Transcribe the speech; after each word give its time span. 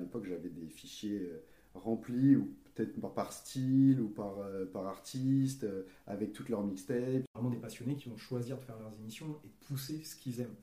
l'époque, 0.00 0.24
j'avais 0.28 0.48
des 0.48 0.68
fichiers 0.68 1.20
euh, 1.20 1.42
remplis, 1.74 2.36
ou 2.36 2.52
peut-être 2.74 2.98
par- 3.14 3.32
style, 3.32 4.00
ou 4.00 4.08
par, 4.08 4.38
euh, 4.38 4.64
par 4.66 4.86
artiste, 4.86 5.64
euh, 5.64 5.82
avec 6.06 6.32
toutes 6.32 6.48
leurs 6.48 6.64
mixtapes. 6.64 7.22
Vraiment 7.34 7.50
des 7.50 7.56
passionnés 7.58 7.96
qui 7.96 8.08
vont 8.08 8.16
choisir 8.18 8.56
de 8.58 8.62
faire 8.62 8.78
leurs 8.78 8.92
émissions 9.00 9.38
et 9.44 9.48
de 9.48 9.66
pousser 9.66 10.02
ce 10.04 10.16
qu'ils 10.16 10.40
aiment. 10.40 10.54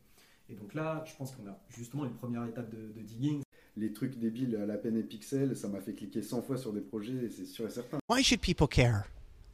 Et 0.49 0.55
donc 0.55 0.73
là, 0.73 1.03
je 1.05 1.15
pense 1.15 1.31
qu'on 1.35 1.47
a 1.47 1.59
justement 1.69 2.05
une 2.05 2.13
première 2.13 2.45
étape 2.45 2.69
de, 2.69 2.91
de 2.99 3.01
digging. 3.05 3.41
Les 3.75 3.93
trucs 3.93 4.17
débiles 4.17 4.55
à 4.55 4.65
la 4.65 4.77
peine 4.77 4.97
et 4.97 5.03
pixels, 5.03 5.55
ça 5.55 5.67
m'a 5.67 5.79
fait 5.81 5.93
cliquer 5.93 6.21
100 6.21 6.41
fois 6.41 6.57
sur 6.57 6.73
des 6.73 6.81
projets, 6.81 7.29
c'est 7.29 7.45
sûr 7.45 7.67
et 7.67 7.69
certain. 7.69 7.99
Why 8.09 8.23
should 8.23 8.41
people 8.41 8.67
care? 8.67 9.03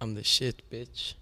I'm 0.01 0.15
the 0.15 0.23
shit, 0.23 0.57
bitch. 0.71 1.17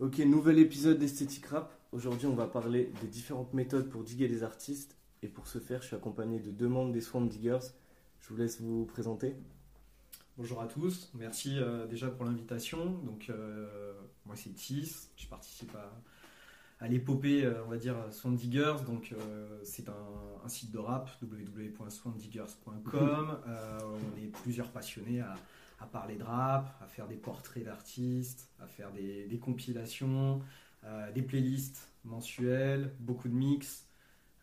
Ok, 0.00 0.18
nouvel 0.20 0.58
épisode 0.58 0.98
d'Esthétique 0.98 1.46
Rap. 1.46 1.72
Aujourd'hui, 1.92 2.26
on 2.26 2.34
va 2.34 2.46
parler 2.46 2.90
des 3.00 3.06
différentes 3.06 3.52
méthodes 3.54 3.88
pour 3.90 4.02
diguer 4.02 4.26
les 4.26 4.42
artistes. 4.42 4.96
Et 5.22 5.28
pour 5.28 5.46
ce 5.46 5.58
faire, 5.58 5.82
je 5.82 5.88
suis 5.88 5.96
accompagné 5.96 6.40
de 6.40 6.50
deux 6.50 6.66
membres 6.66 6.92
des 6.92 7.00
Swamp 7.00 7.26
Diggers. 7.26 7.58
Je 8.22 8.28
vous 8.28 8.36
laisse 8.36 8.60
vous 8.60 8.84
présenter. 8.86 9.34
Bonjour 10.38 10.62
à 10.62 10.66
tous, 10.66 11.10
merci 11.14 11.58
euh, 11.58 11.86
déjà 11.88 12.08
pour 12.08 12.24
l'invitation. 12.24 12.92
Donc 13.04 13.26
euh, 13.28 13.92
moi 14.26 14.36
c'est 14.36 14.50
Tis, 14.50 15.08
je 15.16 15.26
participe 15.26 15.74
à, 15.74 15.92
à 16.84 16.88
l'épopée, 16.88 17.44
euh, 17.44 17.64
on 17.66 17.68
va 17.68 17.76
dire, 17.78 17.96
Swamp 18.12 18.30
Diggers. 18.32 18.76
Donc 18.86 19.12
c'est 19.64 19.88
un, 19.88 20.06
un 20.44 20.48
site 20.48 20.70
de 20.70 20.78
rap, 20.78 21.10
www.swampdiggers.com. 21.20 23.38
Euh, 23.48 23.78
on 23.82 24.16
est 24.22 24.28
plusieurs 24.42 24.70
passionnés 24.70 25.20
à, 25.20 25.34
à 25.80 25.86
parler 25.86 26.14
de 26.16 26.22
rap, 26.22 26.80
à 26.80 26.86
faire 26.86 27.08
des 27.08 27.16
portraits 27.16 27.64
d'artistes, 27.64 28.48
à 28.60 28.68
faire 28.68 28.92
des, 28.92 29.26
des 29.26 29.38
compilations, 29.38 30.40
des 31.14 31.22
playlists 31.22 31.88
mensuelles, 32.04 32.92
beaucoup 33.00 33.28
de 33.28 33.34
mix. 33.34 33.86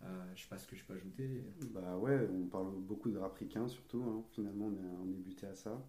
Euh, 0.03 0.31
je 0.35 0.43
sais 0.43 0.49
pas 0.49 0.57
ce 0.57 0.67
que 0.67 0.75
je 0.75 0.83
peux 0.83 0.93
ajouter. 0.93 1.43
Bah 1.73 1.97
ouais, 1.97 2.27
on 2.31 2.47
parle 2.47 2.71
beaucoup 2.77 3.09
de 3.09 3.17
rap 3.17 3.37
surtout, 3.67 4.03
hein. 4.03 4.23
finalement 4.31 4.67
on 4.67 4.73
est, 4.73 4.87
on 5.01 5.05
buté 5.05 5.45
à 5.45 5.55
ça. 5.55 5.85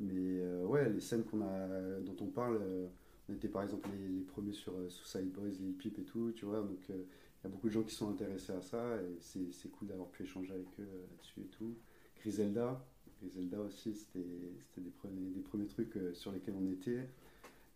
Mais 0.00 0.40
euh, 0.40 0.64
ouais, 0.64 0.90
les 0.90 1.00
scènes 1.00 1.24
qu'on 1.24 1.42
a, 1.42 2.00
dont 2.00 2.16
on 2.20 2.26
parle, 2.26 2.58
euh, 2.60 2.88
on 3.28 3.34
était 3.34 3.48
par 3.48 3.62
exemple 3.62 3.88
les, 3.92 4.08
les 4.08 4.24
premiers 4.24 4.52
sur 4.52 4.72
Suicide 4.90 5.30
Boys, 5.30 5.50
Lil 5.60 5.74
Peep 5.74 5.98
et 5.98 6.04
tout, 6.04 6.32
tu 6.32 6.44
vois, 6.44 6.60
donc 6.60 6.88
il 6.88 6.96
y 6.96 7.46
a 7.46 7.48
beaucoup 7.48 7.68
de 7.68 7.72
gens 7.72 7.82
qui 7.82 7.94
sont 7.94 8.10
intéressés 8.10 8.52
à 8.52 8.60
ça 8.60 8.96
et 9.02 9.16
c'est 9.20 9.70
cool 9.70 9.88
d'avoir 9.88 10.08
pu 10.08 10.24
échanger 10.24 10.52
avec 10.52 10.66
eux 10.80 10.88
là-dessus 11.10 11.40
et 11.40 11.48
tout. 11.56 11.76
Griselda, 12.20 12.84
Griselda 13.20 13.60
aussi, 13.60 13.94
c'était 13.94 14.26
des 14.78 14.90
premiers, 14.90 15.66
trucs 15.66 15.96
sur 16.14 16.32
lesquels 16.32 16.54
on 16.58 16.66
était. 16.66 17.08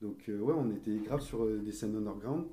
Donc 0.02 0.24
ouais, 0.28 0.54
on 0.54 0.70
était 0.72 0.96
grave 0.98 1.20
sur 1.20 1.46
des 1.46 1.72
scènes 1.72 1.96
underground. 1.96 2.46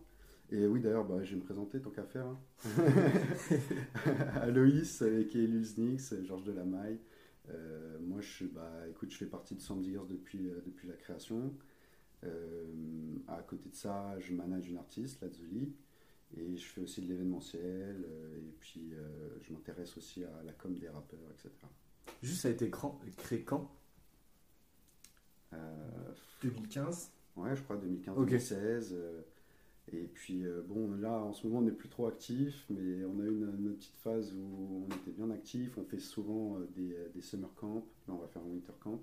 Et 0.51 0.65
oui, 0.65 0.79
d'ailleurs, 0.79 1.03
bah, 1.05 1.21
je 1.23 1.31
vais 1.31 1.35
me 1.37 1.41
présenter 1.43 1.81
tant 1.81 1.89
qu'à 1.89 2.05
faire. 2.05 2.25
hein. 2.25 2.39
Aloïs 4.41 5.01
avec 5.01 5.33
Lil 5.33 5.65
Snix, 5.65 6.13
Georges 6.23 6.45
Delamaille. 6.45 6.99
Euh, 7.49 7.97
moi, 7.99 8.21
je, 8.21 8.45
bah, 8.45 8.71
écoute, 8.89 9.11
je 9.11 9.17
fais 9.17 9.25
partie 9.25 9.55
de 9.55 9.61
Sound 9.61 9.81
Diggers 9.83 10.05
depuis, 10.09 10.49
euh, 10.49 10.61
depuis 10.65 10.87
la 10.87 10.93
création. 10.95 11.53
Euh, 12.23 12.65
à 13.27 13.41
côté 13.43 13.69
de 13.69 13.75
ça, 13.75 14.17
je 14.19 14.33
manage 14.33 14.69
une 14.69 14.77
artiste, 14.77 15.21
Lazuli. 15.21 15.73
Et 16.37 16.57
je 16.57 16.65
fais 16.65 16.81
aussi 16.81 17.01
de 17.01 17.07
l'événementiel. 17.07 18.05
euh, 18.09 18.37
et 18.37 18.53
puis, 18.59 18.89
euh, 18.93 19.37
je 19.41 19.53
m'intéresse 19.53 19.97
aussi 19.97 20.23
à 20.23 20.43
la 20.45 20.53
com 20.53 20.73
des 20.77 20.89
rappeurs, 20.89 21.19
etc. 21.31 21.49
Juste, 22.23 22.41
ça 22.41 22.47
a 22.47 22.51
été 22.51 22.69
cran- 22.69 22.99
créé 23.17 23.41
quand? 23.43 23.69
Euh, 25.53 25.57
2015. 26.41 27.11
Ouais, 27.35 27.55
je 27.55 27.61
crois 27.63 27.77
2015, 27.77 28.17
Ok. 28.17 28.29
2016. 29.91 29.93
euh, 29.93 30.03
et 30.03 30.07
puis, 30.07 30.45
euh, 30.45 30.61
bon, 30.67 30.91
là, 30.95 31.19
en 31.21 31.33
ce 31.33 31.45
moment, 31.47 31.59
on 31.59 31.63
n'est 31.63 31.71
plus 31.71 31.89
trop 31.89 32.07
actif, 32.07 32.65
mais 32.69 33.03
on 33.05 33.19
a 33.19 33.23
eu 33.23 33.29
une, 33.29 33.53
une 33.59 33.75
petite 33.75 33.95
phase 33.97 34.33
où 34.35 34.85
on 34.89 34.95
était 34.95 35.11
bien 35.11 35.29
actif. 35.31 35.77
On 35.77 35.83
fait 35.83 35.99
souvent 35.99 36.57
euh, 36.59 36.67
des, 36.75 36.95
des 37.13 37.21
summer 37.21 37.53
camps. 37.55 37.85
Là, 38.07 38.13
on 38.13 38.17
va 38.17 38.27
faire 38.27 38.41
un 38.41 38.45
winter 38.49 38.73
camp. 38.79 39.01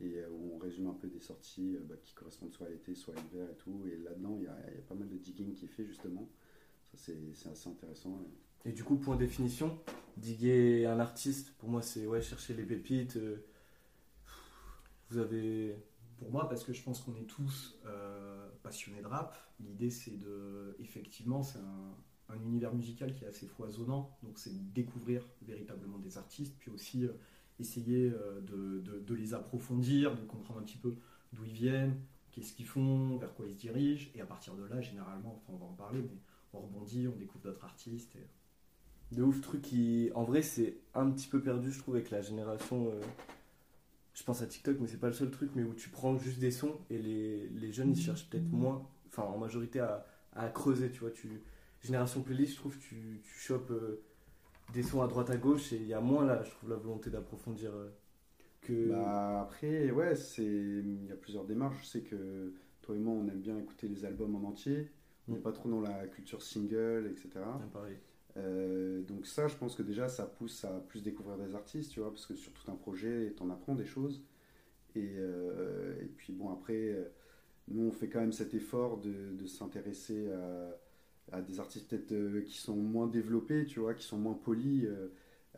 Et 0.00 0.18
euh, 0.18 0.28
où 0.30 0.52
on 0.54 0.58
résume 0.58 0.88
un 0.88 0.94
peu 0.94 1.06
des 1.08 1.20
sorties 1.20 1.76
euh, 1.76 1.80
bah, 1.88 1.94
qui 2.02 2.14
correspondent 2.14 2.52
soit 2.52 2.66
à 2.66 2.70
l'été, 2.70 2.94
soit 2.94 3.14
à 3.16 3.20
l'hiver 3.22 3.48
et 3.50 3.56
tout. 3.56 3.82
Et 3.86 3.96
là-dedans, 4.02 4.36
il 4.38 4.44
y 4.44 4.48
a, 4.48 4.56
il 4.70 4.74
y 4.74 4.78
a 4.78 4.82
pas 4.82 4.94
mal 4.96 5.08
de 5.08 5.16
digging 5.16 5.54
qui 5.54 5.66
est 5.66 5.68
fait, 5.68 5.86
justement. 5.86 6.28
Ça, 6.90 6.96
c'est 6.96 7.16
c'est 7.34 7.48
assez 7.50 7.68
intéressant. 7.68 8.18
Et 8.64 8.72
du 8.72 8.82
coup, 8.82 8.96
point 8.96 9.16
définition, 9.16 9.78
diguer 10.16 10.86
un 10.86 10.98
artiste, 10.98 11.52
pour 11.58 11.68
moi, 11.68 11.82
c'est 11.82 12.06
ouais, 12.06 12.22
chercher 12.22 12.54
les 12.54 12.64
pépites. 12.64 13.16
euh, 13.16 13.36
Vous 15.10 15.18
avez. 15.18 15.76
Pour 16.18 16.30
moi, 16.30 16.48
parce 16.48 16.64
que 16.64 16.72
je 16.72 16.82
pense 16.82 17.00
qu'on 17.00 17.14
est 17.16 17.26
tous 17.26 17.78
euh, 17.86 18.33
passionnés 18.64 19.00
de 19.00 19.06
rap, 19.06 19.36
l'idée 19.60 19.90
c'est 19.90 20.18
de. 20.18 20.76
Effectivement, 20.80 21.44
c'est 21.44 21.60
un, 21.60 21.94
un 22.28 22.40
univers 22.42 22.74
musical 22.74 23.14
qui 23.14 23.24
est 23.24 23.28
assez 23.28 23.46
foisonnant, 23.46 24.16
donc 24.22 24.38
c'est 24.38 24.52
de 24.52 24.72
découvrir 24.72 25.22
véritablement 25.42 25.98
des 25.98 26.18
artistes, 26.18 26.54
puis 26.58 26.70
aussi 26.70 27.04
euh, 27.04 27.12
essayer 27.60 28.10
euh, 28.10 28.40
de, 28.40 29.14
les 29.14 29.34
approfondir, 29.34 30.16
de 30.16 30.22
comprendre 30.24 30.60
un 30.60 30.62
petit 30.62 30.78
peu 30.78 30.96
d'où 31.32 31.44
ils 31.44 31.52
viennent, 31.52 31.96
qu'est-ce 32.32 32.52
qu'ils 32.52 32.66
font, 32.66 33.16
vers 33.18 33.34
quoi 33.34 33.46
ils 33.46 33.52
se 33.52 33.58
dirigent, 33.58 34.10
et 34.14 34.20
à 34.20 34.26
partir 34.26 34.54
de 34.54 34.64
là, 34.64 34.80
généralement, 34.80 35.34
enfin, 35.36 35.52
on 35.52 35.64
va 35.64 35.66
en 35.66 35.74
parler, 35.74 36.00
mais 36.00 36.18
on 36.52 36.60
rebondit, 36.60 37.08
on 37.08 37.16
découvre 37.16 37.44
d'autres 37.44 37.64
artistes. 37.64 38.16
De 39.12 39.22
ouf 39.22 39.40
truc 39.40 39.62
qui. 39.62 40.10
En 40.14 40.24
vrai, 40.24 40.42
c'est 40.42 40.78
un 40.94 41.10
petit 41.10 41.28
peu 41.28 41.40
perdu, 41.40 41.70
je 41.70 41.78
trouve, 41.78 41.94
avec 41.96 42.10
la 42.10 42.22
génération. 42.22 42.88
euh, 42.88 43.00
Je 44.14 44.22
pense 44.22 44.42
à 44.42 44.46
TikTok, 44.46 44.78
mais 44.80 44.86
c'est 44.88 44.98
pas 45.00 45.08
le 45.08 45.12
seul 45.12 45.30
truc, 45.30 45.50
mais 45.56 45.64
où 45.64 45.74
tu 45.74 45.88
prends 45.90 46.16
juste 46.18 46.38
des 46.38 46.50
sons 46.52 46.78
et 46.90 46.98
les, 46.98 47.48
les 47.48 47.72
jeunes 47.72 47.90
ils 47.92 48.00
cherchent 48.00 48.28
peut-être 48.30 48.50
moins, 48.52 48.88
enfin 49.08 49.24
en 49.24 49.38
majorité 49.38 49.80
à, 49.80 50.06
à 50.34 50.48
creuser, 50.48 50.90
tu 50.90 51.00
vois. 51.00 51.10
Tu... 51.10 51.42
Génération 51.82 52.22
playlist, 52.22 52.52
je 52.54 52.58
trouve, 52.58 52.78
tu, 52.78 53.20
tu 53.22 53.38
chopes 53.38 53.70
euh, 53.72 54.02
des 54.72 54.82
sons 54.82 55.02
à 55.02 55.08
droite 55.08 55.30
à 55.30 55.36
gauche 55.36 55.72
et 55.72 55.76
il 55.76 55.86
y 55.88 55.94
a 55.94 56.00
moins 56.00 56.24
là, 56.24 56.42
je 56.44 56.50
trouve, 56.50 56.70
la 56.70 56.76
volonté 56.76 57.10
d'approfondir 57.10 57.72
euh, 57.74 57.90
que. 58.62 58.90
Bah, 58.90 59.42
après, 59.42 59.90
ouais, 59.90 60.14
c'est 60.16 60.44
il 60.44 61.06
y 61.06 61.12
a 61.12 61.16
plusieurs 61.16 61.44
démarches. 61.44 61.78
Je 61.82 61.86
sais 61.86 62.02
que 62.02 62.52
toi 62.82 62.94
et 62.96 62.98
moi, 62.98 63.14
on 63.14 63.26
aime 63.28 63.40
bien 63.40 63.58
écouter 63.58 63.88
les 63.88 64.04
albums 64.04 64.34
en 64.36 64.48
entier. 64.48 64.90
On 65.28 65.32
n'est 65.32 65.38
Mm. 65.38 65.42
pas 65.42 65.52
trop 65.52 65.68
dans 65.70 65.80
la 65.80 66.06
culture 66.08 66.42
single, 66.42 67.06
etc. 67.10 67.44
Ah, 67.60 67.66
pareil. 67.72 67.96
Euh, 68.36 69.02
donc 69.02 69.26
ça, 69.26 69.48
je 69.48 69.56
pense 69.56 69.76
que 69.76 69.82
déjà, 69.82 70.08
ça 70.08 70.26
pousse 70.26 70.64
à 70.64 70.80
plus 70.88 71.02
découvrir 71.02 71.38
des 71.38 71.54
artistes, 71.54 71.92
tu 71.92 72.00
vois, 72.00 72.10
parce 72.10 72.26
que 72.26 72.34
sur 72.34 72.52
tout 72.52 72.70
un 72.70 72.76
projet, 72.76 73.32
t'en 73.36 73.50
apprends 73.50 73.74
des 73.74 73.86
choses. 73.86 74.22
Et, 74.96 75.14
euh, 75.18 75.94
et 76.02 76.06
puis 76.06 76.32
bon, 76.32 76.52
après, 76.52 76.74
euh, 76.76 77.04
nous, 77.68 77.84
on 77.88 77.92
fait 77.92 78.08
quand 78.08 78.20
même 78.20 78.32
cet 78.32 78.54
effort 78.54 78.98
de, 78.98 79.32
de 79.34 79.46
s'intéresser 79.46 80.30
à, 80.32 81.36
à 81.38 81.42
des 81.42 81.60
artistes 81.60 81.88
peut-être 81.90 82.44
qui 82.44 82.58
sont 82.58 82.76
moins 82.76 83.06
développés, 83.08 83.66
tu 83.66 83.80
vois, 83.80 83.94
qui 83.94 84.04
sont 84.06 84.18
moins 84.18 84.34
polis, 84.34 84.84
euh, 84.86 85.08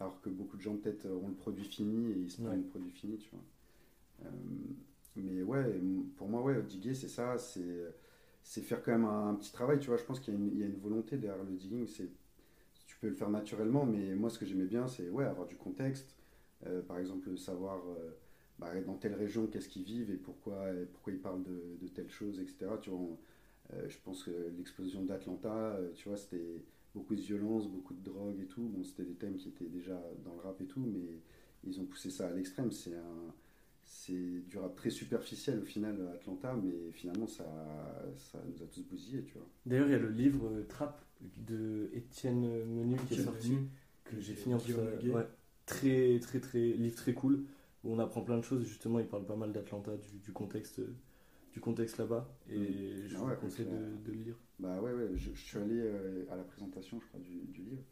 alors 0.01 0.21
que 0.23 0.31
beaucoup 0.31 0.57
de 0.59 0.63
gens 0.63 0.77
peut-être 0.77 1.07
ont 1.07 1.29
le 1.29 1.35
produit 1.35 1.65
fini 1.65 2.13
et 2.13 2.17
ils 2.17 2.31
se 2.31 2.41
prennent 2.43 2.59
Ouais. 2.59 2.63
le 2.63 2.67
produit 2.69 2.93
fini, 2.93 3.19
tu 3.19 3.31
vois. 3.31 3.43
Mais 5.17 5.43
ouais, 5.43 5.81
pour 6.17 6.29
moi, 6.29 6.43
ouais, 6.43 6.63
diguer, 6.63 6.95
c'est 6.95 7.09
ça, 7.09 7.37
c'est 7.39 8.63
faire 8.63 8.83
quand 8.83 8.93
même 8.93 9.05
un, 9.05 9.31
un 9.31 9.35
petit 9.35 9.53
travail, 9.53 9.79
tu 9.81 9.89
vois. 9.89 9.97
Je 9.97 10.05
pense 10.05 10.21
qu'il 10.21 10.35
y, 10.35 10.37
a 10.37 10.41
une- 10.41 10.53
il 10.53 10.59
y 10.61 10.63
a 10.63 10.67
une 10.67 10.77
volonté 10.79 11.17
derrière 11.19 11.45
le 11.45 11.55
digging, 11.57 11.87
c'est 11.87 12.11
peux 13.07 13.11
le 13.11 13.17
faire 13.17 13.31
naturellement, 13.31 13.87
mais 13.87 14.17
moi, 14.17 14.31
ce 14.31 14.39
que 14.39 14.45
j'aimais 14.47 14.65
bien, 14.65 14.89
c'est 14.89 15.09
ouais, 15.11 15.25
avoir 15.25 15.47
du 15.47 15.57
contexte. 15.57 16.17
Euh, 16.67 16.83
par 16.83 16.99
exemple, 16.99 17.37
savoir 17.39 17.79
euh, 17.89 18.11
bah, 18.59 18.73
dans 18.85 18.95
telle 18.95 19.15
région, 19.15 19.47
qu'est-ce 19.47 19.69
qu'ils 19.69 19.85
vivent 19.85 20.11
et 20.11 20.17
pourquoi, 20.17 20.73
et 20.73 20.87
pourquoi 20.87 21.13
ils 21.13 21.21
parlent 21.21 21.45
de, 21.45 21.77
de 21.81 21.87
telle 21.87 22.11
chose, 22.11 22.41
etc. 22.41 22.67
Tu 22.83 22.91
vois, 22.91 23.17
euh, 23.75 23.89
je 23.89 23.97
pense 24.05 24.25
que 24.25 24.31
l'explosion 24.57 25.03
d'Atlanta, 25.05 25.79
tu 25.95 26.09
vois, 26.09 26.17
c'était 26.19 26.65
beaucoup 26.95 27.15
de 27.15 27.21
violence, 27.21 27.69
beaucoup 27.69 27.95
de 27.95 28.03
drogue 28.03 28.41
et 28.41 28.47
tout. 28.47 28.63
Bon, 28.63 28.83
c'était 28.83 29.05
des 29.05 29.15
thèmes 29.15 29.37
qui 29.37 29.51
étaient 29.51 29.69
déjà 29.69 30.03
dans 30.25 30.35
le 30.35 30.41
rap 30.41 30.61
et 30.61 30.67
tout, 30.67 30.81
mais 30.81 31.21
ils 31.65 31.81
ont 31.81 31.85
poussé 31.85 32.11
ça 32.11 32.27
à 32.27 32.33
l'extrême. 32.33 32.73
C'est 32.73 32.97
un, 32.97 33.35
c'est 33.87 34.41
du 34.47 34.59
rap 34.59 34.75
très 34.77 34.91
superficiel 34.91 35.61
au 35.61 35.65
final, 35.65 35.97
Atlanta, 36.15 36.55
mais 36.63 36.93
finalement, 36.93 37.27
ça, 37.27 37.45
ça 38.17 38.39
nous 38.47 38.63
a 38.63 38.67
tous 38.67 38.83
bousillés, 38.83 39.23
tu 39.23 39.35
vois. 39.35 39.47
D'ailleurs, 39.65 39.87
il 39.87 39.93
y 39.93 39.95
a 39.95 39.99
le 39.99 40.11
livre 40.11 40.47
euh, 40.49 40.65
Trap 40.69 41.05
de 41.21 41.89
Étienne 41.95 42.43
Menu 42.67 42.97
qui 43.09 43.15
est 43.15 43.23
sorti. 43.23 43.53
Menu, 43.53 43.69
que 44.05 44.21
j'ai 44.21 44.35
fini 44.35 44.55
en 44.55 44.59
plus. 44.59 44.75
Euh, 44.77 45.13
ouais, 45.13 45.27
très, 45.67 46.19
très, 46.21 46.41
très, 46.41 46.73
livre 46.73 46.97
très 46.97 47.15
cool 47.15 47.45
où 47.85 47.93
on 47.93 47.99
apprend 47.99 48.23
plein 48.23 48.37
de 48.39 48.43
choses. 48.43 48.65
Justement, 48.65 48.99
il 49.01 49.07
parle 49.07 49.25
pas 49.25 49.37
mal 49.37 49.53
d'Atlanta, 49.53 49.97
du, 49.97 50.19
du 50.19 50.33
contexte, 50.33 50.81
du 51.53 51.61
contexte 51.61 51.99
là-bas. 51.99 52.29
Et 52.51 53.09
je 53.09 53.17
Ah 53.17 53.21
vous 53.21 53.35
conseille 53.41 53.67
de, 53.67 54.11
de 54.11 54.13
lire. 54.13 54.37
Bah 54.59 54.81
ouais, 54.81 54.93
ouais, 54.93 55.09
je, 55.15 55.31
je 55.35 55.41
suis 55.41 55.59
allé 55.59 55.79
euh, 55.79 56.25
à 56.31 56.37
la 56.37 56.45
présentation, 56.45 56.99
je 57.01 57.07
crois, 57.07 57.21
du, 57.21 57.41
du 57.53 57.63
livre, 57.63 57.83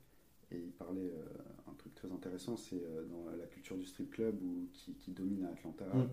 et 0.54 0.62
il 0.66 0.72
parlait 0.72 1.12
euh, 1.12 1.70
un 1.70 1.74
truc 1.74 1.94
très 1.94 2.10
intéressant, 2.10 2.56
c'est 2.56 2.76
euh, 2.82 3.04
dans 3.04 3.24
la 3.36 3.46
culture 3.46 3.76
du 3.76 3.84
strip 3.84 4.10
club 4.10 4.40
ou 4.42 4.68
qui, 4.72 4.94
qui 4.94 5.10
domine 5.12 5.44
à 5.44 5.50
Atlanta. 5.50 5.84
Mm. 5.86 6.08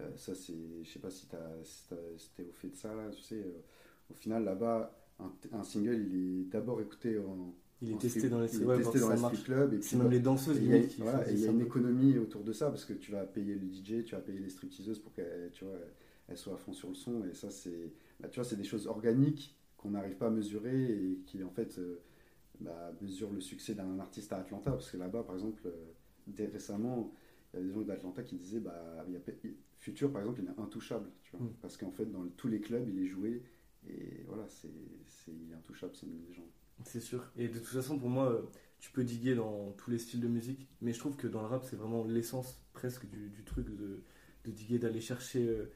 Euh, 0.00 0.16
ça, 0.16 0.34
c'est, 0.34 0.54
je 0.82 0.88
sais 0.88 0.98
pas 1.00 1.10
si 1.10 1.26
t'as, 1.26 1.38
si 1.64 2.42
au 2.42 2.52
fait 2.52 2.68
de 2.68 2.76
ça, 2.76 2.94
là, 2.94 3.08
tu 3.10 3.22
sais, 3.22 3.36
euh, 3.36 3.62
au 4.10 4.14
final, 4.14 4.44
là-bas, 4.44 4.96
un, 5.18 5.32
un 5.52 5.62
single, 5.64 6.06
il 6.08 6.16
est 6.16 6.44
d'abord 6.50 6.80
écouté 6.80 7.18
en, 7.18 7.54
Il 7.82 7.90
est 7.90 7.94
en 7.94 7.98
testé 7.98 8.20
strip- 8.20 8.30
dans 8.30 8.40
les, 8.40 8.54
il 8.54 8.62
est 8.62 8.64
ouais, 8.66 8.76
testé 8.76 8.98
voir 8.98 9.10
dans 9.10 9.16
si 9.16 9.22
ça 9.22 9.30
les 9.30 9.36
strip 9.36 9.44
clubs, 9.54 9.82
C'est 9.82 9.96
même 9.96 10.10
les 10.10 10.20
danseuses 10.20 10.56
il 10.58 10.66
y 10.68 10.74
a, 10.74 10.80
voilà, 10.98 11.30
il 11.30 11.38
y 11.40 11.46
a 11.46 11.50
une 11.50 11.60
économie 11.60 12.18
autour 12.18 12.44
de 12.44 12.52
ça 12.52 12.68
parce 12.70 12.84
que 12.84 12.92
tu 12.92 13.10
vas 13.12 13.24
payer 13.26 13.54
le 13.54 13.66
DJ, 13.68 14.04
tu 14.04 14.14
vas 14.14 14.20
payer 14.20 14.38
les 14.38 14.50
stripteaseuses 14.50 14.98
pour 15.00 15.12
qu'elles 15.12 15.50
tu 15.52 15.64
elles 16.28 16.38
soient 16.38 16.54
à 16.54 16.56
fond 16.56 16.72
sur 16.72 16.88
le 16.88 16.94
son. 16.94 17.24
Et 17.24 17.34
ça, 17.34 17.50
c'est 17.50 17.92
bah, 18.20 18.28
tu 18.28 18.36
vois, 18.40 18.44
c'est 18.48 18.56
des 18.56 18.64
choses 18.64 18.86
organiques 18.86 19.56
qu'on 19.76 19.90
n'arrive 19.90 20.16
pas 20.16 20.26
à 20.26 20.30
mesurer 20.30 20.92
et 20.92 21.18
qui, 21.26 21.42
en 21.42 21.50
fait, 21.50 21.78
euh, 21.78 22.00
bah, 22.60 22.92
mesurent 23.00 23.32
le 23.32 23.40
succès 23.40 23.74
d'un 23.74 23.98
artiste 23.98 24.32
à 24.32 24.38
Atlanta. 24.38 24.72
Parce 24.72 24.90
que 24.90 24.96
là-bas, 24.96 25.22
par 25.24 25.34
exemple, 25.36 25.62
euh, 25.66 25.92
dès 26.26 26.46
récemment, 26.46 27.12
il 27.52 27.60
y 27.60 27.62
a 27.62 27.66
des 27.66 27.72
gens 27.72 27.80
d'Atlanta 27.82 28.22
qui 28.22 28.36
disaient 28.36 28.60
bah, 28.60 29.04
il 29.08 29.14
y 29.14 29.16
a, 29.16 29.20
Futur, 29.78 30.12
par 30.12 30.20
exemple, 30.22 30.40
il 30.42 30.48
est 30.48 30.60
intouchable. 30.62 31.10
Tu 31.22 31.36
vois, 31.36 31.46
Mm. 31.46 31.54
Parce 31.62 31.76
qu'en 31.76 31.90
fait, 31.90 32.06
dans 32.06 32.26
tous 32.36 32.48
les 32.48 32.60
clubs, 32.60 32.86
il 32.88 32.98
est 33.02 33.06
joué. 33.06 33.42
Et 33.88 34.24
voilà, 34.26 34.46
c'est, 34.48 34.68
c'est, 35.06 35.32
il 35.32 35.50
est 35.50 35.54
intouchable, 35.54 35.92
c'est 35.94 36.06
une 36.06 36.22
légende. 36.26 36.50
C'est 36.84 37.00
sûr. 37.00 37.30
Et 37.36 37.48
de 37.48 37.58
toute 37.58 37.66
façon, 37.66 37.98
pour 37.98 38.08
moi, 38.10 38.30
euh, 38.30 38.42
tu 38.78 38.90
peux 38.90 39.04
diguer 39.04 39.34
dans 39.34 39.72
tous 39.72 39.90
les 39.90 39.98
styles 39.98 40.20
de 40.20 40.28
musique, 40.28 40.68
mais 40.80 40.92
je 40.92 40.98
trouve 40.98 41.16
que 41.16 41.26
dans 41.26 41.40
le 41.40 41.46
rap, 41.48 41.64
c'est 41.64 41.76
vraiment 41.76 42.04
l'essence 42.04 42.62
presque 42.72 43.06
du, 43.08 43.28
du 43.30 43.42
truc 43.44 43.66
de, 43.74 44.02
de 44.44 44.50
diguer, 44.50 44.78
d'aller 44.78 45.00
chercher 45.00 45.46
euh, 45.48 45.70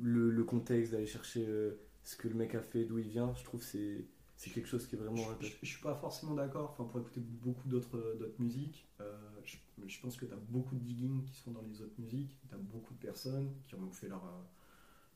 le, 0.00 0.30
le 0.30 0.44
contexte, 0.44 0.92
d'aller 0.92 1.06
chercher 1.06 1.46
ce 2.04 2.16
que 2.16 2.28
le 2.28 2.34
mec 2.34 2.54
a 2.54 2.62
fait, 2.62 2.84
d'où 2.84 2.98
il 2.98 3.08
vient. 3.08 3.34
Je 3.34 3.44
trouve 3.44 3.60
que 3.60 3.66
c'est 3.66 4.04
c'est 4.36 4.50
quelque 4.50 4.68
chose 4.68 4.86
qui 4.86 4.96
est 4.96 4.98
vraiment 4.98 5.22
Je, 5.40 5.46
je- 5.48 5.52
je 5.62 5.66
suis 5.68 5.80
pas 5.82 5.94
forcément 5.94 6.34
d'accord. 6.34 6.70
Enfin, 6.72 6.84
pour 6.84 7.00
écouter 7.00 7.20
beaucoup 7.20 7.68
d'autres 7.68 8.16
d'autres 8.18 8.40
musiques, 8.40 8.86
euh, 9.00 9.16
je, 9.44 9.56
je 9.86 10.00
pense 10.00 10.16
que 10.16 10.26
tu 10.26 10.32
as 10.32 10.36
beaucoup 10.48 10.74
de 10.74 10.80
digging 10.80 11.24
qui 11.24 11.34
sont 11.36 11.52
dans 11.52 11.62
les 11.62 11.80
autres 11.82 11.98
musiques. 11.98 12.30
Tu 12.48 12.54
as 12.54 12.58
beaucoup 12.58 12.94
de 12.94 12.98
personnes 12.98 13.50
qui 13.68 13.74
ont 13.74 13.90
fait 13.92 14.08
leur, 14.08 14.24
euh, 14.24 14.42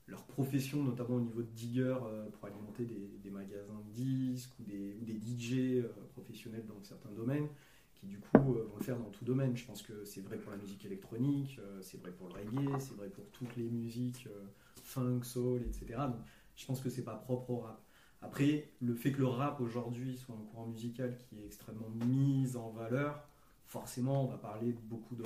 leur 0.06 0.24
profession, 0.24 0.82
notamment 0.82 1.16
au 1.16 1.20
niveau 1.20 1.42
de 1.42 1.50
digger, 1.50 1.96
euh, 2.02 2.28
pour 2.30 2.46
alimenter 2.46 2.84
des, 2.86 3.18
des 3.22 3.30
magasins 3.30 3.80
de 3.88 3.92
disques 3.92 4.52
ou 4.60 4.64
des, 4.64 4.94
ou 5.00 5.04
des 5.04 5.14
DJ 5.14 5.80
euh, 5.84 5.88
professionnels 6.14 6.64
dans 6.66 6.82
certains 6.82 7.10
domaines, 7.12 7.48
qui 7.94 8.06
du 8.06 8.18
coup 8.18 8.54
euh, 8.56 8.64
vont 8.70 8.76
le 8.78 8.84
faire 8.84 8.98
dans 8.98 9.10
tout 9.10 9.24
domaine. 9.24 9.56
Je 9.56 9.66
pense 9.66 9.82
que 9.82 10.04
c'est 10.04 10.20
vrai 10.22 10.38
pour 10.38 10.50
la 10.52 10.58
musique 10.58 10.84
électronique, 10.84 11.58
euh, 11.60 11.80
c'est 11.82 11.98
vrai 12.00 12.12
pour 12.12 12.28
le 12.28 12.34
reggae, 12.34 12.78
c'est 12.80 12.94
vrai 12.96 13.08
pour 13.10 13.24
toutes 13.32 13.56
les 13.56 13.68
musiques 13.70 14.26
euh, 14.28 14.46
funk, 14.82 15.22
soul, 15.24 15.62
etc. 15.62 16.08
Donc, 16.08 16.20
je 16.56 16.66
pense 16.66 16.80
que 16.80 16.88
c'est 16.90 17.04
pas 17.04 17.14
propre 17.16 17.50
au 17.50 17.58
rap. 17.58 17.80
Après, 18.20 18.70
le 18.80 18.94
fait 18.94 19.12
que 19.12 19.18
le 19.18 19.26
rap 19.26 19.60
aujourd'hui 19.60 20.16
soit 20.16 20.34
un 20.34 20.44
courant 20.50 20.66
musical 20.66 21.16
qui 21.16 21.38
est 21.38 21.46
extrêmement 21.46 21.88
mis 22.04 22.56
en 22.56 22.70
valeur, 22.70 23.28
forcément, 23.68 24.24
on 24.24 24.26
va 24.26 24.38
parler 24.38 24.72
de 24.72 24.80
beaucoup 24.80 25.14
de, 25.14 25.24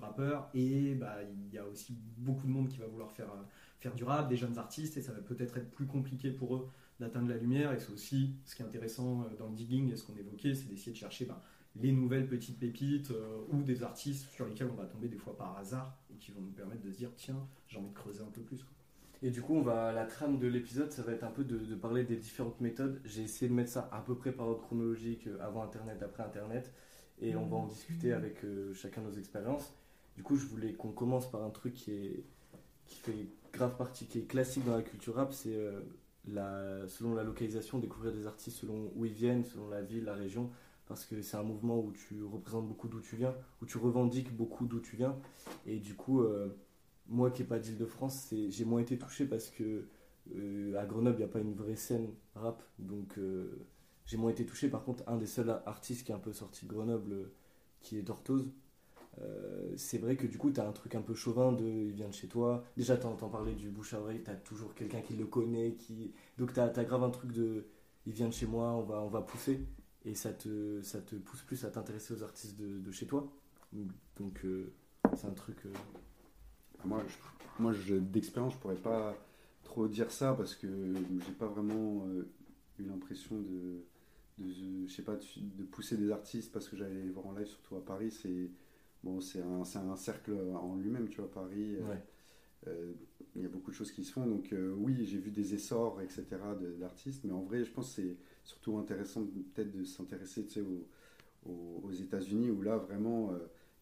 rappeurs 0.00 0.50
et 0.54 0.94
bah, 0.94 1.18
il 1.22 1.54
y 1.54 1.58
a 1.58 1.64
aussi 1.64 1.96
beaucoup 2.18 2.46
de 2.46 2.52
monde 2.52 2.68
qui 2.68 2.78
va 2.78 2.86
vouloir 2.86 3.12
faire, 3.12 3.30
euh, 3.30 3.42
faire 3.78 3.94
du 3.94 4.02
rap, 4.02 4.28
des 4.28 4.36
jeunes 4.36 4.58
artistes, 4.58 4.96
et 4.96 5.02
ça 5.02 5.12
va 5.12 5.20
peut-être 5.20 5.56
être 5.56 5.70
plus 5.70 5.86
compliqué 5.86 6.30
pour 6.32 6.56
eux 6.56 6.68
d'atteindre 6.98 7.28
la 7.28 7.36
lumière. 7.36 7.72
Et 7.72 7.78
c'est 7.78 7.92
aussi 7.92 8.34
ce 8.44 8.56
qui 8.56 8.62
est 8.62 8.64
intéressant 8.64 9.22
euh, 9.22 9.36
dans 9.38 9.48
le 9.48 9.54
digging 9.54 9.92
et 9.92 9.96
ce 9.96 10.04
qu'on 10.04 10.16
évoquait, 10.16 10.54
c'est 10.54 10.68
d'essayer 10.68 10.92
de 10.92 10.96
chercher 10.96 11.26
ben, 11.26 11.40
les 11.76 11.92
nouvelles 11.92 12.26
petites 12.26 12.58
pépites 12.58 13.12
euh, 13.12 13.44
ou 13.50 13.62
des 13.62 13.84
artistes 13.84 14.28
sur 14.30 14.46
lesquels 14.46 14.68
on 14.70 14.76
va 14.76 14.86
tomber 14.86 15.08
des 15.08 15.16
fois 15.16 15.36
par 15.36 15.56
hasard 15.56 15.96
et 16.12 16.16
qui 16.16 16.32
vont 16.32 16.40
nous 16.40 16.52
permettre 16.52 16.82
de 16.82 16.90
se 16.90 16.98
dire 16.98 17.10
tiens, 17.16 17.46
j'ai 17.68 17.78
envie 17.78 17.90
de 17.90 17.94
creuser 17.94 18.22
un 18.22 18.30
peu 18.30 18.42
plus. 18.42 18.64
Et 19.24 19.30
du 19.30 19.40
coup, 19.40 19.54
on 19.54 19.62
va, 19.62 19.90
la 19.90 20.04
trame 20.04 20.38
de 20.38 20.46
l'épisode, 20.46 20.92
ça 20.92 21.00
va 21.00 21.12
être 21.12 21.24
un 21.24 21.30
peu 21.30 21.44
de, 21.44 21.56
de 21.56 21.74
parler 21.74 22.04
des 22.04 22.16
différentes 22.16 22.60
méthodes. 22.60 23.00
J'ai 23.06 23.22
essayé 23.22 23.48
de 23.48 23.54
mettre 23.54 23.70
ça 23.70 23.88
à 23.90 24.02
peu 24.02 24.14
près 24.14 24.32
par 24.32 24.46
ordre 24.46 24.60
chronologique, 24.60 25.26
euh, 25.28 25.38
avant 25.40 25.62
Internet, 25.62 26.02
après 26.02 26.22
Internet. 26.22 26.70
Et 27.22 27.34
on 27.34 27.46
va 27.46 27.56
en 27.56 27.66
discuter 27.66 28.12
avec 28.12 28.44
euh, 28.44 28.74
chacun 28.74 29.00
nos 29.00 29.12
expériences. 29.12 29.72
Du 30.14 30.22
coup, 30.22 30.36
je 30.36 30.44
voulais 30.44 30.74
qu'on 30.74 30.92
commence 30.92 31.30
par 31.30 31.42
un 31.42 31.48
truc 31.48 31.72
qui, 31.72 31.92
est, 31.92 32.24
qui 32.84 32.96
fait 32.96 33.26
grave 33.50 33.78
partie, 33.78 34.04
qui 34.04 34.18
est 34.18 34.26
classique 34.26 34.66
dans 34.66 34.76
la 34.76 34.82
culture 34.82 35.14
rap. 35.14 35.32
C'est 35.32 35.56
euh, 35.56 35.80
la, 36.30 36.86
selon 36.86 37.14
la 37.14 37.24
localisation, 37.24 37.78
découvrir 37.78 38.12
des 38.12 38.26
artistes 38.26 38.58
selon 38.58 38.92
où 38.94 39.06
ils 39.06 39.14
viennent, 39.14 39.46
selon 39.46 39.70
la 39.70 39.80
ville, 39.80 40.04
la 40.04 40.14
région. 40.14 40.50
Parce 40.86 41.06
que 41.06 41.22
c'est 41.22 41.38
un 41.38 41.42
mouvement 41.42 41.78
où 41.78 41.92
tu 41.92 42.22
représentes 42.24 42.68
beaucoup 42.68 42.88
d'où 42.88 43.00
tu 43.00 43.16
viens, 43.16 43.34
où 43.62 43.64
tu 43.64 43.78
revendiques 43.78 44.36
beaucoup 44.36 44.66
d'où 44.66 44.80
tu 44.80 44.96
viens. 44.96 45.16
Et 45.64 45.78
du 45.78 45.94
coup, 45.94 46.20
euh, 46.20 46.54
moi 47.08 47.30
qui 47.30 47.42
n'ai 47.42 47.48
pas 47.48 47.58
d'Île-de-France, 47.58 48.32
j'ai 48.48 48.64
moins 48.64 48.80
été 48.80 48.98
touché 48.98 49.26
parce 49.26 49.50
que 49.50 49.86
euh, 50.34 50.76
à 50.78 50.86
Grenoble, 50.86 51.16
il 51.16 51.18
n'y 51.18 51.24
a 51.24 51.28
pas 51.28 51.40
une 51.40 51.54
vraie 51.54 51.76
scène 51.76 52.08
rap. 52.34 52.62
Donc 52.78 53.18
euh, 53.18 53.66
j'ai 54.06 54.16
moins 54.16 54.30
été 54.30 54.46
touché. 54.46 54.68
Par 54.68 54.84
contre, 54.84 55.04
un 55.08 55.16
des 55.16 55.26
seuls 55.26 55.50
artistes 55.66 56.06
qui 56.06 56.12
est 56.12 56.14
un 56.14 56.18
peu 56.18 56.32
sorti 56.32 56.66
de 56.66 56.70
Grenoble, 56.70 57.12
euh, 57.12 57.32
qui 57.80 57.98
est 57.98 58.02
Dortose, 58.02 58.50
c'est 59.76 59.98
vrai 59.98 60.16
que 60.16 60.26
du 60.26 60.38
coup, 60.38 60.50
tu 60.50 60.60
as 60.60 60.66
un 60.66 60.72
truc 60.72 60.96
un 60.96 61.02
peu 61.02 61.14
chauvin 61.14 61.52
de 61.52 61.64
il 61.64 61.92
vient 61.92 62.08
de 62.08 62.14
chez 62.14 62.26
toi. 62.28 62.64
Déjà, 62.76 62.96
tu 62.96 63.06
entends 63.06 63.28
parler 63.28 63.54
du 63.54 63.70
bouche 63.70 63.94
à 63.94 64.00
oreille, 64.00 64.22
tu 64.24 64.30
as 64.30 64.34
toujours 64.34 64.74
quelqu'un 64.74 65.00
qui 65.02 65.14
le 65.14 65.26
connaît. 65.26 65.74
qui 65.74 66.12
Donc 66.38 66.52
tu 66.52 66.60
as, 66.60 66.68
grave 66.84 67.04
un 67.04 67.10
truc 67.10 67.32
de 67.32 67.66
il 68.06 68.12
vient 68.12 68.28
de 68.28 68.32
chez 68.34 68.46
moi, 68.46 68.72
on 68.72 68.82
va, 68.82 69.00
on 69.00 69.08
va 69.08 69.22
pousser. 69.22 69.60
Et 70.04 70.14
ça 70.14 70.32
te, 70.32 70.82
ça 70.82 71.00
te 71.00 71.14
pousse 71.16 71.42
plus 71.42 71.64
à 71.64 71.70
t'intéresser 71.70 72.12
aux 72.14 72.22
artistes 72.24 72.58
de, 72.58 72.80
de 72.80 72.90
chez 72.92 73.06
toi. 73.06 73.32
Donc 74.16 74.44
c'est 75.14 75.26
un 75.26 75.34
truc. 75.34 75.58
Moi, 76.84 77.02
je- 77.06 77.62
moi 77.62 77.72
je- 77.72 77.94
d'expérience, 77.96 78.54
je 78.54 78.58
pourrais 78.58 78.76
pas 78.76 79.16
trop 79.62 79.88
dire 79.88 80.10
ça 80.10 80.34
parce 80.34 80.54
que 80.54 80.66
j'ai 81.24 81.32
pas 81.32 81.46
vraiment 81.46 82.06
euh, 82.08 82.28
eu 82.78 82.84
l'impression 82.84 83.36
de, 83.40 83.84
de, 84.38 84.86
je 84.86 84.92
sais 84.92 85.02
pas, 85.02 85.16
de, 85.16 85.22
de 85.58 85.64
pousser 85.64 85.96
des 85.96 86.10
artistes 86.10 86.52
parce 86.52 86.68
que 86.68 86.76
j'allais 86.76 87.02
les 87.02 87.10
voir 87.10 87.26
en 87.26 87.32
live, 87.32 87.46
surtout 87.46 87.76
à 87.76 87.84
Paris. 87.84 88.10
C'est 88.10 88.50
bon, 89.02 89.20
c'est 89.20 89.42
un, 89.42 89.64
c'est 89.64 89.78
un 89.78 89.96
cercle 89.96 90.32
en 90.54 90.76
lui-même, 90.76 91.08
tu 91.08 91.20
vois, 91.20 91.30
Paris. 91.30 91.76
euh, 91.76 91.82
ouais. 91.88 92.02
euh, 92.68 92.92
il 93.36 93.42
y 93.42 93.46
a 93.46 93.48
beaucoup 93.48 93.70
de 93.70 93.76
choses 93.76 93.92
qui 93.92 94.04
se 94.04 94.12
font. 94.12 94.26
Donc 94.26 94.52
euh, 94.52 94.74
oui, 94.76 95.04
j'ai 95.06 95.18
vu 95.18 95.30
des 95.30 95.54
essors, 95.54 96.00
etc. 96.02 96.54
d'artistes, 96.80 97.24
mais 97.24 97.32
en 97.32 97.42
vrai, 97.42 97.64
je 97.64 97.70
pense 97.72 97.88
que 97.96 98.02
c'est 98.02 98.16
surtout 98.44 98.78
intéressant 98.78 99.24
peut-être 99.54 99.72
de 99.72 99.84
s'intéresser 99.84 100.44
tu 100.46 100.52
sais, 100.54 100.60
aux, 100.62 100.86
aux- 101.46 101.80
aux 101.84 101.92
États-Unis 101.92 102.50
où 102.50 102.62
là, 102.62 102.76
vraiment, 102.78 103.32
euh, 103.32 103.38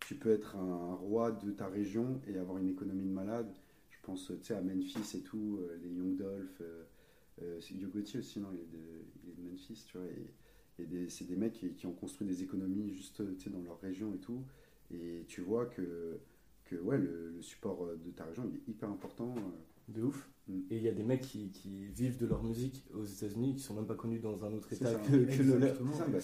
tu 0.06 0.14
peux 0.14 0.31
être 0.31 0.56
un 0.56 0.94
roi 0.94 1.32
de 1.32 1.50
ta 1.50 1.66
région 1.69 2.20
et 2.26 2.37
avoir 2.38 2.58
une 2.58 2.69
économie 2.69 3.04
de 3.04 3.12
malade. 3.12 3.52
Je 3.90 3.99
pense 4.02 4.26
tu 4.26 4.46
sais, 4.46 4.54
à 4.54 4.60
Memphis 4.60 5.16
et 5.16 5.20
tout, 5.20 5.58
euh, 5.60 5.78
les 5.82 5.90
Young 5.90 6.16
Dolph, 6.16 6.60
euh, 6.60 6.82
euh, 7.40 7.60
c'est 7.60 7.75
Yo 7.75 7.88
Gotti 7.88 8.19
aussi, 8.19 8.40
non, 8.40 8.49
il 8.52 8.60
est 8.60 8.72
de, 8.72 9.04
il 9.25 9.31
est 9.31 9.34
de 9.34 9.49
Memphis, 9.49 9.84
tu 9.87 9.99
vois. 9.99 10.06
Et, 10.06 10.26
c'est 11.08 11.26
des 11.28 11.37
mecs 11.37 11.52
qui, 11.52 11.69
qui 11.75 11.87
ont 11.87 11.93
construit 11.93 12.26
des 12.26 12.43
économies 12.43 12.90
juste 12.93 13.22
tu 13.38 13.44
sais, 13.44 13.50
dans 13.50 13.62
leur 13.62 13.81
région 13.81 14.14
et 14.14 14.19
tout. 14.19 14.43
Et 14.90 15.25
tu 15.28 15.40
vois 15.40 15.66
que, 15.66 16.19
que 16.64 16.76
ouais, 16.76 16.98
le, 16.98 17.31
le 17.31 17.43
support 17.43 17.84
euh, 17.84 17.96
de 18.05 18.10
ta 18.10 18.25
région 18.25 18.44
il 18.48 18.56
est 18.56 18.69
hyper 18.69 18.90
important. 18.90 19.34
euh. 19.37 19.40
De 19.88 20.02
ouf. 20.02 20.28
Mm. 20.48 20.60
Et 20.70 20.76
il 20.78 20.82
y 20.82 20.88
a 20.88 20.93
des 20.93 21.02
mecs 21.05 21.20
qui, 21.20 21.50
qui 21.50 21.84
vivent 21.87 22.19
de 22.19 22.26
leur 22.26 22.43
musique 22.43 22.84
aux 22.94 23.05
États-Unis 23.05 23.55
qui 23.55 23.60
sont 23.60 23.75
même 23.75 23.87
pas 23.87 23.94
connus 23.94 24.19
dans 24.19 24.44
un 24.44 24.52
autre 24.55 24.72
état 24.72 24.93
ça. 24.93 24.98
que, 24.98 25.10
que 25.10 25.43
le 25.43 25.58
leur. 25.58 25.76
Bah. 26.08 26.19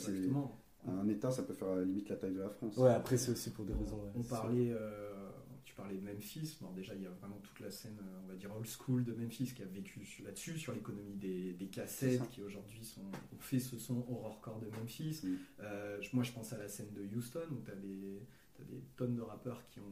Un 0.88 1.08
État, 1.08 1.31
ça 1.31 1.43
peut 1.43 1.55
faire 1.55 1.69
à 1.69 1.76
la 1.76 1.85
limite 1.85 2.08
la 2.08 2.17
taille 2.17 2.35
de 2.35 2.40
la 2.40 2.50
France. 2.50 2.76
Ouais, 2.76 2.90
après 2.90 3.17
c'est 3.17 3.32
aussi 3.32 3.50
pour 3.50 3.64
des 3.64 3.75
raisons. 3.75 3.96
ouais, 3.96 4.11
On 4.17 4.23
parlait, 4.23 4.70
euh, 4.70 5.31
tu 5.64 5.75
parlais 5.75 5.96
de 5.96 6.00
Memphis. 6.00 6.58
Bon, 6.61 6.73
déjà, 6.73 6.94
il 6.94 7.02
y 7.02 7.06
a 7.06 7.11
vraiment 7.11 7.38
toute 7.43 7.61
la 7.61 7.70
scène, 7.70 7.99
euh, 8.00 8.20
on 8.25 8.29
va 8.29 8.35
dire 8.35 8.50
old 8.56 8.67
school 8.67 9.05
de 9.05 9.12
Memphis 9.12 9.52
qui 9.55 9.62
a 9.62 9.67
vécu 9.67 10.00
là-dessus, 10.25 10.58
sur 10.58 10.73
l'économie 10.73 11.17
des, 11.17 11.69
cassettes 11.70 12.29
qui 12.31 12.43
aujourd'hui 12.43 12.85
sont, 12.85 13.02
ont 13.02 13.40
fait 13.40 13.58
ce 13.58 13.79
son 13.79 14.05
horrorcore 14.08 14.61
de 14.61 14.69
Memphis. 14.69 15.20
Mm. 15.23 15.37
Euh, 15.61 16.00
moi, 16.12 16.25
je 16.25 16.32
pense 16.32 16.52
à 16.52 16.58
la 16.58 16.69
scène 16.69 16.93
de 16.93 17.17
Houston 17.17 17.40
où 17.50 17.61
tu 17.64 17.70
as 17.70 17.76
des, 17.76 18.23
t'as 18.59 18.65
des 18.65 18.83
tonnes 18.97 19.15
de 19.15 19.21
rappeurs 19.23 19.65
qui 19.69 19.79
ont, 19.79 19.85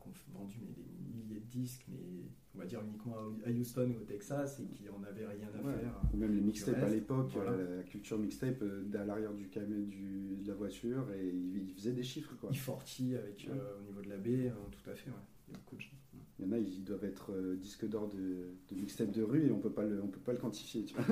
qui 0.00 0.08
ont 0.08 0.38
vendu 0.38 0.58
mais, 0.64 0.72
des 0.72 1.12
milliers 1.18 1.40
de 1.40 1.46
disques, 1.50 1.84
mais 1.88 1.98
on 2.54 2.58
va 2.58 2.66
dire 2.66 2.80
uniquement 2.82 3.16
à, 3.44 3.50
Houston 3.50 3.90
et 3.92 3.96
au 3.96 4.04
Texas 4.04 4.60
et 4.60 4.66
qui 4.66 4.88
en 4.88 5.02
avaient 5.02 5.26
rien 5.26 5.48
à 5.52 5.66
Ouais. 5.66 5.74
faire. 5.74 6.00
Ou 6.14 6.16
même 6.16 6.34
les 6.34 6.40
mixtapes 6.40 6.82
à 6.82 6.88
l'époque, 6.88 7.30
voilà. 7.34 7.50
euh, 7.50 7.76
la 7.78 7.82
culture 7.82 8.18
mixtape 8.18 8.62
euh, 8.62 8.84
à 8.94 9.04
l'arrière 9.04 9.34
du 9.34 9.48
camion 9.48 9.84
du, 9.86 10.36
de 10.42 10.48
la 10.48 10.54
voiture 10.54 11.10
et 11.12 11.26
ils 11.28 11.68
il 11.68 11.74
faisaient 11.74 11.92
des 11.92 12.02
chiffres 12.04 12.34
quoi. 12.40 12.50
E40 12.50 13.16
avec 13.18 13.48
Ouais. 13.50 13.58
euh, 13.58 13.78
au 13.80 13.82
niveau 13.82 14.00
de 14.02 14.08
la 14.08 14.16
baie, 14.18 14.48
euh, 14.48 14.54
tout 14.70 14.88
à 14.90 14.94
fait. 14.94 15.10
ouais. 15.10 15.16
Il 15.48 15.52
y 15.52 15.54
a 15.56 15.58
beaucoup 15.58 15.76
de 15.76 15.80
gens. 15.80 15.88
Il 16.38 16.46
y 16.46 16.48
en 16.48 16.52
a, 16.52 16.58
ils 16.58 16.84
doivent 16.84 17.04
être 17.04 17.32
euh, 17.32 17.56
disques 17.56 17.88
d'or 17.88 18.08
de, 18.08 18.54
de 18.70 18.74
mixtape 18.80 19.10
de 19.10 19.22
rue 19.22 19.46
et 19.46 19.50
on 19.50 19.58
peut 19.58 19.72
pas 19.72 19.84
le, 19.84 20.02
on 20.02 20.08
peut 20.08 20.20
pas 20.20 20.32
le 20.32 20.38
quantifier. 20.38 20.84
Tu 20.84 20.94
vois. 20.94 21.04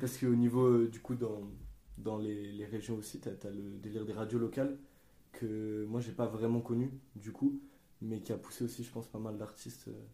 Parce 0.00 0.18
qu'au 0.18 0.34
niveau, 0.34 0.66
euh, 0.66 0.88
du 0.88 1.00
coup, 1.00 1.14
dans, 1.14 1.50
dans 1.96 2.18
les, 2.18 2.52
les 2.52 2.66
régions 2.66 2.96
aussi, 2.96 3.20
tu 3.20 3.28
as, 3.28 3.50
le 3.50 3.78
délire 3.78 4.04
des 4.04 4.12
radios 4.12 4.38
locales 4.38 4.78
que 5.32 5.84
moi 5.86 6.00
j'ai 6.00 6.12
pas 6.12 6.26
vraiment 6.26 6.60
connu, 6.60 6.90
du 7.16 7.32
coup, 7.32 7.60
mais 8.00 8.20
qui 8.20 8.32
a 8.32 8.38
poussé 8.38 8.64
aussi, 8.64 8.84
je 8.84 8.90
pense, 8.90 9.08
pas 9.08 9.18
mal 9.18 9.36
d'artistes. 9.38 9.88
euh. 9.88 10.06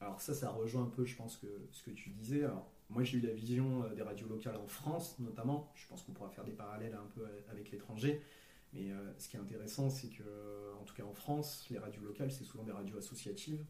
Alors 0.00 0.20
ça, 0.20 0.34
ça 0.34 0.50
rejoint 0.50 0.82
un 0.82 0.90
peu, 0.90 1.04
je 1.04 1.16
pense, 1.16 1.36
que 1.36 1.46
ce 1.72 1.82
que 1.82 1.90
tu 1.90 2.10
disais. 2.10 2.44
Alors, 2.44 2.70
moi, 2.90 3.02
j'ai 3.02 3.18
eu 3.18 3.20
la 3.20 3.32
vision 3.32 3.82
euh, 3.84 3.94
des 3.94 4.02
radios 4.02 4.28
locales 4.28 4.56
en 4.56 4.66
France, 4.66 5.18
notamment. 5.18 5.72
Je 5.74 5.86
pense 5.88 6.02
qu'on 6.02 6.12
pourra 6.12 6.30
faire 6.30 6.44
des 6.44 6.52
parallèles 6.52 6.94
un 6.94 7.06
peu 7.14 7.24
avec 7.50 7.70
l'étranger. 7.70 8.20
Mais 8.72 8.90
euh, 8.90 9.18
ce 9.18 9.28
qui 9.28 9.36
est 9.36 9.40
intéressant, 9.40 9.90
c'est 9.90 10.08
que, 10.08 10.22
en 10.80 10.84
tout 10.84 10.94
cas 10.94 11.04
en 11.04 11.14
France, 11.14 11.66
les 11.70 11.78
radios 11.78 12.02
locales, 12.02 12.30
c'est 12.30 12.44
souvent 12.44 12.64
des 12.64 12.72
radios 12.72 12.98
associatives. 12.98 13.64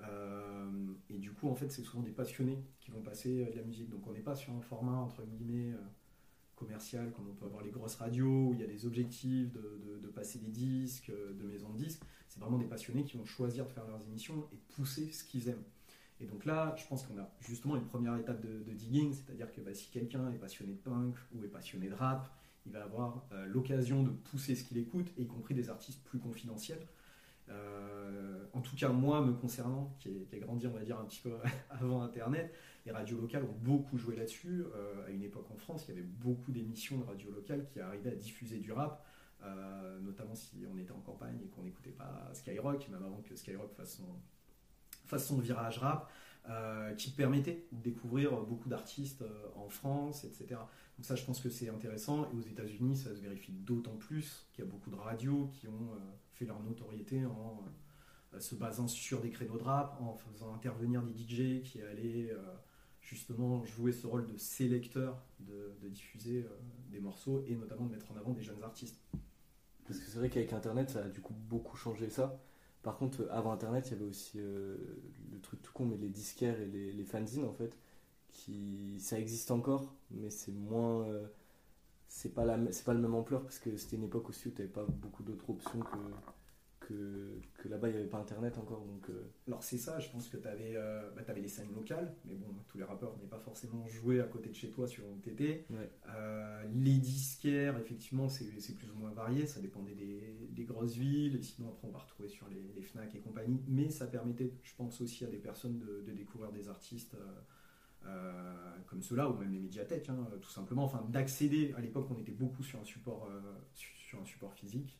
Euh, 0.00 0.70
et 1.10 1.18
du 1.18 1.32
coup, 1.32 1.48
en 1.48 1.54
fait, 1.54 1.70
c'est 1.70 1.82
souvent 1.82 2.02
des 2.02 2.10
passionnés 2.10 2.62
qui 2.80 2.90
vont 2.90 3.02
passer 3.02 3.44
euh, 3.44 3.50
de 3.50 3.56
la 3.56 3.62
musique. 3.62 3.88
Donc, 3.88 4.06
on 4.06 4.12
n'est 4.12 4.20
pas 4.20 4.34
sur 4.34 4.52
un 4.52 4.60
format, 4.60 4.96
entre 4.96 5.22
guillemets, 5.24 5.74
euh, 6.62 6.66
commercial, 6.66 7.12
comme 7.12 7.28
on 7.30 7.34
peut 7.34 7.46
avoir 7.46 7.62
les 7.62 7.70
grosses 7.70 7.96
radios, 7.96 8.48
où 8.48 8.54
il 8.54 8.60
y 8.60 8.64
a 8.64 8.66
des 8.66 8.86
objectifs 8.86 9.52
de, 9.52 9.98
de- 10.00 10.08
passer 10.08 10.38
des 10.38 10.50
disques, 10.50 11.10
euh, 11.10 11.32
de 11.32 11.44
maisons 11.44 11.70
de 11.70 11.78
disques. 11.78 12.02
C'est 12.28 12.38
vraiment 12.38 12.58
des 12.58 12.66
passionnés 12.66 13.04
qui 13.04 13.16
vont 13.16 13.24
choisir 13.24 13.66
de 13.66 13.72
faire 13.72 13.86
leurs 13.86 14.02
émissions 14.06 14.46
et 14.52 14.56
pousser 14.74 15.10
ce 15.10 15.24
qu'ils 15.24 15.48
aiment. 15.48 15.64
Et 16.20 16.26
donc 16.26 16.44
là, 16.44 16.74
je 16.76 16.86
pense 16.86 17.04
qu'on 17.06 17.18
a 17.18 17.30
justement 17.40 17.76
une 17.76 17.86
première 17.86 18.16
étape 18.16 18.40
de, 18.40 18.62
de 18.62 18.72
digging, 18.72 19.12
c'est-à-dire 19.12 19.50
que 19.52 19.60
bah, 19.60 19.74
si 19.74 19.90
quelqu'un 19.90 20.30
est 20.32 20.38
passionné 20.38 20.74
de 20.74 20.78
punk 20.78 21.16
ou 21.34 21.42
est 21.44 21.48
passionné 21.48 21.88
de 21.88 21.94
rap, 21.94 22.28
il 22.66 22.72
va 22.72 22.84
avoir 22.84 23.26
euh, 23.32 23.46
l'occasion 23.46 24.02
de 24.02 24.10
pousser 24.10 24.54
ce 24.54 24.64
qu'il 24.64 24.78
écoute, 24.78 25.08
y 25.16 25.26
compris 25.26 25.54
des 25.54 25.68
artistes 25.68 26.02
plus 26.04 26.18
confidentiels. 26.18 26.86
Euh, 27.52 28.44
en 28.52 28.60
tout 28.60 28.76
cas, 28.76 28.88
moi, 28.88 29.20
me 29.20 29.32
concernant, 29.32 29.94
qui 29.98 30.08
ai, 30.08 30.24
qui 30.24 30.36
ai 30.36 30.40
grandi, 30.40 30.66
on 30.66 30.72
va 30.72 30.82
dire, 30.82 30.98
un 30.98 31.04
petit 31.04 31.20
peu 31.20 31.32
avant 31.70 32.02
Internet, 32.02 32.52
les 32.84 32.92
radios 32.92 33.20
locales 33.20 33.44
ont 33.44 33.56
beaucoup 33.60 33.96
joué 33.96 34.16
là-dessus. 34.16 34.64
Euh, 34.74 35.06
à 35.06 35.10
une 35.10 35.22
époque 35.22 35.50
en 35.50 35.56
France, 35.56 35.86
il 35.88 35.94
y 35.94 35.98
avait 35.98 36.06
beaucoup 36.06 36.52
d'émissions 36.52 36.98
de 36.98 37.04
radios 37.04 37.30
locales 37.30 37.64
qui 37.64 37.80
arrivaient 37.80 38.12
à 38.12 38.16
diffuser 38.16 38.58
du 38.58 38.72
rap 38.72 39.04
euh, 39.44 39.98
notamment 39.98 40.36
si 40.36 40.64
on 40.72 40.78
était 40.78 40.92
en 40.92 41.00
campagne 41.00 41.36
et 41.42 41.48
qu'on 41.48 41.62
n'écoutait 41.62 41.90
pas 41.90 42.30
Skyrock, 42.32 42.88
même 42.90 43.02
avant 43.02 43.20
que 43.22 43.34
Skyrock 43.34 43.72
fasse 43.74 44.00
son, 45.26 45.38
virage 45.38 45.78
rap, 45.78 46.12
qui 46.96 47.10
permettait 47.10 47.66
de 47.72 47.82
découvrir 47.82 48.40
beaucoup 48.42 48.68
d'artistes 48.68 49.24
en 49.56 49.68
France, 49.68 50.22
etc. 50.22 50.60
Donc 50.96 51.04
ça, 51.04 51.16
je 51.16 51.24
pense 51.24 51.40
que 51.40 51.50
c'est 51.50 51.68
intéressant. 51.68 52.30
Et 52.30 52.36
aux 52.36 52.42
États-Unis, 52.42 52.96
ça 52.96 53.16
se 53.16 53.20
vérifie 53.20 53.50
d'autant 53.50 53.96
plus 53.96 54.46
qu'il 54.52 54.64
y 54.64 54.68
a 54.68 54.70
beaucoup 54.70 54.90
de 54.90 54.96
radios 54.96 55.50
qui 55.54 55.66
ont 55.66 55.90
leur 56.44 56.62
notoriété 56.62 57.24
en 57.24 57.64
se 58.38 58.54
basant 58.54 58.88
sur 58.88 59.20
des 59.20 59.30
créneaux 59.30 59.58
de 59.58 59.62
rap, 59.62 60.00
en 60.00 60.14
faisant 60.14 60.54
intervenir 60.54 61.02
des 61.02 61.12
DJ 61.12 61.62
qui 61.62 61.82
allaient 61.82 62.34
justement 63.00 63.64
jouer 63.64 63.92
ce 63.92 64.06
rôle 64.06 64.26
de 64.26 64.36
sélecteur, 64.38 65.22
de, 65.40 65.74
diffuser 65.88 66.46
des 66.90 67.00
morceaux 67.00 67.44
et 67.46 67.54
notamment 67.56 67.84
de 67.86 67.90
mettre 67.90 68.10
en 68.10 68.16
avant 68.16 68.32
des 68.32 68.42
jeunes 68.42 68.62
artistes. 68.62 69.00
Parce 69.86 69.98
que 69.98 70.06
c'est 70.06 70.18
vrai 70.18 70.30
qu'avec 70.30 70.52
Internet, 70.52 70.90
ça 70.90 71.04
a 71.04 71.08
du 71.08 71.20
coup 71.20 71.34
beaucoup 71.34 71.76
changé 71.76 72.08
ça. 72.08 72.40
Par 72.82 72.96
contre, 72.96 73.28
avant 73.30 73.52
Internet, 73.52 73.86
il 73.88 73.90
y 73.92 73.94
avait 73.94 74.04
aussi 74.04 74.40
euh, 74.40 74.76
le 75.30 75.40
truc 75.40 75.62
tout 75.62 75.72
con, 75.72 75.86
mais 75.86 75.96
les 75.96 76.08
disquaires 76.08 76.60
et 76.60 76.66
les, 76.66 77.04
fanzines, 77.04 77.44
en 77.44 77.52
fait, 77.52 77.78
qui 78.28 78.98
ça 79.00 79.18
existe 79.18 79.50
encore, 79.50 79.94
mais 80.10 80.30
c'est 80.30 80.52
moins. 80.52 81.06
Euh, 81.06 81.26
c'est 82.14 82.34
pas, 82.34 82.44
la, 82.44 82.58
pas 82.84 82.92
le 82.92 83.00
même 83.00 83.14
ampleur, 83.14 83.42
parce 83.42 83.58
que 83.58 83.74
c'était 83.78 83.96
une 83.96 84.04
époque 84.04 84.28
aussi 84.28 84.48
où 84.48 84.50
tu 84.50 84.58
n'avais 84.58 84.70
pas 84.70 84.84
beaucoup 84.84 85.22
d'autres 85.22 85.48
options 85.48 85.80
que, 86.78 87.40
que, 87.56 87.68
là-bas, 87.68 87.88
il 87.88 87.92
n'y 87.92 88.00
avait 88.00 88.08
pas 88.08 88.18
Internet 88.18 88.58
encore. 88.58 88.84
Donc, 88.84 89.08
euh. 89.08 89.30
Alors 89.48 89.62
c'est 89.62 89.78
ça, 89.78 89.98
je 89.98 90.10
pense 90.10 90.28
que 90.28 90.36
tu 90.36 90.46
avais, 90.46 90.76
euh, 90.76 91.10
bah, 91.16 91.22
avais, 91.26 91.40
les 91.40 91.48
scènes 91.48 91.72
locales, 91.74 92.14
mais 92.26 92.34
bon, 92.34 92.48
tous 92.68 92.76
les 92.76 92.84
rappeurs 92.84 93.16
n'aient 93.16 93.26
pas 93.26 93.38
forcément 93.38 93.86
joué 93.86 94.20
à 94.20 94.24
côté 94.24 94.50
de 94.50 94.54
chez 94.54 94.70
toi 94.70 94.86
sur 94.86 95.04
OTT. 95.08 95.64
Euh, 96.10 96.64
les 96.74 96.98
disquaires, 96.98 97.78
effectivement, 97.78 98.28
c'est 98.28 98.44
plus 98.74 98.90
ou 98.90 98.94
moins 98.94 99.12
varié, 99.12 99.46
ça 99.46 99.60
dépendait 99.60 99.94
des, 99.94 100.64
grosses 100.64 100.96
villes, 100.96 101.36
et 101.36 101.42
sinon 101.42 101.70
après 101.70 101.88
on 101.88 101.92
va 101.92 101.98
retrouver 101.98 102.28
sur 102.28 102.46
les, 102.50 102.82
FNAC 102.82 103.14
et 103.14 103.20
compagnie, 103.20 103.62
mais 103.68 103.88
ça 103.88 104.06
permettait, 104.06 104.52
je 104.62 104.74
pense 104.76 105.00
aussi 105.00 105.24
à 105.24 105.28
des 105.28 105.38
personnes 105.38 105.78
de, 105.78 106.12
découvrir 106.12 106.52
des 106.52 106.68
artistes. 106.68 107.16
Comme 108.86 109.02
ceux-là, 109.02 109.28
ou 109.30 109.34
même 109.36 109.52
les 109.52 109.58
médiathèques, 109.58 110.08
hein, 110.08 110.28
tout 110.40 110.50
simplement, 110.50 110.84
enfin 110.84 111.04
d'accéder. 111.08 111.74
À 111.76 111.80
l'époque, 111.80 112.06
on 112.10 112.18
était 112.18 112.32
beaucoup 112.32 112.62
sur 112.62 112.80
un 112.80 112.84
support, 112.84 113.28
sur 113.74 114.20
un 114.20 114.24
support 114.24 114.52
physique. 114.54 114.98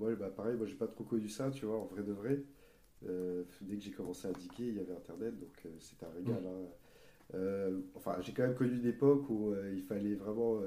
Ouais, 0.00 0.16
bah, 0.16 0.30
pareil, 0.30 0.56
moi 0.56 0.66
j'ai 0.66 0.74
pas 0.74 0.88
trop 0.88 1.04
connu 1.04 1.28
ça, 1.28 1.50
tu 1.50 1.66
vois, 1.66 1.78
en 1.78 1.84
vrai 1.84 2.02
de 2.02 2.12
vrai. 2.12 2.42
Euh, 3.06 3.44
dès 3.60 3.76
que 3.76 3.82
j'ai 3.82 3.90
commencé 3.90 4.26
à 4.26 4.32
diguer, 4.32 4.68
il 4.68 4.76
y 4.76 4.80
avait 4.80 4.92
Internet, 4.92 5.38
donc 5.38 5.52
euh, 5.64 5.68
c'était 5.78 6.06
un 6.06 6.10
régal. 6.10 6.42
Hein. 6.46 6.66
Euh, 7.34 7.80
enfin, 7.94 8.16
j'ai 8.20 8.32
quand 8.32 8.42
même 8.42 8.54
connu 8.54 8.76
une 8.76 8.86
époque 8.86 9.28
où 9.28 9.54
il 9.72 9.82
fallait 9.82 10.14
vraiment 10.14 10.60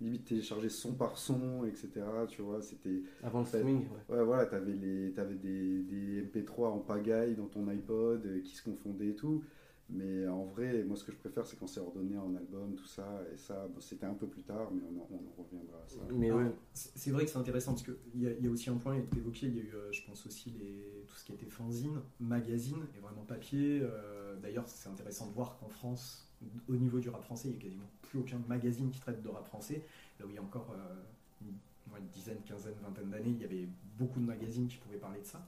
limite 0.00 0.24
télécharger 0.24 0.68
son 0.68 0.94
par 0.94 1.16
son, 1.16 1.64
etc. 1.64 1.88
Tu 2.28 2.42
vois, 2.42 2.60
c'était. 2.62 3.02
Avant 3.22 3.40
le 3.40 3.46
streaming, 3.46 3.86
ouais. 3.88 4.16
Ouais, 4.16 4.24
voilà, 4.24 4.46
t'avais, 4.46 4.72
les, 4.72 5.18
avais 5.18 5.34
des, 5.34 5.82
des, 5.82 6.22
MP3 6.22 6.66
en 6.66 6.78
pagaille 6.78 7.34
dans 7.34 7.46
ton 7.46 7.66
iPod 7.68 8.42
qui 8.42 8.54
se 8.56 8.62
confondaient 8.62 9.08
et 9.08 9.14
tout. 9.14 9.42
Mais 9.90 10.26
en 10.26 10.44
vrai, 10.44 10.82
moi, 10.84 10.96
ce 10.96 11.04
que 11.04 11.12
je 11.12 11.18
préfère, 11.18 11.46
c'est 11.46 11.58
quand 11.58 11.66
c'est 11.66 11.80
ordonné 11.80 12.16
en 12.16 12.34
album, 12.34 12.74
tout 12.74 12.86
ça. 12.86 13.22
Et 13.32 13.36
ça, 13.36 13.68
c'était 13.80 14.06
un 14.06 14.14
peu 14.14 14.26
plus 14.26 14.42
tard, 14.42 14.70
mais 14.72 14.80
on 14.82 15.00
en, 15.00 15.42
reviendra 15.42 15.78
à 15.84 15.88
ça. 15.88 15.98
Mais 16.10 16.32
ouais. 16.32 16.50
C'est 16.72 17.10
vrai 17.10 17.24
que 17.24 17.30
c'est 17.30 17.38
intéressant 17.38 17.72
parce 17.72 17.82
qu'il 17.82 18.22
y, 18.22 18.26
a, 18.26 18.32
y 18.32 18.46
a 18.46 18.50
aussi 18.50 18.70
un 18.70 18.76
point 18.76 18.96
évoqué. 19.16 19.46
Il 19.46 19.56
y 19.56 19.60
a 19.60 19.62
eu, 19.62 19.74
euh, 19.74 19.92
je 19.92 20.02
pense 20.06 20.26
aussi, 20.26 20.50
les, 20.58 21.04
tout 21.06 21.14
ce 21.16 21.24
qui 21.24 21.32
était 21.34 21.50
fanzine, 21.50 22.00
magazine 22.18 22.86
et 22.96 23.00
vraiment 23.00 23.24
papier. 23.24 23.80
Euh, 23.82 24.36
d'ailleurs, 24.40 24.64
c'est 24.66 24.88
intéressant 24.88 25.28
de 25.28 25.34
voir 25.34 25.58
qu'en 25.58 25.68
France, 25.68 26.23
au 26.68 26.74
niveau 26.74 26.98
du 26.98 27.08
rap 27.08 27.22
français, 27.22 27.48
il 27.48 27.52
n'y 27.52 27.58
a 27.58 27.62
quasiment 27.62 27.90
plus 28.02 28.18
aucun 28.20 28.38
magazine 28.48 28.90
qui 28.90 29.00
traite 29.00 29.22
de 29.22 29.28
rap 29.28 29.46
français. 29.46 29.84
Là 30.18 30.26
où 30.26 30.30
il 30.30 30.34
y 30.34 30.38
a 30.38 30.42
encore 30.42 30.72
euh, 30.72 30.94
une, 31.42 31.54
une, 31.96 32.08
dizaine, 32.08 32.38
quinzaine, 32.44 32.74
vingtaine 32.82 33.10
d'années, 33.10 33.30
il 33.30 33.40
y 33.40 33.44
avait 33.44 33.68
beaucoup 33.98 34.20
de 34.20 34.26
magazines 34.26 34.66
qui 34.68 34.76
pouvaient 34.76 34.98
parler 34.98 35.20
de 35.20 35.26
ça. 35.26 35.46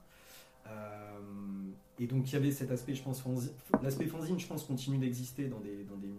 Euh, 0.67 1.19
et 1.99 2.07
donc 2.07 2.29
il 2.29 2.33
y 2.33 2.35
avait 2.35 2.51
cet 2.51 2.71
aspect, 2.71 2.93
je 2.93 3.03
pense, 3.03 3.23
l'aspect 3.81 4.05
fanzine, 4.05 4.39
je 4.39 4.47
pense, 4.47 4.63
continue 4.65 4.97
d'exister 4.97 5.47
dans 5.47 5.59
des, 5.59 5.83
dans 5.83 5.97
des 5.97 6.13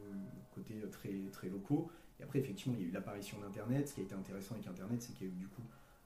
côtés 0.54 0.80
très, 0.90 1.14
très 1.32 1.49
locaux. 1.49 1.90
Et 2.20 2.25
après, 2.25 2.38
effectivement, 2.40 2.75
il 2.78 2.82
y 2.82 2.87
a 2.87 2.88
eu 2.88 2.92
l'apparition 2.92 3.38
d'Internet. 3.40 3.88
Ce 3.88 3.94
qui 3.94 4.00
a 4.00 4.04
été 4.04 4.14
intéressant 4.14 4.54
avec 4.54 4.66
Internet, 4.66 5.02
c'est 5.02 5.12
qu'il 5.14 5.28
y 5.28 5.30
a 5.30 5.32
eu 5.32 5.37
du 5.37 5.47
coup 5.47 5.62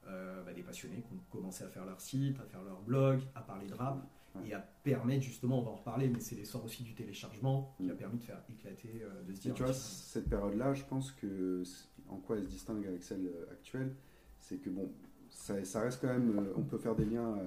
euh, 0.07 0.43
bah, 0.43 0.53
des 0.53 0.61
passionnés 0.61 1.01
qui 1.01 1.13
ont 1.13 1.19
commencé 1.31 1.63
à 1.63 1.69
faire 1.69 1.85
leur 1.85 1.99
site, 1.99 2.39
à 2.39 2.43
faire 2.43 2.61
leur 2.63 2.81
blog, 2.81 3.21
à 3.35 3.41
parler 3.41 3.65
de 3.65 3.73
rap 3.73 4.05
et 4.45 4.53
à 4.53 4.59
permettre 4.59 5.23
justement, 5.23 5.59
on 5.59 5.63
va 5.63 5.71
en 5.71 5.75
reparler, 5.75 6.09
mais 6.09 6.19
c'est 6.19 6.35
l'essor 6.35 6.63
aussi 6.65 6.83
du 6.83 6.93
téléchargement 6.93 7.73
qui 7.77 7.89
a 7.89 7.93
permis 7.93 8.17
de 8.17 8.23
faire 8.23 8.41
éclater, 8.49 9.01
euh, 9.03 9.23
de 9.23 9.33
se 9.33 9.41
dire. 9.41 9.53
tu 9.53 9.63
vois, 9.63 9.73
cette 9.73 10.29
période-là, 10.29 10.73
je 10.73 10.83
pense 10.83 11.11
que 11.11 11.63
en 12.09 12.17
quoi 12.17 12.37
elle 12.37 12.43
se 12.43 12.49
distingue 12.49 12.85
avec 12.85 13.03
celle 13.03 13.31
actuelle, 13.51 13.95
c'est 14.39 14.57
que 14.57 14.69
bon, 14.69 14.91
ça, 15.29 15.63
ça, 15.63 15.81
reste 15.81 16.01
quand 16.01 16.07
même, 16.07 16.47
on 16.55 16.63
peut 16.63 16.77
faire 16.77 16.95
des 16.95 17.05
liens 17.05 17.37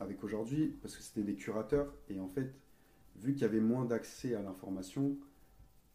avec 0.00 0.22
aujourd'hui, 0.22 0.76
parce 0.82 0.96
que 0.96 1.02
c'était 1.02 1.22
des 1.22 1.34
curateurs, 1.34 1.92
et 2.08 2.20
en 2.20 2.28
fait, 2.28 2.54
vu 3.16 3.32
qu'il 3.32 3.42
y 3.42 3.44
avait 3.44 3.60
moins 3.60 3.84
d'accès 3.84 4.34
à 4.34 4.42
l'information, 4.42 5.16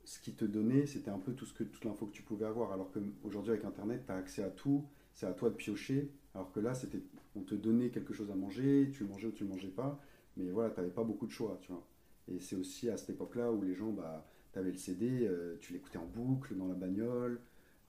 ce 0.06 0.20
qui 0.20 0.34
te 0.34 0.46
donnait, 0.46 0.86
c'était 0.86 1.12
un 1.12 1.20
peu 1.20 1.34
tout 1.34 1.46
ce 1.46 1.54
que, 1.54 1.64
toute 1.64 1.86
l'info 1.86 2.06
que 2.08 2.12
tu 2.12 2.24
pouvais 2.24 2.46
avoir. 2.46 2.72
Alors 2.74 2.92
qu'aujourd'hui, 2.92 3.52
avec 3.54 3.66
Internet, 3.66 4.04
tu 4.06 4.12
as 4.12 4.16
accès 4.16 4.44
à 4.44 4.50
tout, 4.50 4.86
c'est 5.14 5.26
à 5.26 5.34
toi 5.34 5.50
de 5.50 5.56
piocher. 5.56 6.12
Alors 6.36 6.52
que 6.52 6.60
là, 6.60 6.74
c'était, 6.74 7.02
on 7.36 7.42
te 7.42 7.56
donnait 7.56 7.90
quelque 7.90 8.14
chose 8.14 8.32
à 8.32 8.36
manger, 8.36 8.90
tu 8.94 9.04
mangeais 9.04 9.28
ou 9.28 9.32
tu 9.32 9.44
le 9.44 9.50
mangeais 9.50 9.70
pas, 9.70 10.00
mais 10.38 10.50
voilà, 10.52 10.70
tu 10.72 10.80
n'avais 10.80 10.92
pas 10.92 11.04
beaucoup 11.04 11.28
de 11.28 11.32
choix, 11.32 11.58
tu 11.62 11.72
vois. 11.72 11.86
Et 12.28 12.40
c'est 12.40 12.56
aussi 12.56 12.90
à 12.90 12.98
cette 12.98 13.12
époque-là 13.12 13.52
où 13.52 13.62
les 13.62 13.76
gens, 13.76 13.92
bah, 13.92 14.26
tu 14.54 14.60
avais 14.60 14.72
le 14.72 14.78
CD, 14.78 15.28
euh, 15.28 15.58
tu 15.62 15.74
l'écoutais 15.74 15.98
en 15.98 16.06
boucle, 16.06 16.56
dans 16.56 16.68
la 16.68 16.76
bagnole. 16.76 17.40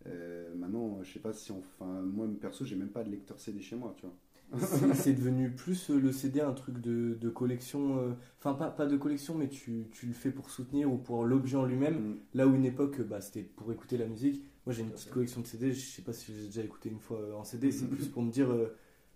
Euh, 0.06 0.54
maintenant, 0.54 1.02
je 1.02 1.12
sais 1.12 1.20
pas 1.20 1.32
si, 1.32 1.52
enfin, 1.52 2.02
moi, 2.02 2.28
perso, 2.40 2.64
j'ai 2.64 2.76
même 2.76 2.90
pas 2.90 3.04
de 3.04 3.10
lecteur 3.10 3.38
CD 3.38 3.60
chez 3.60 3.76
moi, 3.76 3.94
tu 3.96 4.06
vois 4.06 4.14
c'est 4.94 5.14
devenu 5.14 5.50
plus 5.50 5.90
euh, 5.90 5.98
le 5.98 6.12
CD 6.12 6.40
un 6.40 6.52
truc 6.52 6.80
de, 6.80 7.16
de 7.20 7.28
collection, 7.28 7.98
euh, 7.98 8.12
enfin 8.38 8.54
pas, 8.54 8.70
pas 8.70 8.86
de 8.86 8.96
collection, 8.96 9.34
mais 9.34 9.48
tu, 9.48 9.86
tu, 9.92 10.06
le 10.06 10.12
fais 10.12 10.30
pour 10.30 10.50
soutenir 10.50 10.92
ou 10.92 10.96
pour 10.96 11.24
l'objet 11.24 11.56
en 11.56 11.64
lui-même. 11.64 11.94
Mm. 11.94 12.16
Là 12.34 12.46
où 12.46 12.54
une 12.54 12.64
époque, 12.64 13.00
bah, 13.02 13.20
c'était 13.20 13.42
pour 13.42 13.72
écouter 13.72 13.96
la 13.96 14.06
musique. 14.06 14.44
Moi 14.66 14.74
j'ai 14.74 14.82
une 14.82 14.90
petite 14.90 15.10
collection 15.10 15.40
de 15.40 15.46
CD, 15.46 15.72
je 15.72 15.80
sais 15.80 16.02
pas 16.02 16.12
si 16.12 16.34
j'ai 16.34 16.46
déjà 16.46 16.62
écouté 16.62 16.88
une 16.88 16.98
fois 16.98 17.20
euh, 17.20 17.34
en 17.34 17.44
CD, 17.44 17.70
c'est 17.70 17.86
plus 17.86 18.08
pour 18.08 18.22
me 18.22 18.30
dire, 18.30 18.48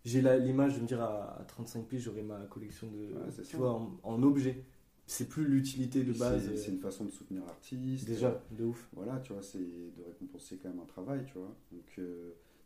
j'ai 0.05 0.21
l'image 0.21 0.77
de 0.77 0.83
me 0.83 0.87
dire 0.87 1.01
à, 1.01 1.43
35 1.49 1.87
pieds 1.87 1.99
j'aurai 1.99 2.23
ma 2.23 2.41
collection 2.47 2.89
de, 2.89 3.43
tu 3.43 3.57
vois, 3.57 3.81
en, 4.03 4.23
objet. 4.23 4.65
C'est 5.07 5.27
plus 5.27 5.47
l'utilité 5.47 6.05
de 6.05 6.13
base. 6.13 6.55
C'est 6.55 6.71
une 6.71 6.81
façon 6.81 7.07
de 7.07 7.11
soutenir 7.11 7.43
l'artiste. 7.47 8.07
Déjà, 8.07 8.43
de 8.51 8.65
ouf. 8.65 8.91
Voilà, 8.93 9.19
tu 9.21 9.33
vois, 9.33 9.43
c'est 9.43 9.59
de 9.59 10.03
récompenser 10.05 10.59
quand 10.63 10.69
même 10.69 10.81
un 10.81 10.87
travail, 10.87 11.25
tu 11.25 11.39
vois. 11.39 11.57
Donc 11.73 11.99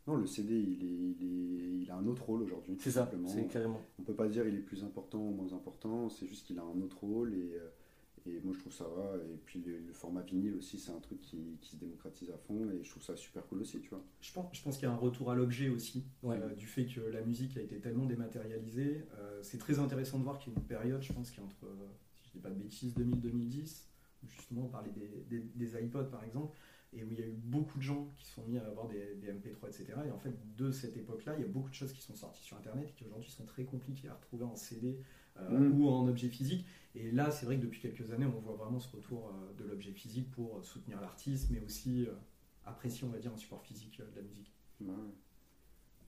non, 0.07 0.17
le 0.17 0.25
CD, 0.25 0.53
il, 0.55 0.83
est, 0.83 1.83
il, 1.83 1.89
a 1.89 1.95
un 1.95 2.05
autre 2.07 2.23
rôle 2.23 2.41
aujourd'hui. 2.41 2.75
C'est 2.79 2.91
ça, 2.91 3.09
c'est 3.25 3.47
carrément. 3.47 3.79
On 3.99 4.03
peut 4.03 4.13
pas 4.13 4.27
dire 4.27 4.45
il 4.45 4.55
est 4.55 4.59
plus 4.59 4.83
important 4.83 5.19
ou 5.19 5.31
moins 5.31 5.53
important, 5.53 6.09
c'est 6.09 6.27
juste 6.27 6.45
qu'il 6.45 6.59
a 6.59 6.63
un 6.63 6.81
autre 6.81 6.97
rôle 7.01 7.33
et, 7.33 7.55
euh, 7.55 7.69
et, 8.27 8.39
moi 8.43 8.53
je 8.53 8.59
trouve 8.59 8.73
ça 8.73 8.85
va. 8.85 9.15
Et 9.31 9.37
puis 9.45 9.63
le, 9.65 9.93
format 9.93 10.21
vinyle 10.21 10.55
aussi, 10.55 10.79
c'est 10.79 10.91
un 10.91 10.99
truc 10.99 11.21
qui, 11.21 11.57
qui, 11.61 11.71
se 11.71 11.75
démocratise 11.77 12.29
à 12.31 12.37
fond 12.37 12.69
et 12.69 12.83
je 12.83 12.89
trouve 12.89 13.03
ça 13.03 13.15
super 13.15 13.45
cool 13.47 13.61
aussi, 13.61 13.79
tu 13.79 13.89
vois. 13.89 14.03
Je 14.21 14.31
pense, 14.31 14.55
je 14.55 14.61
pense 14.61 14.77
qu'il 14.77 14.87
y 14.87 14.91
a 14.91 14.93
un 14.93 14.97
retour 14.97 15.31
à 15.31 15.35
l'objet 15.35 15.69
aussi, 15.69 16.05
euh, 16.23 16.53
du 16.55 16.67
fait 16.67 16.85
que 16.85 17.01
la 17.01 17.21
musique 17.21 17.57
a 17.57 17.61
été 17.61 17.79
tellement 17.79 18.05
dématérialisée. 18.05 19.05
Euh, 19.17 19.41
c'est 19.43 19.57
très 19.57 19.79
intéressant 19.79 20.19
de 20.19 20.23
voir 20.23 20.39
qu'il 20.39 20.53
y 20.53 20.55
a 20.55 20.59
une 20.59 20.65
période, 20.65 21.01
je 21.01 21.13
pense, 21.13 21.31
qui 21.31 21.39
est 21.39 21.43
entre, 21.43 21.67
si 22.21 22.29
je 22.29 22.31
dis 22.33 22.39
pas 22.39 22.49
de 22.49 22.59
bêtises, 22.59 22.95
2000-2010, 22.95 23.85
justement 24.27 24.65
on 24.65 24.69
parlait 24.69 24.91
des, 24.91 25.25
des, 25.29 25.39
des 25.55 25.83
iPods 25.83 26.09
par 26.09 26.23
exemple 26.23 26.57
et 26.95 27.03
où 27.03 27.11
il 27.11 27.19
y 27.19 27.23
a 27.23 27.25
eu 27.25 27.33
beaucoup 27.33 27.77
de 27.77 27.83
gens 27.83 28.07
qui 28.17 28.25
sont 28.25 28.43
mis 28.43 28.57
à 28.57 28.65
avoir 28.65 28.87
des, 28.87 29.17
MP3, 29.23 29.67
etc. 29.67 29.93
Et 30.07 30.11
en 30.11 30.19
fait, 30.19 30.33
de 30.55 30.71
cette 30.71 30.95
époque-là, 30.97 31.35
il 31.37 31.41
y 31.41 31.45
a 31.45 31.47
beaucoup 31.47 31.69
de 31.69 31.75
choses 31.75 31.93
qui 31.93 32.01
sont 32.01 32.15
sorties 32.15 32.43
sur 32.43 32.57
Internet 32.57 32.89
et 32.89 32.93
qui 32.93 33.05
aujourd'hui 33.05 33.31
sont 33.31 33.45
très 33.45 33.65
compliquées 33.65 34.09
à 34.09 34.13
retrouver 34.13 34.45
en 34.45 34.55
CD 34.55 34.99
euh, 35.39 35.59
mm. 35.59 35.79
ou 35.79 35.89
en 35.89 36.07
objet 36.07 36.29
physique. 36.29 36.65
Et 36.95 37.11
là, 37.11 37.31
c'est 37.31 37.45
vrai 37.45 37.57
que 37.57 37.63
depuis 37.63 37.81
quelques 37.81 38.11
années, 38.11 38.25
on 38.25 38.39
voit 38.39 38.55
vraiment 38.55 38.79
ce 38.79 38.95
retour 38.95 39.29
euh, 39.29 39.63
de 39.63 39.67
l'objet 39.67 39.91
physique 39.91 40.29
pour 40.31 40.63
soutenir 40.63 41.01
l'artiste, 41.01 41.49
mais 41.49 41.59
aussi 41.61 42.05
euh, 42.05 42.13
apprécier, 42.65 43.07
on 43.07 43.11
va 43.11 43.19
dire, 43.19 43.33
un 43.33 43.37
support 43.37 43.63
physique 43.63 43.99
de 43.99 44.15
la 44.15 44.21
musique. 44.21 44.53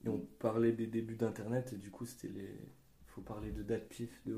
Et 0.04 0.08
on 0.08 0.20
parlait 0.38 0.72
des 0.72 0.86
débuts 0.86 1.16
d'Internet, 1.16 1.72
et 1.72 1.76
du 1.76 1.90
coup, 1.90 2.04
c'était 2.04 2.28
les 2.28 2.54
faut 3.16 3.22
parler 3.22 3.50
de 3.50 3.62
date 3.62 3.88
pif, 3.88 4.10
de 4.26 4.36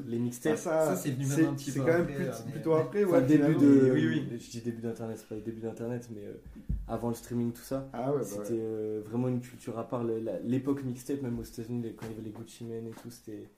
les 0.06 0.18
mixtapes. 0.20 0.52
Ah, 0.52 0.56
ça, 0.56 0.96
c'est 0.96 1.10
venu 1.10 1.26
même 1.26 1.46
un 1.46 1.54
petit 1.54 1.72
peu 1.72 1.80
quand 1.80 1.98
même 1.98 2.06
plutôt 2.52 2.74
après. 2.74 3.02
Ouais, 3.04 3.20
début 3.22 3.56
de, 3.56 3.90
oui, 3.92 4.06
oui. 4.06 4.38
Je 4.38 4.50
dis 4.50 4.60
début 4.60 4.80
d'internet, 4.80 5.16
c'est 5.18 5.28
pas 5.28 5.34
le 5.34 5.40
début 5.40 5.60
d'internet, 5.60 6.08
mais 6.14 6.24
euh, 6.24 6.34
avant 6.86 7.08
le 7.08 7.16
streaming, 7.16 7.52
tout 7.52 7.62
ça. 7.62 7.90
Ah 7.92 8.14
ouais, 8.14 8.22
c'était 8.22 8.60
euh, 8.60 9.02
vraiment 9.04 9.26
une 9.26 9.40
culture 9.40 9.76
à 9.76 9.88
part. 9.88 10.04
L'époque 10.44 10.84
mixtape, 10.84 11.20
même 11.20 11.36
aux 11.38 11.42
États-Unis, 11.42 11.82
quand 11.96 12.06
il 12.06 12.12
y 12.12 12.14
avait 12.14 12.22
les 12.22 12.30
Gucci 12.30 12.64
Mane 12.64 12.86
et 12.86 13.02
tout, 13.02 13.10
c'était. 13.10 13.48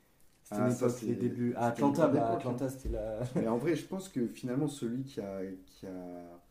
C'était 0.44 0.60
ah, 0.60 0.68
une 0.68 0.74
époque, 0.74 1.02
les 1.02 1.14
débuts. 1.14 1.54
À 1.54 1.68
Atlanta, 1.68 2.06
bah, 2.06 2.32
Atlanta 2.32 2.68
c'était 2.68 2.90
la. 2.90 3.20
Mais 3.34 3.48
en 3.48 3.56
vrai, 3.56 3.74
je 3.74 3.86
pense 3.86 4.10
que 4.10 4.26
finalement, 4.26 4.68
celui 4.68 5.02
qui 5.02 5.20
a, 5.20 5.40
qui 5.66 5.86
a, 5.86 6.42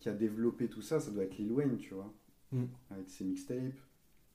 qui 0.00 0.08
a 0.08 0.14
développé 0.14 0.68
tout 0.68 0.80
ça, 0.80 0.98
ça 0.98 1.10
doit 1.10 1.24
être 1.24 1.36
Lil 1.36 1.52
Wayne, 1.52 1.76
tu 1.76 1.92
vois. 1.92 2.12
Mm. 2.52 2.64
Avec 2.90 3.10
ses 3.10 3.24
mixtapes. 3.24 3.78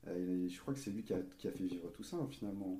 Euh, 0.07 0.47
je 0.47 0.59
crois 0.61 0.75
que 0.75 0.79
c'est 0.79 0.91
lui 0.91 1.03
qui 1.03 1.13
a, 1.13 1.17
qui 1.39 1.47
a, 1.47 1.51
fait 1.51 1.65
vivre 1.65 1.91
tout 1.91 2.03
ça, 2.03 2.17
finalement. 2.29 2.79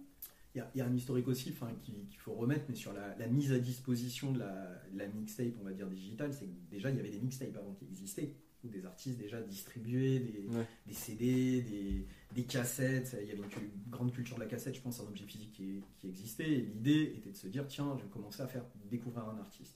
Il 0.53 0.59
y, 0.59 0.61
a- 0.61 0.71
il 0.75 0.77
y 0.77 0.81
a 0.81 0.85
un 0.85 0.93
historique 0.95 1.27
aussi 1.27 1.51
enfin, 1.51 1.71
qui- 1.81 2.05
qu'il 2.07 2.19
faut 2.19 2.33
remettre, 2.33 2.65
mais 2.69 2.75
sur 2.75 2.93
la, 2.93 3.15
la 3.17 3.27
mise 3.27 3.51
à 3.51 3.59
disposition 3.59 4.31
de 4.31 4.39
la, 4.39 4.81
de 4.91 4.97
la 4.97 5.07
mixtape, 5.07 5.53
on 5.61 5.63
va 5.63 5.73
dire 5.73 5.87
digitale, 5.87 6.33
c'est 6.33 6.45
que 6.45 6.71
déjà 6.71 6.89
il 6.91 6.95
y 6.95 6.99
avait 6.99 7.09
des 7.09 7.19
mixtapes 7.19 7.55
avant 7.55 7.73
qui 7.73 7.85
existaient, 7.85 8.33
des 8.67 8.85
artistes 8.85 9.17
déjà 9.17 9.41
distribuaient 9.41 10.19
des, 10.19 10.47
Ouais. 10.49 10.65
des 10.85 10.93
CD, 10.93 11.61
des, 11.61 12.05
des 12.35 12.43
cassettes. 12.43 13.15
Il 13.21 13.27
y 13.27 13.31
avait 13.31 13.39
une 13.41 13.47
cu- 13.47 13.71
grande 13.89 14.11
culture 14.11 14.35
de 14.35 14.41
la 14.41 14.47
cassette, 14.47 14.75
je 14.75 14.81
pense, 14.81 14.99
un 14.99 15.03
objet 15.03 15.25
physique 15.25 15.53
qui, 15.53 15.81
qui 15.97 16.07
existait. 16.07 16.49
Et 16.51 16.61
l'idée 16.61 17.13
était 17.17 17.29
de 17.31 17.37
se 17.37 17.47
dire 17.47 17.65
tiens, 17.67 17.95
je 17.97 18.03
vais 18.03 18.09
commencer 18.09 18.41
à 18.41 18.47
faire 18.47 18.65
découvrir 18.89 19.27
un 19.29 19.37
artiste. 19.39 19.75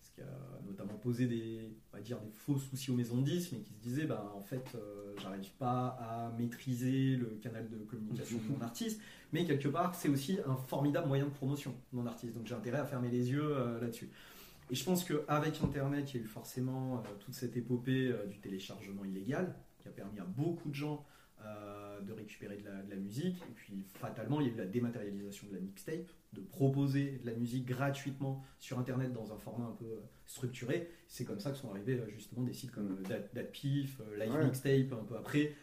Ce 0.00 0.10
qui 0.10 0.20
a 0.20 0.60
notamment 0.66 0.94
posé 0.98 1.26
des, 1.26 1.68
on 1.92 1.96
va 1.96 2.02
dire, 2.02 2.20
des 2.20 2.30
faux 2.30 2.56
soucis 2.58 2.90
aux 2.90 2.94
maisons 2.94 3.20
de 3.20 3.24
disques, 3.24 3.50
mais 3.52 3.60
qui 3.60 3.72
se 3.72 3.80
disaient 3.80 4.06
bah, 4.06 4.32
en 4.36 4.40
fait, 4.42 4.64
euh, 4.74 5.14
j'arrive 5.20 5.50
pas 5.58 5.88
à 5.98 6.32
maîtriser 6.38 7.16
le 7.16 7.38
canal 7.42 7.68
de 7.68 7.78
communication 7.78 8.38
de 8.38 8.52
mon 8.52 8.60
artiste. 8.62 9.00
Mais 9.32 9.44
quelque 9.44 9.68
part, 9.68 9.94
c'est 9.94 10.08
aussi 10.08 10.38
un 10.46 10.56
formidable 10.56 11.08
moyen 11.08 11.24
de 11.24 11.30
promotion 11.30 11.72
de 11.92 11.96
mon 11.98 12.06
artiste. 12.06 12.34
Donc 12.36 12.46
j'ai 12.46 12.54
intérêt 12.54 12.78
à 12.78 12.84
fermer 12.84 13.08
les 13.10 13.30
yeux 13.30 13.42
euh, 13.56 13.80
là-dessus. 13.80 14.08
Et 14.70 14.74
je 14.74 14.84
pense 14.84 15.04
qu'avec 15.04 15.62
Internet, 15.62 16.12
il 16.14 16.16
y 16.18 16.20
a 16.20 16.24
eu 16.24 16.28
forcément 16.28 16.98
euh, 16.98 17.00
toute 17.20 17.34
cette 17.34 17.56
épopée 17.56 18.08
euh, 18.08 18.26
du 18.26 18.38
téléchargement 18.40 19.04
illégal 19.04 19.54
qui 19.78 19.88
a 19.88 19.90
permis 19.90 20.18
à 20.20 20.24
beaucoup 20.24 20.70
de 20.70 20.74
gens 20.74 21.04
euh, 21.44 22.00
de 22.00 22.12
récupérer 22.12 22.56
de 22.56 22.64
la, 22.64 22.82
de 22.82 22.90
la 22.90 22.96
musique. 22.96 23.36
Et 23.42 23.52
puis 23.54 23.84
fatalement, 23.94 24.40
il 24.40 24.46
y 24.46 24.50
a 24.50 24.54
eu 24.54 24.56
la 24.56 24.66
dématérialisation 24.66 25.46
de 25.48 25.54
la 25.54 25.60
mixtape, 25.60 26.10
de 26.32 26.40
proposer 26.40 27.18
de 27.22 27.26
la 27.26 27.34
musique 27.36 27.66
gratuitement 27.66 28.42
sur 28.58 28.78
Internet 28.78 29.12
dans 29.12 29.32
un 29.32 29.38
format 29.38 29.66
un 29.66 29.76
peu 29.76 30.00
structuré. 30.26 30.88
C'est 31.08 31.24
comme 31.26 31.40
ça 31.40 31.50
que 31.50 31.58
sont 31.58 31.70
arrivés 31.70 32.02
justement 32.08 32.42
des 32.42 32.54
sites 32.54 32.70
comme 32.72 33.02
Dat- 33.02 33.28
Datpif, 33.34 34.00
Live 34.18 34.32
Ouais. 34.32 34.44
Mixtape 34.44 34.92
un 34.98 35.04
peu 35.04 35.16
après. 35.16 35.54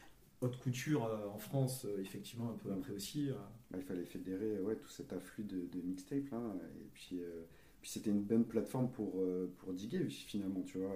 Haute 0.42 0.58
couture 0.58 1.04
en 1.32 1.38
France, 1.38 1.86
effectivement, 2.00 2.50
un 2.50 2.58
peu 2.58 2.72
après 2.72 2.94
aussi. 2.94 3.30
Bah, 3.70 3.78
il 3.80 3.84
fallait 3.84 4.06
fédérer 4.06 4.60
ouais, 4.62 4.76
tout 4.76 4.90
cet 4.90 5.14
afflux 5.14 5.44
de, 5.44 5.68
de 5.72 5.82
mixtapes 5.86 6.30
là. 6.32 6.40
Et 6.80 6.90
puis, 6.94 7.22
euh, 7.22 7.42
puis 7.82 7.90
c'était 7.92 8.10
une 8.12 8.22
bonne 8.24 8.46
plateforme 8.46 8.92
pour, 8.92 9.20
euh, 9.22 9.52
pour 9.60 9.74
diguer 9.74 10.08
finalement, 10.10 10.62
tu 10.64 10.78
vois. 10.78 10.94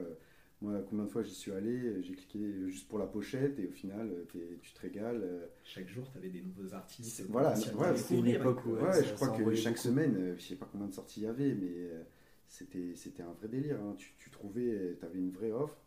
Moi, 0.61 0.81
combien 0.89 1.03
de 1.05 1.09
fois 1.09 1.21
j'y 1.21 1.33
suis 1.33 1.51
allé, 1.51 2.01
j'ai 2.01 2.13
cliqué 2.13 2.39
juste 2.69 2.87
pour 2.87 2.97
la 2.97 3.05
pochette 3.05 3.59
et 3.59 3.67
au 3.67 3.71
final, 3.71 4.09
euh, 4.09 4.23
t'es- 4.31 4.57
tu 4.61 4.71
te 4.73 4.79
régales. 4.81 5.21
euh. 5.23 5.45
Chaque 5.63 5.87
jour, 5.89 6.09
tu 6.11 6.17
avais 6.17 6.29
des 6.29 6.41
nouveaux 6.41 6.73
artistes. 6.73 7.23
Voilà, 7.29 7.53
ouais, 7.53 7.95
c'était 7.97 8.17
une 8.19 8.27
époque 8.27 8.65
où, 8.65 8.71
Ouais, 8.75 8.91
ça- 8.93 9.03
je 9.03 9.13
crois 9.13 9.29
que 9.29 9.53
chaque 9.53 9.73
beaucoup. 9.75 9.83
semaine, 9.87 10.35
je 10.37 10.41
sais 10.43 10.55
pas 10.55 10.67
combien 10.71 10.87
de 10.87 10.93
sorties 10.93 11.21
il 11.21 11.23
y 11.23 11.27
avait, 11.27 11.53
mais 11.53 11.89
c'était 12.47 12.93
c'était 12.95 13.23
un 13.23 13.33
vrai 13.33 13.47
délire. 13.49 13.79
hein. 13.81 13.95
Tu, 13.97 14.13
tu 14.17 14.29
trouvais, 14.29 14.95
tu 14.99 15.05
avais 15.05 15.19
une 15.19 15.31
vraie 15.31 15.51
offre. 15.51 15.77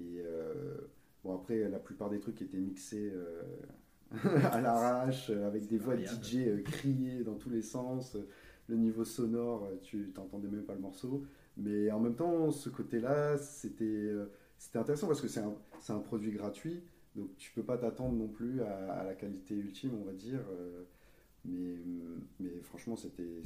Et 0.00 0.22
euh, 0.24 0.76
bon, 1.22 1.34
après, 1.34 1.68
la 1.68 1.78
plupart 1.78 2.08
des 2.10 2.18
trucs 2.20 2.40
étaient 2.42 2.56
mixés 2.58 3.10
euh, 3.12 3.42
à 4.52 4.60
l'arrache, 4.60 5.30
avec 5.30 5.66
des 5.66 5.76
voix 5.78 5.96
de 5.96 6.02
variable. 6.04 6.24
DJ 6.24 6.36
euh, 6.48 6.62
criées 6.62 7.24
dans 7.24 7.34
tous 7.34 7.50
les 7.50 7.62
sens. 7.62 8.16
Le 8.68 8.76
niveau 8.76 9.04
sonore, 9.04 9.64
euh, 9.64 9.76
tu 9.82 10.10
t'entendais 10.14 10.48
même 10.48 10.64
pas 10.64 10.74
le 10.74 10.80
morceau. 10.80 11.24
Mais 11.56 11.90
en 11.90 12.00
même 12.00 12.14
temps, 12.16 12.50
ce 12.50 12.68
côté-là, 12.68 13.36
c'était 13.38 13.84
euh, 13.84 14.26
c'était 14.58 14.78
intéressant 14.78 15.06
parce 15.08 15.20
que 15.20 15.28
c'est 15.28 15.40
un, 15.40 15.54
un 15.88 15.98
produit 16.00 16.30
gratuit. 16.32 16.82
Donc 17.16 17.34
tu 17.36 17.50
peux 17.52 17.64
pas 17.64 17.78
t'attendre 17.78 18.14
non 18.16 18.28
plus 18.28 18.60
à, 18.62 18.92
à 18.92 19.04
la 19.04 19.14
qualité 19.14 19.54
ultime, 19.56 19.92
on 20.00 20.04
va 20.04 20.12
dire. 20.12 20.40
euh, 20.50 20.84
mais, 21.44 21.76
mais 22.40 22.60
franchement, 22.62 22.96
c'était 22.96 23.42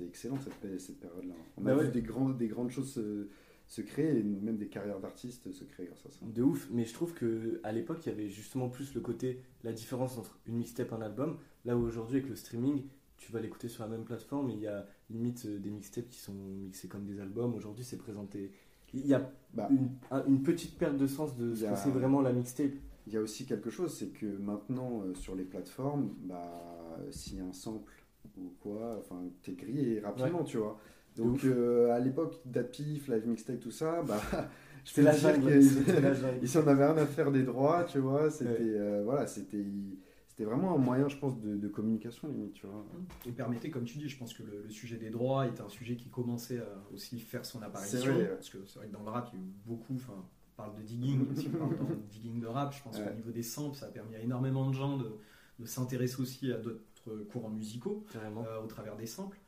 excellent 0.00 0.38
cette, 0.40 0.54
pé- 0.54 0.78
cette 0.78 1.00
période-là. 1.00 1.34
On 1.58 1.66
a 1.66 1.74
Bah 1.74 1.82
vu 1.82 1.90
des, 1.90 2.02
grands, 2.02 2.30
des 2.30 2.48
grandes 2.48 2.70
choses 2.70 2.92
se, 2.92 3.28
se 3.66 3.82
créer, 3.82 4.18
et 4.18 4.22
même 4.22 4.56
des 4.56 4.68
carrières 4.68 5.00
d'artistes 5.00 5.52
se 5.52 5.64
créer 5.64 5.86
grâce 5.86 6.06
à 6.06 6.10
ça. 6.10 6.24
De 6.26 6.42
ouf, 6.42 6.68
mais 6.70 6.84
je 6.84 6.94
trouve 6.94 7.12
que 7.12 7.60
à 7.62 7.72
l'époque 7.72 8.06
il 8.06 8.08
y 8.08 8.12
avait 8.12 8.28
justement 8.28 8.68
plus 8.68 8.94
le 8.94 9.00
côté, 9.00 9.42
la 9.64 9.72
différence 9.72 10.16
entre 10.18 10.38
une 10.46 10.56
mixtape 10.56 10.90
et 10.92 10.94
un 10.94 11.02
album. 11.02 11.38
Là 11.64 11.76
où 11.76 11.82
aujourd'hui 11.82 12.18
avec 12.18 12.30
le 12.30 12.36
streaming, 12.36 12.84
tu 13.20 13.30
vas 13.32 13.38
l'écouter 13.40 13.68
sur 13.68 13.84
la 13.84 13.88
même 13.90 14.02
plateforme 14.04 14.50
et 14.50 14.54
il 14.54 14.60
y 14.60 14.66
a 14.66 14.84
limite 15.10 15.44
euh, 15.46 15.58
des 15.60 15.70
mixtapes 15.70 16.08
qui 16.08 16.18
sont 16.18 16.32
mixés 16.34 16.88
comme 16.88 17.04
des 17.04 17.20
albums. 17.20 17.54
Aujourd'hui 17.54 17.84
c'est 17.84 17.96
présenté. 17.98 18.50
Il 18.92 19.06
y 19.06 19.14
a 19.14 19.30
Bah, 19.54 19.68
une, 19.70 19.90
un- 20.10 20.24
une 20.26 20.42
petite 20.42 20.76
perte 20.76 20.96
de 20.96 21.06
sens 21.06 21.36
de 21.36 21.54
ce 21.54 21.64
a- 21.66 21.70
que 21.70 21.78
c'est 21.78 21.90
vraiment 21.90 22.20
la 22.22 22.32
mixtape. 22.32 22.72
Il 23.06 23.12
y 23.12 23.16
a 23.16 23.20
aussi 23.20 23.46
quelque 23.46 23.70
chose, 23.70 23.94
c'est 23.94 24.08
que 24.08 24.26
maintenant 24.26 25.02
euh, 25.04 25.14
sur 25.14 25.34
les 25.36 25.44
plateformes, 25.44 26.10
bah, 26.24 26.98
s'il 27.10 27.38
y 27.38 27.40
a 27.40 27.44
un 27.44 27.52
sample 27.52 27.92
ou 28.38 28.52
quoi, 28.60 28.96
enfin, 28.98 29.22
t'es 29.42 29.52
grillé 29.52 30.00
rapidement, 30.00 30.42
tu 30.44 30.56
vois. 30.58 30.78
Donc 31.16 31.44
euh, 31.44 31.90
à 31.92 31.98
l'époque, 32.00 32.40
Datpif, 32.44 33.08
Live 33.08 33.26
Mixtape, 33.26 33.60
tout 33.60 33.70
ça, 33.70 34.02
bah, 34.02 34.20
je 34.84 34.94
peux 34.94 35.02
la 35.02 35.14
dire. 35.14 35.34
Ils 36.42 36.58
en 36.58 36.66
avaient 36.66 36.86
rien 36.86 36.96
à 36.96 37.06
faire 37.06 37.30
des 37.30 37.42
droits, 37.42 37.84
tu 37.84 37.98
vois. 37.98 38.30
C'était 38.30 38.56
euh, 38.60 39.02
voilà, 39.04 39.26
c'était 39.26 39.64
c'était 40.40 40.50
vraiment 40.50 40.74
un 40.74 40.78
moyen, 40.78 41.06
je 41.06 41.18
pense, 41.18 41.38
de, 41.38 41.54
de 41.58 41.68
communication 41.68 42.26
limite, 42.28 42.54
tu 42.54 42.66
vois. 42.66 42.82
Et 43.26 43.30
permettez, 43.32 43.68
comme 43.70 43.84
tu 43.84 43.98
dis, 43.98 44.08
je 44.08 44.16
pense 44.16 44.32
que 44.32 44.42
le, 44.42 44.62
le 44.62 44.70
sujet 44.70 44.96
des 44.96 45.10
droits 45.10 45.46
est 45.46 45.60
un 45.60 45.68
sujet 45.68 45.96
qui 45.96 46.08
commençait 46.08 46.60
à 46.60 46.82
aussi 46.94 47.20
faire 47.20 47.44
son 47.44 47.60
apparition. 47.60 48.14
Vrai. 48.14 48.26
Parce 48.36 48.48
que 48.48 48.56
c'est 48.66 48.78
vrai 48.78 48.88
que 48.88 48.92
dans 48.94 49.02
le 49.02 49.10
rap, 49.10 49.28
il 49.34 49.38
y 49.38 49.42
a 49.42 49.44
eu 49.44 49.50
beaucoup. 49.66 49.96
Enfin, 49.96 50.14
on 50.16 50.56
parle 50.56 50.78
de 50.78 50.82
digging, 50.82 51.26
si 51.36 51.48
on 51.48 51.58
parle 51.58 51.72
le 51.90 51.96
digging 52.08 52.40
de 52.40 52.46
rap, 52.46 52.72
je 52.74 52.82
pense 52.82 52.96
Ouais. 52.96 53.04
qu'au 53.04 53.14
niveau 53.14 53.30
des 53.32 53.42
samples, 53.42 53.76
ça 53.76 53.84
a 53.86 53.90
permis 53.90 54.14
à 54.16 54.20
énormément 54.20 54.66
de 54.66 54.74
gens 54.74 54.96
de, 54.96 55.10
de 55.58 55.64
s'intéresser 55.66 56.22
aussi 56.22 56.50
à 56.50 56.56
d'autres 56.56 57.18
courants 57.30 57.50
musicaux 57.50 58.06
euh, 58.16 58.62
au 58.64 58.66
travers 58.66 58.96
des 58.96 59.06
samples. 59.06 59.38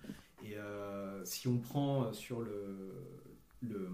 Et 0.44 0.58
euh, 0.58 1.24
si 1.24 1.48
on 1.48 1.56
prend 1.58 2.04
euh, 2.04 2.12
sur 2.12 2.42
le, 2.42 2.92
le 3.62 3.88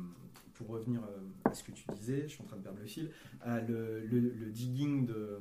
pour 0.54 0.66
revenir 0.66 1.00
à 1.44 1.54
ce 1.54 1.62
que 1.62 1.70
tu 1.70 1.84
disais, 1.94 2.22
je 2.22 2.32
suis 2.32 2.42
en 2.42 2.46
train 2.46 2.56
de 2.56 2.62
perdre 2.62 2.80
le 2.80 2.86
fil, 2.86 3.12
le- 3.46 4.04
le 4.04 4.46
digging 4.50 5.06
de 5.06 5.38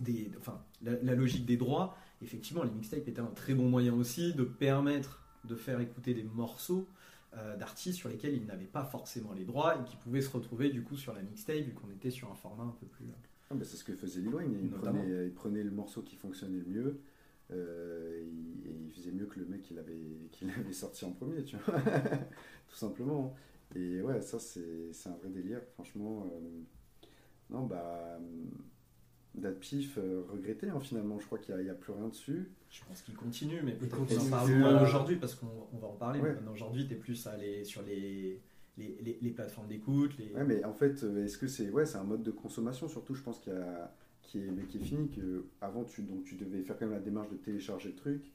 des, 0.00 0.30
enfin 0.38 0.62
la, 0.82 0.92
la 1.02 1.14
logique 1.14 1.44
des 1.46 1.56
droits, 1.56 1.96
effectivement, 2.22 2.62
les 2.64 2.70
mixtapes 2.70 3.06
étaient 3.08 3.20
un 3.20 3.26
très 3.26 3.54
bon 3.54 3.68
moyen 3.68 3.94
aussi 3.94 4.34
de 4.34 4.44
permettre 4.44 5.22
de 5.44 5.56
faire 5.56 5.80
écouter 5.80 6.14
des 6.14 6.22
morceaux 6.24 6.86
euh, 7.34 7.56
d'artistes 7.56 7.98
sur 7.98 8.08
lesquels 8.08 8.34
ils 8.34 8.46
n'avaient 8.46 8.64
pas 8.66 8.84
forcément 8.84 9.32
les 9.32 9.44
droits 9.44 9.76
et 9.80 9.84
qui 9.84 9.96
pouvaient 9.96 10.20
se 10.20 10.30
retrouver 10.30 10.70
du 10.70 10.82
coup 10.82 10.96
sur 10.96 11.12
la 11.14 11.22
mixtape 11.22 11.56
vu 11.64 11.72
qu'on 11.74 11.90
était 11.90 12.10
sur 12.10 12.30
un 12.30 12.34
format 12.34 12.64
un 12.64 12.76
peu 12.80 12.86
plus. 12.86 13.06
Ah, 13.50 13.54
bah, 13.54 13.64
c'est 13.64 13.76
ce 13.76 13.84
que 13.84 13.94
faisait 13.94 14.20
Lil 14.20 14.34
Wayne. 14.34 14.56
Il 14.62 14.70
prenait, 14.70 15.26
il 15.26 15.32
prenait 15.34 15.62
le 15.62 15.70
morceau 15.70 16.02
qui 16.02 16.16
fonctionnait 16.16 16.58
le 16.58 16.64
mieux. 16.66 17.00
euh, 17.50 18.22
et 18.64 18.70
il 18.86 18.90
faisait 18.92 19.12
mieux 19.12 19.26
que 19.26 19.38
le 19.40 19.46
mec 19.46 19.62
qu'il 19.62 19.78
avait, 19.78 20.28
qu'il 20.32 20.48
avait 20.50 20.72
sorti 20.72 21.04
en 21.04 21.12
premier, 21.12 21.44
tu 21.44 21.56
vois. 21.56 21.80
Tout 22.68 22.76
simplement. 22.76 23.34
Et 23.74 24.00
ouais, 24.02 24.20
ça, 24.22 24.38
c'est 24.38 24.92
c'est 24.92 25.08
un 25.08 25.16
vrai 25.16 25.30
délire, 25.30 25.62
franchement. 25.74 26.28
euh, 26.32 26.60
non, 27.50 27.66
bah. 27.66 28.18
Datpif, 29.34 29.96
euh, 29.98 30.22
regretté, 30.30 30.68
hein, 30.68 30.78
finalement. 30.80 31.18
Je 31.18 31.24
crois 31.26 31.38
qu'il 31.38 31.56
n'y 31.56 31.70
a, 31.70 31.74
plus 31.74 31.92
rien 31.92 32.08
dessus. 32.08 32.50
Je 32.70 32.80
pense 32.86 33.00
qu'il 33.02 33.14
continue, 33.14 33.62
mais 33.64 33.72
peut-être 33.72 33.96
continue, 33.96 34.20
qu'on 34.20 34.26
en 34.26 34.30
parle 34.30 34.52
moins 34.56 34.82
aujourd'hui 34.82 35.16
parce 35.16 35.34
qu'on 35.34 35.68
on 35.72 35.78
va 35.78 35.88
en 35.88 35.94
parler. 35.94 36.20
Ouais. 36.20 36.28
mais 36.28 36.34
Maintenant, 36.36 36.52
aujourd'hui, 36.52 36.86
tu 36.86 36.92
es 36.92 36.96
plus 36.96 37.26
allé 37.26 37.64
sur 37.64 37.82
les, 37.82 38.40
les, 38.76 38.98
les- 39.02 39.18
les 39.20 39.30
plateformes 39.30 39.68
d'écoute. 39.68 40.12
Les... 40.18 40.32
Ouais, 40.32 40.44
mais 40.44 40.62
en 40.64 40.74
fait, 40.74 41.02
euh, 41.02 41.24
est-ce 41.24 41.38
que 41.38 41.46
c'est 41.46 41.70
ouais, 41.70 41.86
c'est 41.86 41.96
un 41.98 42.04
mode 42.04 42.22
de 42.22 42.30
consommation 42.30 42.88
surtout, 42.88 43.14
je 43.14 43.22
pense 43.22 43.38
qu'il 43.38 43.52
y 43.52 43.56
a 43.56 43.94
qui 44.22 44.38
est 44.38 44.50
mais 44.50 44.64
qui 44.64 44.78
est 44.78 44.80
fini 44.82 45.08
que 45.10 45.44
avant 45.60 45.84
tu 45.84 46.02
donc 46.02 46.24
tu 46.24 46.36
devais 46.36 46.62
faire 46.62 46.78
quand 46.78 46.86
même 46.86 46.94
la 46.94 47.00
démarche 47.00 47.28
de 47.30 47.36
télécharger 47.36 47.88
le 47.88 47.96
truc. 47.96 48.32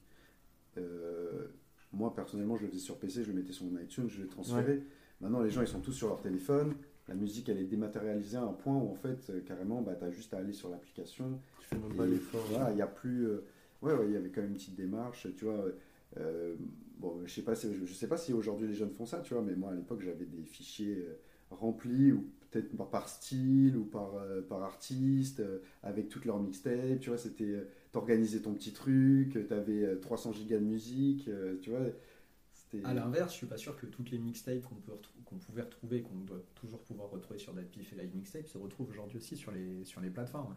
Euh, 0.78 1.48
moi 1.94 2.14
personnellement, 2.14 2.58
je 2.58 2.64
le 2.64 2.70
faisais 2.70 2.80
sur 2.82 2.98
PC, 3.00 3.24
je 3.24 3.30
le 3.32 3.36
mettais 3.36 3.54
sur 3.54 3.66
mon 3.66 3.80
iTunes, 3.80 4.10
je 4.10 4.22
le 4.22 4.28
transférais. 4.28 4.82
Maintenant, 5.22 5.42
les 5.42 5.50
gens 5.50 5.62
ils 5.62 5.68
sont 5.68 5.80
tous 5.80 5.94
sur 5.94 6.08
leur 6.10 6.22
téléphone. 6.22 6.76
La 7.08 7.16
musique 7.16 7.48
elle 7.50 7.58
est 7.60 7.64
dématérialisée 7.66 8.38
à 8.38 8.44
un 8.44 8.54
point 8.54 8.76
où 8.76 8.90
en 8.92 8.96
fait 8.96 9.30
euh, 9.30 9.42
carrément 9.42 9.82
bah, 9.82 9.96
tu 9.96 10.04
as 10.06 10.12
juste 10.12 10.34
à 10.34 10.38
aller 10.40 10.54
sur 10.54 10.70
l'application 10.70 11.40
Tu 11.60 11.68
fais 11.68 11.76
même 11.78 11.94
et 11.94 11.98
pas 11.98 12.06
l'effort. 12.06 12.42
Voilà, 12.50 12.72
il 12.72 12.76
n'y 12.76 12.82
a 12.82 12.88
plus. 12.88 13.28
euh, 13.28 13.44
ouais, 13.82 13.94
ouais, 13.94 14.08
il 14.08 14.14
y 14.14 14.16
avait 14.18 14.30
quand 14.30 14.42
même 14.42 14.52
une 14.52 14.58
petite 14.58 14.76
démarche, 14.76 15.28
tu 15.38 15.46
vois. 15.46 15.66
euh, 16.18 16.56
bon, 17.00 17.22
je 17.26 17.32
sais 17.34 17.44
pas, 17.44 17.56
si- 17.56 17.74
je, 17.74 17.86
je 17.86 17.94
sais 17.94 18.08
pas 18.08 18.18
si 18.18 18.34
aujourd'hui 18.34 18.68
les 18.68 18.74
jeunes 18.74 18.92
font 18.92 19.06
ça, 19.06 19.20
tu 19.22 19.34
vois, 19.34 19.44
mais 19.44 19.56
moi 19.56 19.72
à 19.72 19.76
l'époque 19.76 20.02
j'avais 20.02 20.26
des 20.26 20.44
fichiers 20.44 21.06
euh, 21.08 21.20
remplis 21.52 22.12
ou 22.12 22.26
peut-être 22.52 22.76
par, 22.76 22.90
par 22.90 23.10
style 23.10 23.78
ou 23.78 23.84
par, 23.86 24.16
euh, 24.16 24.42
par 24.42 24.64
artiste 24.64 25.40
euh, 25.42 25.60
avec 25.84 26.10
toutes 26.10 26.26
leurs 26.26 26.40
mixtapes, 26.42 27.00
tu 27.02 27.10
vois. 27.10 27.18
C'était 27.18 27.44
euh, 27.46 27.68
t'organisais 27.92 28.40
ton 28.42 28.54
petit 28.54 28.74
truc, 28.74 29.32
tu 29.48 29.54
avais 29.54 29.98
300 30.00 30.32
gigas 30.34 30.58
de 30.60 30.64
musique, 30.66 31.28
euh, 31.28 31.58
tu 31.62 31.70
vois. 31.70 31.82
C'était. 32.54 32.84
À 32.86 32.94
l'inverse, 32.94 33.32
je 33.34 33.38
suis 33.38 33.48
pas 33.48 33.58
sûr 33.58 33.78
que 33.78 33.86
toutes 33.86 34.12
les 34.12 34.18
mixtapes 34.20 34.62
qu'on 34.64 34.76
peut 34.76 34.92
retrou- 34.94 35.17
qu'on 35.28 35.38
pouvait 35.38 35.62
retrouver, 35.64 36.02
qu'on 36.02 36.16
doit 36.16 36.42
toujours 36.56 36.80
pouvoir 36.82 37.10
retrouver 37.10 37.40
sur 37.40 37.54
Datpif 37.54 37.94
et 37.94 37.96
Live 37.96 38.16
Mixtape, 38.16 38.48
se 38.48 38.58
retrouvent 38.58 38.90
aujourd'hui 38.90 39.18
aussi 39.18 39.36
sur 39.36 39.52
les, 39.52 39.84
sur 39.86 40.02
les 40.02 40.10
plateformes. 40.10 40.56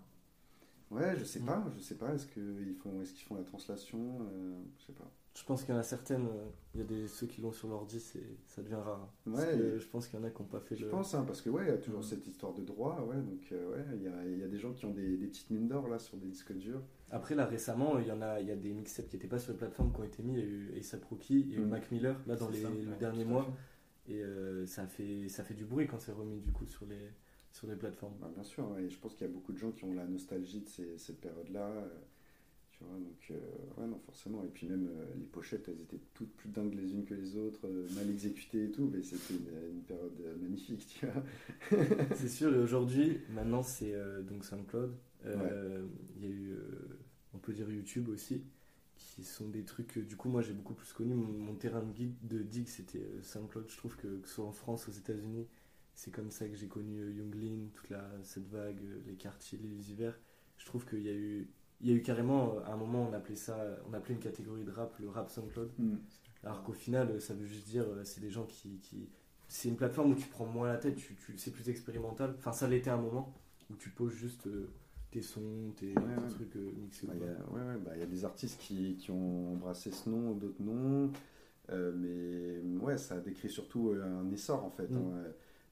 Ouais, 0.90 1.14
je 1.16 1.24
sais 1.24 1.38
Mm. 1.40 1.46
pas, 1.46 1.64
je 1.76 1.80
sais 1.80 1.94
pas. 1.96 2.12
Est-ce 2.14 2.26
qu'ils 2.26 2.74
font, 2.82 3.00
est-ce 3.00 3.12
qu'ils 3.12 3.24
font 3.24 3.36
la 3.36 3.44
translation 3.44 4.18
euh, 4.22 4.58
Je 4.78 4.86
sais 4.86 4.92
pas. 4.92 5.08
Je 5.36 5.44
pense 5.44 5.62
qu'il 5.62 5.72
y 5.72 5.76
en 5.76 5.80
a 5.80 5.84
certaines, 5.84 6.26
euh, 6.26 6.48
il 6.74 6.80
y 6.80 6.82
a 6.82 6.86
des, 6.86 7.06
ceux 7.06 7.28
qui 7.28 7.40
l'ont 7.40 7.52
sur 7.52 7.68
l'ordi, 7.68 8.00
c'est- 8.00 8.36
ça 8.46 8.60
devient 8.62 8.74
rare. 8.74 9.08
Parce 9.24 9.38
Ouais, 9.38 9.56
que 9.56 9.78
je 9.78 9.86
pense 9.86 10.08
qu'il 10.08 10.18
y 10.18 10.22
en 10.22 10.24
a 10.26 10.30
qui 10.30 10.42
n'ont 10.42 10.48
pas 10.48 10.58
fait 10.58 10.74
Je 10.74 10.86
le. 10.86 10.90
pense, 10.90 11.14
hein, 11.14 11.22
parce 11.24 11.40
que 11.40 11.48
ouais, 11.50 11.62
il 11.66 11.68
y 11.68 11.70
a 11.70 11.78
toujours 11.78 12.00
Mm. 12.00 12.02
cette 12.02 12.26
histoire 12.26 12.52
de 12.52 12.64
droit, 12.64 13.00
ouais, 13.08 13.14
donc 13.22 13.40
euh, 13.52 13.70
ouais, 13.70 13.84
il 13.94 14.02
y 14.02 14.08
a, 14.08 14.26
il 14.26 14.38
y 14.40 14.42
a 14.42 14.48
des 14.48 14.58
gens 14.58 14.72
qui 14.72 14.86
ont 14.86 14.90
des, 14.92 15.16
des 15.16 15.28
petites 15.28 15.50
mines 15.50 15.68
d'or 15.68 15.86
là 15.86 16.00
sur 16.00 16.16
des 16.16 16.26
disques 16.26 16.52
durs. 16.56 16.82
Après, 17.12 17.36
là 17.36 17.46
récemment, 17.46 18.00
il 18.00 18.08
y 18.08 18.12
en 18.12 18.20
a, 18.22 18.40
il 18.40 18.48
y 18.48 18.50
a 18.50 18.56
des 18.56 18.72
mixtapes 18.72 19.08
qui 19.08 19.14
n'étaient 19.16 19.28
pas 19.28 19.38
sur 19.38 19.52
les 19.52 19.58
plateformes 19.58 19.92
qui 19.92 20.00
ont 20.00 20.04
été 20.04 20.24
mis. 20.24 20.32
Il 20.34 20.38
y 20.40 20.42
a 20.42 20.44
eu 20.44 20.72
A$AP 20.74 21.04
Rocky, 21.04 21.40
il 21.40 21.50
y 21.52 21.54
a 21.54 21.58
eu 21.58 21.64
Mm. 21.64 21.68
Mac 21.68 21.90
Miller, 21.92 22.20
là 22.26 22.34
dans 22.34 22.48
les, 22.50 22.62
ça, 22.62 22.68
le 22.68 22.74
ouais, 22.90 22.96
dernier 22.98 23.22
tout 23.22 23.30
à 23.30 23.32
mois. 23.32 23.44
fait. 23.44 23.50
Et 24.10 24.22
euh, 24.22 24.66
ça, 24.66 24.86
fait, 24.86 25.28
ça 25.28 25.44
fait 25.44 25.54
du 25.54 25.64
bruit 25.64 25.86
quand 25.86 25.98
c'est 25.98 26.12
remis 26.12 26.40
du 26.40 26.52
coup 26.52 26.66
sur 26.66 26.86
les, 26.86 27.10
sur 27.52 27.66
les 27.68 27.76
plateformes. 27.76 28.14
Bah, 28.20 28.30
bien 28.34 28.42
sûr, 28.44 28.76
et 28.78 28.88
je 28.90 28.98
pense 28.98 29.14
qu'il 29.14 29.26
y 29.26 29.30
a 29.30 29.32
beaucoup 29.32 29.52
de 29.52 29.58
gens 29.58 29.72
qui 29.72 29.84
ont 29.84 29.94
la 29.94 30.06
nostalgie 30.06 30.60
de 30.60 30.68
ces- 30.68 30.98
cette 30.98 31.20
période-là. 31.20 31.68
euh, 31.68 31.88
tu 32.72 32.84
vois, 32.84 32.94
donc, 32.98 33.30
euh, 33.32 33.80
ouais, 33.80 33.86
non, 33.88 33.98
forcément. 34.06 34.44
Et 34.44 34.48
puis 34.48 34.66
même 34.68 34.88
les 35.18 35.26
pochettes, 35.26 35.68
elles 35.68 35.80
étaient 35.82 36.00
toutes 36.14 36.32
plus 36.36 36.50
dingues 36.50 36.74
les 36.74 36.92
unes 36.92 37.04
que 37.04 37.14
les 37.14 37.36
autres, 37.36 37.68
mal 37.94 38.10
exécutées 38.10 38.64
et 38.66 38.70
tout, 38.72 38.90
mais 38.92 39.02
c'était 39.02 39.34
une, 39.34 39.74
une 39.76 39.82
période 39.82 40.12
magnifique, 40.42 40.86
tu 41.00 41.06
vois. 41.06 41.24
C'est 42.14 42.28
sûr, 42.28 42.54
et 42.54 42.58
aujourd'hui, 42.58 43.18
maintenant 43.30 43.62
c'est 43.62 43.94
donc 44.28 44.44
SoundCloud. 44.44 44.92
Il 45.24 46.22
y 46.22 46.26
a 46.26 46.28
eu, 46.30 46.56
on 47.34 47.38
peut 47.38 47.52
dire 47.52 47.70
YouTube 47.70 48.08
aussi, 48.08 48.42
qui 49.22 49.28
sont 49.28 49.48
des 49.48 49.64
trucs 49.64 49.88
que 49.88 50.00
du 50.00 50.16
coup 50.16 50.28
moi 50.28 50.42
j'ai 50.42 50.52
beaucoup 50.52 50.74
plus 50.74 50.92
connu. 50.92 51.14
Mon, 51.14 51.26
mon 51.32 51.54
terrain 51.54 51.82
de, 51.82 51.92
guide, 51.92 52.14
de 52.22 52.42
dig 52.42 52.68
c'était 52.68 52.98
euh, 53.00 53.22
SoundCloud. 53.22 53.68
Je 53.68 53.76
trouve 53.76 53.96
que, 53.96 54.08
que 54.20 54.28
ce 54.28 54.34
soit 54.36 54.46
en 54.46 54.52
France, 54.52 54.88
aux 54.88 54.92
États-Unis, 54.92 55.46
c'est 55.94 56.10
comme 56.10 56.30
ça 56.30 56.48
que 56.48 56.54
j'ai 56.56 56.68
connu 56.68 57.00
euh, 57.00 57.12
Younglin, 57.12 57.68
toute 57.74 57.90
la, 57.90 58.08
cette 58.22 58.48
vague, 58.48 58.80
euh, 58.82 59.00
les 59.06 59.14
quartiers, 59.16 59.58
les 59.62 59.90
hivers. 59.90 60.18
Je 60.58 60.66
trouve 60.66 60.84
qu'il 60.86 61.02
y 61.02 61.08
a 61.08 61.12
eu. 61.14 61.50
Il 61.82 61.88
y 61.88 61.92
a 61.92 61.96
eu 61.96 62.02
carrément, 62.02 62.56
euh, 62.56 62.60
à 62.64 62.72
un 62.72 62.76
moment, 62.76 63.08
on 63.08 63.12
appelait 63.14 63.36
ça, 63.36 63.58
on 63.88 63.94
appelait 63.94 64.14
une 64.14 64.20
catégorie 64.20 64.64
de 64.64 64.70
rap 64.70 64.98
le 64.98 65.08
rap 65.08 65.30
SoundCloud. 65.30 65.70
Mm. 65.78 65.96
Alors 66.44 66.62
qu'au 66.62 66.72
final, 66.72 67.10
euh, 67.10 67.20
ça 67.20 67.34
veut 67.34 67.46
juste 67.46 67.66
dire, 67.66 67.84
euh, 67.88 68.04
c'est 68.04 68.20
des 68.20 68.30
gens 68.30 68.46
qui, 68.46 68.78
qui- 68.80 69.08
C'est 69.48 69.68
une 69.68 69.76
plateforme 69.76 70.12
où 70.12 70.14
tu 70.14 70.28
prends 70.28 70.46
moins 70.46 70.68
la 70.68 70.78
tête, 70.78 70.96
tu, 70.96 71.16
tu- 71.16 71.36
c'est 71.38 71.50
plus 71.52 71.68
expérimental. 71.68 72.34
Enfin, 72.38 72.52
ça 72.52 72.68
l'était 72.68 72.90
un 72.90 72.96
moment, 72.98 73.34
où 73.70 73.76
tu 73.76 73.90
poses 73.90 74.12
juste 74.14 74.46
euh, 74.46 74.70
tes 75.10 75.22
sons, 75.22 75.72
tes, 75.76 75.98
Ouais, 75.98 76.16
tes 76.16 76.28
trucs 76.28 76.56
euh, 76.56 76.72
mixés. 76.76 77.06
Bah, 77.06 77.14
ou 77.14 77.16
Il 77.16 77.20
pas. 77.20 77.52
ouais, 77.52 77.78
bah, 77.78 77.92
il 77.96 78.00
y 78.00 78.02
a 78.02 78.06
des 78.06 78.24
artistes 78.24 78.60
qui, 78.60 78.96
qui 78.96 79.10
ont 79.10 79.52
embrassé 79.52 79.90
ce 79.90 80.08
nom, 80.08 80.34
d'autres 80.34 80.62
non. 80.62 81.10
Euh, 81.70 81.92
mais 81.96 82.78
ouais, 82.80 82.98
ça 82.98 83.20
décrit 83.20 83.48
surtout 83.50 83.90
euh, 83.90 84.02
un 84.04 84.30
essor 84.30 84.64
en 84.64 84.70
fait. 84.70 84.88
Mm. 84.90 84.96
hein, 84.96 85.24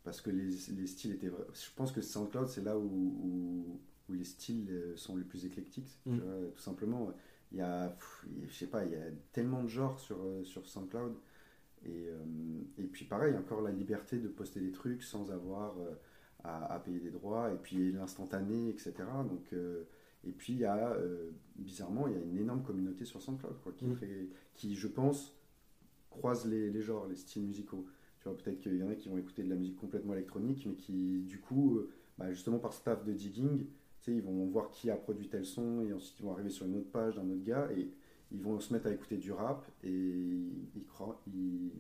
parce 0.05 0.21
que 0.21 0.31
les, 0.31 0.51
les 0.77 0.87
styles 0.87 1.13
étaient. 1.13 1.29
Je 1.55 1.71
pense 1.77 1.93
que 1.93 2.01
SoundCloud, 2.03 2.49
c'est 2.49 2.63
là 2.65 2.79
où, 2.79 2.83
où, 2.85 3.81
où 4.09 4.13
les 4.13 4.25
styles 4.25 4.93
sont 4.97 5.17
les 5.17 5.25
plus 5.25 5.45
éclectiques. 5.45 6.01
tu 6.13 6.21
Mm. 6.21 6.21
vois, 6.21 6.51
tout 6.55 6.61
simplement. 6.63 7.13
Il 7.53 7.59
y 7.59 7.63
a, 7.63 7.89
pff, 7.91 8.27
il 8.31 8.49
je 8.49 8.55
sais 8.55 8.67
pas, 8.67 8.85
il 8.85 8.93
y 8.93 8.97
a 8.97 9.11
tellement 9.33 9.63
de 9.63 9.69
genres 9.69 9.99
sur, 10.01 10.19
sur 10.45 10.67
SoundCloud. 10.67 11.15
Et, 11.85 12.09
euh, 12.09 12.19
et 12.79 12.85
puis 12.85 13.05
pareil, 13.05 13.37
encore 13.37 13.63
la 13.63 13.71
liberté 13.73 14.19
de 14.19 14.29
poster 14.29 14.61
des 14.61 14.73
trucs 14.73 15.03
sans 15.03 15.31
avoir 15.31 15.79
euh, 15.79 15.95
à, 16.49 16.75
à 16.75 16.79
payer 16.81 17.01
des 17.01 17.11
droits. 17.11 17.53
Et 17.53 17.57
puis 17.57 17.93
l'instantané, 17.93 18.71
etc. 18.71 18.93
Donc. 19.29 19.53
euh, 19.53 19.85
et 20.25 20.33
puis 20.33 20.53
il 20.55 20.59
y 20.59 20.65
a, 20.65 20.93
euh, 20.95 21.31
bizarrement, 21.57 22.09
il 22.09 22.15
y 22.15 22.17
a 22.17 22.21
une 22.21 22.39
énorme 22.39 22.63
communauté 22.65 23.05
sur 23.05 23.23
SoundCloud, 23.23 23.61
quoi, 23.63 23.73
qui, 23.73 23.87
Mm. 23.87 23.95
fait- 23.97 24.29
qui, 24.55 24.75
je 24.75 24.89
pense, 24.89 25.37
croise 26.11 26.45
les, 26.47 26.71
les 26.71 26.83
genres, 26.83 27.07
les 27.07 27.15
styles 27.17 27.45
musicaux. 27.45 27.87
Tu 28.21 28.25
vois, 28.29 28.37
peut-être 28.37 28.59
qu'il 28.61 28.77
y 28.77 28.83
en 28.83 28.91
a 28.91 28.97
qui 28.97 29.09
vont 29.09 29.17
écouter 29.17 29.45
de 29.45 29.49
la 29.49 29.55
musique 29.55 29.77
complètement 29.77 30.15
électronique, 30.15 30.67
mais 30.67 30.75
qui, 30.75 31.21
du 31.23 31.39
coup, 31.41 31.77
euh, 31.79 31.91
bah, 32.19 32.33
justement 32.33 32.59
par 32.59 32.73
staff 32.73 33.05
de 33.05 33.13
digging, 33.13 33.67
ils 34.09 34.23
vont 34.23 34.47
voir 34.47 34.71
qui 34.71 34.91
a 34.91 34.97
produit 34.97 35.29
tel 35.29 35.45
son, 35.45 35.83
et 35.83 35.93
ensuite 35.93 36.19
ils 36.19 36.25
vont 36.25 36.33
arriver 36.33 36.51
sur 36.51 36.67
une 36.67 36.77
autre 36.77 36.91
page 36.91 37.15
d'un 37.17 37.29
autre 37.31 37.45
gars, 37.45 37.69
et 37.77 37.89
ils 38.33 38.41
vont 38.43 38.59
se 38.59 38.73
mettre 38.73 38.89
à 38.89 38.93
écouter 38.93 39.19
du 39.19 39.31
rap, 39.31 39.67
et 39.85 39.91
ils, 39.91 40.85
croi- 40.89 41.21
ils, 41.29 41.71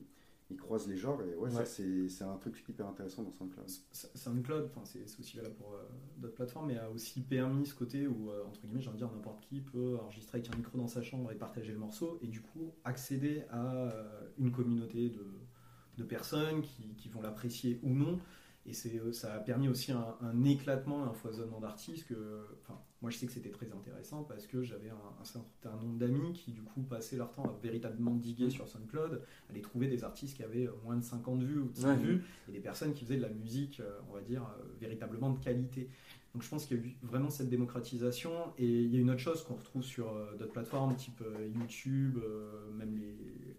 ils 0.50 0.56
croisent 0.56 0.88
les 0.88 0.96
genres, 0.96 1.20
et 1.22 1.34
ouais, 1.37 1.50
ça 1.50 1.58
Ouais. 1.58 1.64
c'est 1.66 2.08
c'est 2.08 2.24
un 2.24 2.37
truc 2.38 2.64
hyper 2.68 2.87
intéressant 2.87 3.22
dans 3.22 3.32
SoundCloud. 3.32 3.66
SoundCloud, 3.92 4.70
c'est 4.84 5.02
aussi 5.20 5.37
valable 5.37 5.56
pour 5.56 5.74
euh, 5.74 5.82
d'autres 6.16 6.34
plateformes, 6.34 6.68
mais 6.68 6.78
a 6.78 6.90
aussi 6.90 7.20
permis 7.22 7.66
ce 7.66 7.74
côté 7.74 8.06
où, 8.06 8.30
euh, 8.30 8.44
entre 8.46 8.61
guillemets, 8.62 8.80
j'ai 8.80 8.88
envie 8.88 8.98
de 8.98 9.04
dire, 9.04 9.12
n'importe 9.14 9.40
qui 9.40 9.61
peut 9.61 9.96
enregistrer 10.00 10.38
avec 10.38 10.52
un 10.52 10.56
micro 10.56 10.78
dans 10.78 10.88
sa 10.88 11.02
chambre 11.02 11.30
et 11.32 11.34
partager 11.34 11.72
le 11.72 11.78
morceau, 11.78 12.18
et 12.22 12.26
du 12.28 12.40
coup 12.40 12.72
accéder 12.84 13.44
à 13.50 13.88
euh, 13.88 14.28
une 14.38 14.50
communauté 14.52 15.11
de, 15.11 15.24
de 15.98 16.04
personnes 16.04 16.62
qui, 16.62 16.94
qui 16.96 17.08
vont 17.08 17.20
l'apprécier 17.20 17.78
ou 17.82 17.90
non. 17.94 18.18
Et 18.66 18.74
ça 18.74 19.32
a 19.34 19.40
permis 19.40 19.68
aussi 19.68 19.92
un, 19.92 20.16
un 20.20 20.44
éclatement, 20.44 21.04
un 21.04 21.14
foisonnement 21.14 21.58
d'artistes 21.61 22.06
que, 22.06 22.44
enfin, 22.62 22.78
moi 23.00 23.11
je 23.11 23.16
sais 23.16 23.26
que 23.26 23.32
c'était 23.32 23.50
très 23.50 23.70
intéressant 23.72 24.24
parce 24.24 24.46
que 24.46 24.62
j'avais 24.62 24.90
un, 24.90 25.20
un 25.20 25.24
certain 25.24 25.76
nombre 25.76 25.98
d'amis 25.98 26.32
qui 26.32 26.50
du 26.52 26.62
coup 26.62 26.82
passaient 26.82 27.16
leur 27.16 27.30
temps 27.32 27.44
à 27.44 27.56
véritablement 27.62 28.14
diguer 28.14 28.50
sur 28.50 28.66
SoundCloud, 28.68 29.22
aller 29.50 29.61
trouver 29.61 29.87
des 29.87 30.02
artistes 30.04 30.37
qui 30.37 30.42
avaient 30.42 30.68
moins 30.84 30.96
de 30.96 31.04
50 31.04 31.42
vues 31.42 31.61
ou 31.61 31.68
de 31.70 31.76
100 31.76 31.88
Ouais. 31.88 31.96
vues, 31.96 32.24
et 32.48 32.52
des 32.52 32.61
personnes 32.61 32.92
qui 32.94 33.04
faisaient 33.04 33.16
de 33.18 33.22
la 33.22 33.28
musique, 33.28 33.80
euh, 33.80 34.00
on 34.11 34.14
va 34.14 34.20
dire, 34.20 34.42
euh, 34.42 34.62
véritablement 34.80 35.30
de 35.30 35.38
qualité. 35.38 35.88
Donc 36.34 36.42
je 36.42 36.48
pense 36.50 36.66
qu'il 36.66 36.76
y 36.76 36.80
a 36.80 36.82
eu 36.84 36.96
vraiment 37.02 37.30
cette 37.30 37.48
démocratisation, 37.48 38.32
et 38.58 38.66
il 38.66 38.92
y 38.92 38.96
a 38.96 39.00
une 39.00 39.11
autre 39.11 39.20
chose 39.20 39.42
qu'on 39.44 39.54
retrouve 39.54 39.82
sur 39.82 40.12
euh, 40.12 40.37
d'autres 40.37 40.52
plateformes, 40.52 40.94
type 40.96 41.22
euh, 41.22 41.48
YouTube, 41.54 42.18
euh, 42.22 42.70
même 42.72 42.96
les, 42.96 43.16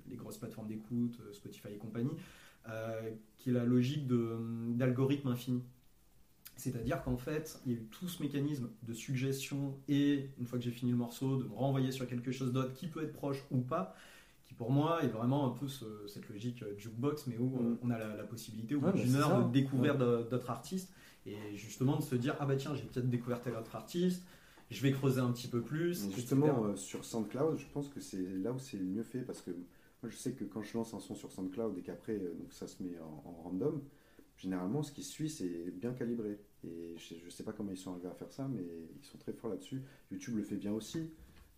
les 0.07 0.15
grosses 0.17 0.37
plateformes 0.37 0.67
d'écoute, 0.67 1.19
Spotify 1.31 1.69
et 1.73 1.77
compagnie, 1.77 2.11
qui 3.37 3.49
est 3.49 3.53
la 3.53 3.65
logique 3.65 4.05
de- 4.05 4.37
d'algorithme 4.73 5.29
infini. 5.29 5.63
C'est-à-dire 6.59 7.01
qu'en 7.03 7.17
fait, 7.17 7.59
il 7.65 7.71
y 7.71 7.75
a 7.75 7.77
eu 7.79 7.83
tout 7.85 8.07
ce 8.07 8.21
mécanisme 8.21 8.69
de 8.83 8.93
suggestion 8.93 9.77
et, 9.87 10.29
une 10.39 10.45
fois 10.45 10.59
que 10.59 10.65
j'ai 10.65 10.71
fini 10.71 10.91
le 10.91 10.97
morceau, 10.97 11.37
de 11.37 11.43
me 11.45 11.53
renvoyer 11.53 11.91
sur 11.91 12.07
quelque 12.07 12.31
chose 12.31 12.51
d'autre 12.51 12.73
qui 12.73 12.87
peut 12.87 13.03
être 13.03 13.13
proche 13.13 13.43
ou 13.51 13.59
pas, 13.61 13.95
qui 14.45 14.53
pour 14.55 14.71
moi 14.71 15.03
est 15.03 15.07
vraiment 15.07 15.45
un 15.47 15.51
peu 15.57 15.67
ce- 15.67 16.05
cette 16.07 16.27
logique 16.29 16.63
euh, 16.63 16.77
jukebox, 16.77 17.27
mais 17.27 17.37
où 17.37 17.55
euh, 17.57 17.69
Mm. 17.73 17.77
on 17.83 17.89
a 17.91 17.97
la, 17.97 18.15
la 18.15 18.23
possibilité 18.23 18.75
au 18.75 18.79
bout 18.81 18.87
bah, 18.87 18.91
d'une 18.93 19.15
heure 19.15 19.29
ça. 19.29 19.41
de 19.43 19.51
découvrir 19.51 19.93
Ouais. 19.93 20.23
d'autres 20.29 20.49
artistes 20.49 20.91
et 21.25 21.35
justement 21.55 21.97
de 21.97 22.01
se 22.01 22.15
dire 22.15 22.35
ah 22.39 22.45
bah 22.45 22.55
tiens 22.55 22.73
j'ai 22.75 22.83
peut-être 22.83 23.09
découvert 23.09 23.41
tel 23.41 23.55
autre 23.55 23.75
artiste, 23.75 24.23
je 24.71 24.81
vais 24.81 24.91
creuser 24.91 25.21
un 25.21 25.31
petit 25.31 25.47
peu 25.47 25.61
plus. 25.61 26.05
Mais 26.07 26.13
justement, 26.13 26.65
euh, 26.65 26.75
sur 26.75 27.05
SoundCloud, 27.05 27.57
je 27.59 27.65
pense 27.73 27.89
que 27.89 27.99
c'est 27.99 28.21
là 28.43 28.51
où 28.51 28.59
c'est 28.59 28.77
le 28.77 28.85
mieux 28.85 29.03
fait 29.03 29.21
parce 29.21 29.41
que 29.41 29.51
moi 29.51 30.09
je 30.09 30.15
sais 30.17 30.31
que 30.33 30.43
quand 30.45 30.61
je 30.63 30.75
lance 30.77 30.93
un 30.93 30.99
son 30.99 31.13
sur 31.15 31.31
SoundCloud 31.31 31.77
et 31.77 31.81
qu'après 31.81 32.17
donc 32.17 32.51
ça 32.51 32.67
se 32.67 32.81
met 32.83 32.97
en, 32.99 33.23
en 33.29 33.31
random, 33.43 33.81
généralement 34.39 34.83
ce 34.83 34.91
qui 34.91 35.03
suit 35.03 35.29
c'est 35.29 35.71
bien 35.71 35.93
calibré. 35.93 36.39
Et 36.65 36.97
je, 36.97 37.15
je 37.23 37.29
sais 37.29 37.43
pas 37.43 37.53
comment 37.53 37.71
ils 37.71 37.77
sont 37.77 37.91
arrivés 37.93 38.09
à 38.09 38.15
faire 38.15 38.31
ça, 38.31 38.47
mais 38.49 38.63
ils 38.99 39.05
sont 39.05 39.19
très 39.19 39.33
forts 39.33 39.51
là-dessus. 39.51 39.83
YouTube 40.11 40.37
le 40.37 40.43
fait 40.43 40.57
bien 40.57 40.73
aussi. 40.73 41.11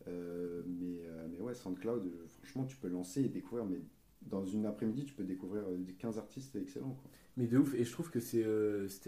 Euh, 0.08 0.64
mais, 0.68 1.02
euh, 1.06 1.28
mais 1.32 1.40
ouais, 1.42 1.54
SoundCloud, 1.56 2.06
euh, 2.08 2.28
franchement, 2.28 2.66
tu 2.66 2.78
peux 2.78 2.88
lancer 2.90 3.22
et 3.24 3.30
découvrir. 3.30 3.66
Mais 3.66 3.80
dans 4.24 4.46
une 4.46 4.66
après-midi, 4.66 5.06
tu 5.06 5.14
peux 5.14 5.24
découvrir 5.24 5.64
euh, 5.70 5.78
des 5.78 5.94
15 5.94 6.18
artistes 6.20 6.56
excellents. 6.56 6.96
Quoi. 7.02 7.12
Mais 7.38 7.48
de 7.48 7.58
ouf, 7.58 7.74
et 7.76 7.84
je 7.86 7.92
trouve 7.92 8.10
que 8.12 8.20
c'est 8.20 8.44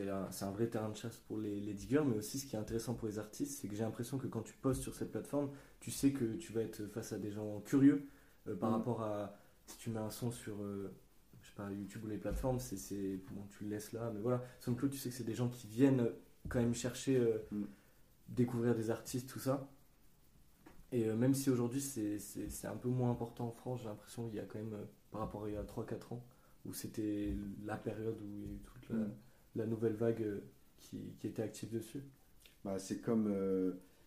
un, 0.10 0.30
un 0.42 0.52
vrai 0.52 0.68
terrain 0.70 0.90
de 0.90 0.96
chasse 0.96 1.18
pour 1.18 1.40
les, 1.40 1.60
les 1.60 1.74
diggers, 1.74 2.04
mais 2.06 2.18
aussi 2.18 2.40
ce 2.40 2.46
qui 2.46 2.56
est 2.56 2.60
intéressant 2.60 2.94
pour 2.96 3.08
les 3.08 3.20
artistes, 3.20 3.60
c'est 3.62 3.68
que 3.68 3.76
j'ai 3.76 3.84
l'impression 3.84 4.18
que 4.18 4.28
quand 4.28 4.42
tu 4.44 4.54
postes 4.56 4.82
sur 4.82 4.96
cette 4.96 5.12
plateforme, 5.12 5.52
tu 5.82 5.92
sais 5.92 6.14
que 6.14 6.36
tu 6.36 6.54
vas 6.54 6.62
être 6.62 6.86
face 6.88 7.12
à 7.14 7.20
des 7.20 7.32
gens 7.32 7.60
curieux 7.62 8.08
par 8.60 8.72
Mm. 8.72 8.74
rapport 8.74 9.02
à 9.02 9.36
si 9.66 9.78
tu 9.78 9.90
mets 9.90 10.00
un 10.00 10.10
son 10.10 10.32
sur 10.32 10.56
sais 11.56 11.64
pas, 11.64 11.72
YouTube 11.72 12.04
ou 12.06 12.08
les 12.08 12.18
plateformes, 12.18 12.60
c'est, 12.60 12.78
c'est 12.78 13.18
bon, 13.32 13.46
tu 13.58 13.64
le 13.64 13.70
laisses 13.72 13.92
là, 13.94 14.12
mais 14.14 14.20
voilà. 14.22 14.44
SoundCloud, 14.60 14.92
tu 14.92 14.98
sais 14.98 15.10
que 15.10 15.16
c'est 15.16 15.24
des 15.24 15.34
gens 15.36 15.50
qui 15.50 15.68
viennent 15.68 16.10
quand 16.50 16.60
même 16.60 16.74
chercher, 16.74 17.18
euh, 17.18 17.38
Mm. 17.52 17.64
découvrir 18.30 18.76
des 18.76 18.90
artistes, 18.90 19.30
tout 19.30 19.40
ça. 19.40 19.70
Et 20.92 21.08
euh, 21.08 21.16
même 21.16 21.34
si 21.34 21.50
aujourd'hui 21.50 21.82
c'est, 21.82 22.20
c'est, 22.20 22.50
c'est 22.50 22.68
un 22.68 22.76
peu 22.78 22.90
moins 22.90 23.12
important 23.12 23.48
en 23.48 23.52
France, 23.52 23.82
j'ai 23.82 23.90
l'impression 23.90 24.28
qu'il 24.28 24.36
y 24.38 24.40
a 24.40 24.46
quand 24.46 24.60
même, 24.60 24.74
euh, 24.74 24.86
par 25.12 25.22
rapport 25.22 25.46
à 25.46 25.50
il 25.50 25.54
y 25.54 25.58
a 25.58 25.64
3-4 25.64 26.14
ans, 26.14 26.24
où 26.66 26.74
c'était 26.74 27.36
la 27.66 27.78
période 27.78 28.16
où 28.22 28.26
il 28.30 28.40
y 28.40 28.44
a 28.44 28.48
eu 28.54 28.60
toute 28.64 28.90
la, 28.90 28.96
Mm. 28.98 29.12
la 29.56 29.66
nouvelle 29.66 29.94
vague 29.94 30.42
qui, 30.80 31.16
qui 31.20 31.28
était 31.28 31.42
active 31.44 31.72
dessus. 31.72 32.04
Bah, 32.64 32.80
c'est 32.80 33.00
comme, 33.02 33.34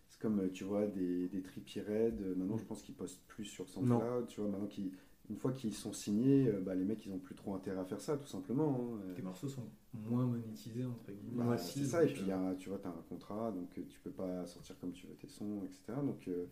c'est 0.09 0.19
comme 0.19 0.49
tu 0.51 0.63
vois, 0.63 0.87
des, 0.87 1.27
des 1.27 1.41
Trippie 1.41 1.81
Red. 1.81 2.19
Maintenant, 2.37 2.55
Mm. 2.55 2.59
je 2.59 2.65
pense 2.65 2.81
qu'ils 2.81 2.95
postent 2.95 3.21
plus 3.27 3.45
sur 3.45 3.67
SoundCloud. 3.69 4.27
Tu 4.27 4.41
vois, 4.41 4.49
maintenant 4.49 4.67
qu'ils, 4.67 4.91
une 5.29 5.35
fois 5.37 5.51
qu'ils 5.51 5.73
sont 5.73 5.93
signés, 5.93 6.47
euh, 6.47 6.61
bah, 6.61 6.73
les 6.75 6.85
mecs, 6.85 7.05
ils 7.05 7.11
ont 7.11 7.19
plus 7.19 7.35
trop 7.35 7.53
intérêt 7.53 7.79
à 7.79 7.85
faire 7.85 7.99
ça, 8.01 8.17
tout 8.17 8.27
simplement. 8.27 8.91
hein. 8.95 9.01
Euh, 9.09 9.13
Tes 9.13 9.21
morceaux 9.21 9.47
sont 9.49 9.63
moins 9.93 10.25
monétisés 10.25 10.85
entre 10.85 11.11
guillemets. 11.11 11.43
bah, 11.45 11.57
c'est 11.57 11.83
ça. 11.85 12.03
Et 12.03 12.07
puis, 12.07 12.21
il 12.21 12.27
y 12.27 12.31
a, 12.31 12.55
tu 12.55 12.69
vois, 12.69 12.79
tu 12.79 12.87
as 12.87 12.91
un 12.91 13.03
contrat, 13.09 13.51
donc 13.51 13.77
euh, 13.77 13.81
tu 13.89 13.99
peux 13.99 14.11
pas 14.11 14.45
sortir 14.45 14.77
comme 14.79 14.91
tu 14.93 15.07
veux 15.07 15.15
tes 15.15 15.27
sons, 15.27 15.63
etc. 15.65 15.99
Donc, 16.03 16.27
euh, 16.27 16.45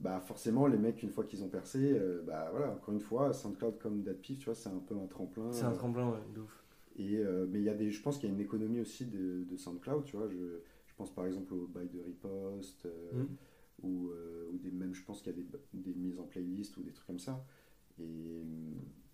bah, 0.00 0.20
forcément, 0.20 0.66
les 0.66 0.78
mecs, 0.78 1.02
une 1.02 1.10
fois 1.10 1.24
qu'ils 1.24 1.42
ont 1.44 1.48
percé, 1.48 1.92
euh, 1.92 2.22
bah, 2.26 2.48
voilà, 2.50 2.70
encore 2.72 2.94
une 2.94 3.00
fois, 3.00 3.32
SoundCloud 3.32 3.78
comme 3.78 4.02
DatPiff, 4.02 4.38
tu 4.38 4.44
vois, 4.46 4.54
c'est 4.54 4.68
un 4.70 4.78
peu 4.78 4.96
un 4.96 5.06
tremplin. 5.06 5.50
C'est 5.52 5.64
un 5.64 5.72
euh, 5.72 5.74
tremplin, 5.74 6.10
ouais, 6.10 6.18
de 6.34 6.40
ouf. 6.40 6.64
Et, 6.96 7.16
euh, 7.18 7.46
mais 7.48 7.60
il 7.60 7.64
y 7.64 7.68
a 7.68 7.74
des, 7.74 7.90
je 7.90 8.02
pense 8.02 8.18
qu'il 8.18 8.28
y 8.28 8.32
a 8.32 8.34
une 8.34 8.40
économie 8.40 8.80
aussi 8.80 9.06
de, 9.06 9.44
de 9.44 9.56
SoundCloud, 9.56 10.04
tu 10.04 10.16
vois. 10.16 10.28
Je, 10.28 10.36
je 10.86 10.94
pense 10.96 11.14
par 11.14 11.26
exemple 11.26 11.54
au 11.54 11.66
bail 11.68 11.88
de 11.88 12.00
riposte, 12.00 12.86
euh, 12.86 13.22
Mm. 13.22 13.26
ou, 13.84 14.08
euh, 14.10 14.48
ou 14.52 14.58
des, 14.58 14.72
même 14.72 14.92
je 14.94 15.04
pense 15.04 15.22
qu'il 15.22 15.32
y 15.32 15.38
a 15.38 15.40
des, 15.40 15.46
des 15.74 15.94
mises 15.94 16.18
en 16.18 16.24
playlist 16.24 16.76
ou 16.76 16.82
des 16.82 16.90
trucs 16.92 17.06
comme 17.06 17.20
ça. 17.20 17.44
Et 18.00 18.02
euh, 18.02 18.42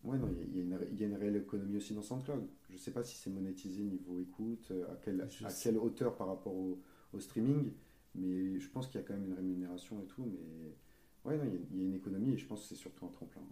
ouais, 0.05 0.19
non, 0.19 0.29
il 0.53 0.57
y 0.57 0.61
y, 0.63 1.01
y 1.01 1.05
a 1.05 1.07
une 1.07 1.15
réelle 1.17 1.37
économie 1.37 1.77
aussi 1.77 1.95
dans 1.95 2.03
SoundCloud. 2.03 2.47
Je 2.71 2.77
sais 2.77 2.91
pas 2.91 3.03
si 3.03 3.17
c'est 3.17 3.31
monétisé 3.31 3.83
niveau 3.83 4.19
écoute, 4.21 4.69
euh, 4.71 4.93
à, 4.93 4.97
quelle, 4.97 5.21
à 5.21 5.27
quelle 5.63 5.79
hauteur 5.79 6.17
par 6.17 6.27
rapport 6.29 6.55
au, 6.55 6.81
au 7.13 7.21
streaming, 7.21 7.73
mais 8.15 8.59
je 8.59 8.69
pense 8.69 8.87
qu'il 8.89 9.01
y 9.01 9.05
a 9.05 9.07
quand 9.07 9.15
même 9.15 9.25
une 9.25 9.35
rémunération 9.35 10.01
et 10.03 10.07
tout. 10.07 10.25
Mais 10.25 10.75
ouais, 11.25 11.37
non, 11.39 11.45
il 11.45 11.55
y 11.55 11.57
a, 11.57 11.61
il 11.73 11.79
y 11.79 11.81
a 11.81 11.85
une 11.85 11.95
économie 11.95 12.33
et 12.35 12.37
je 12.39 12.47
pense 12.47 12.63
que 12.63 12.69
c'est 12.69 12.75
surtout 12.75 13.07
un 13.07 13.11
tremplin. 13.11 13.43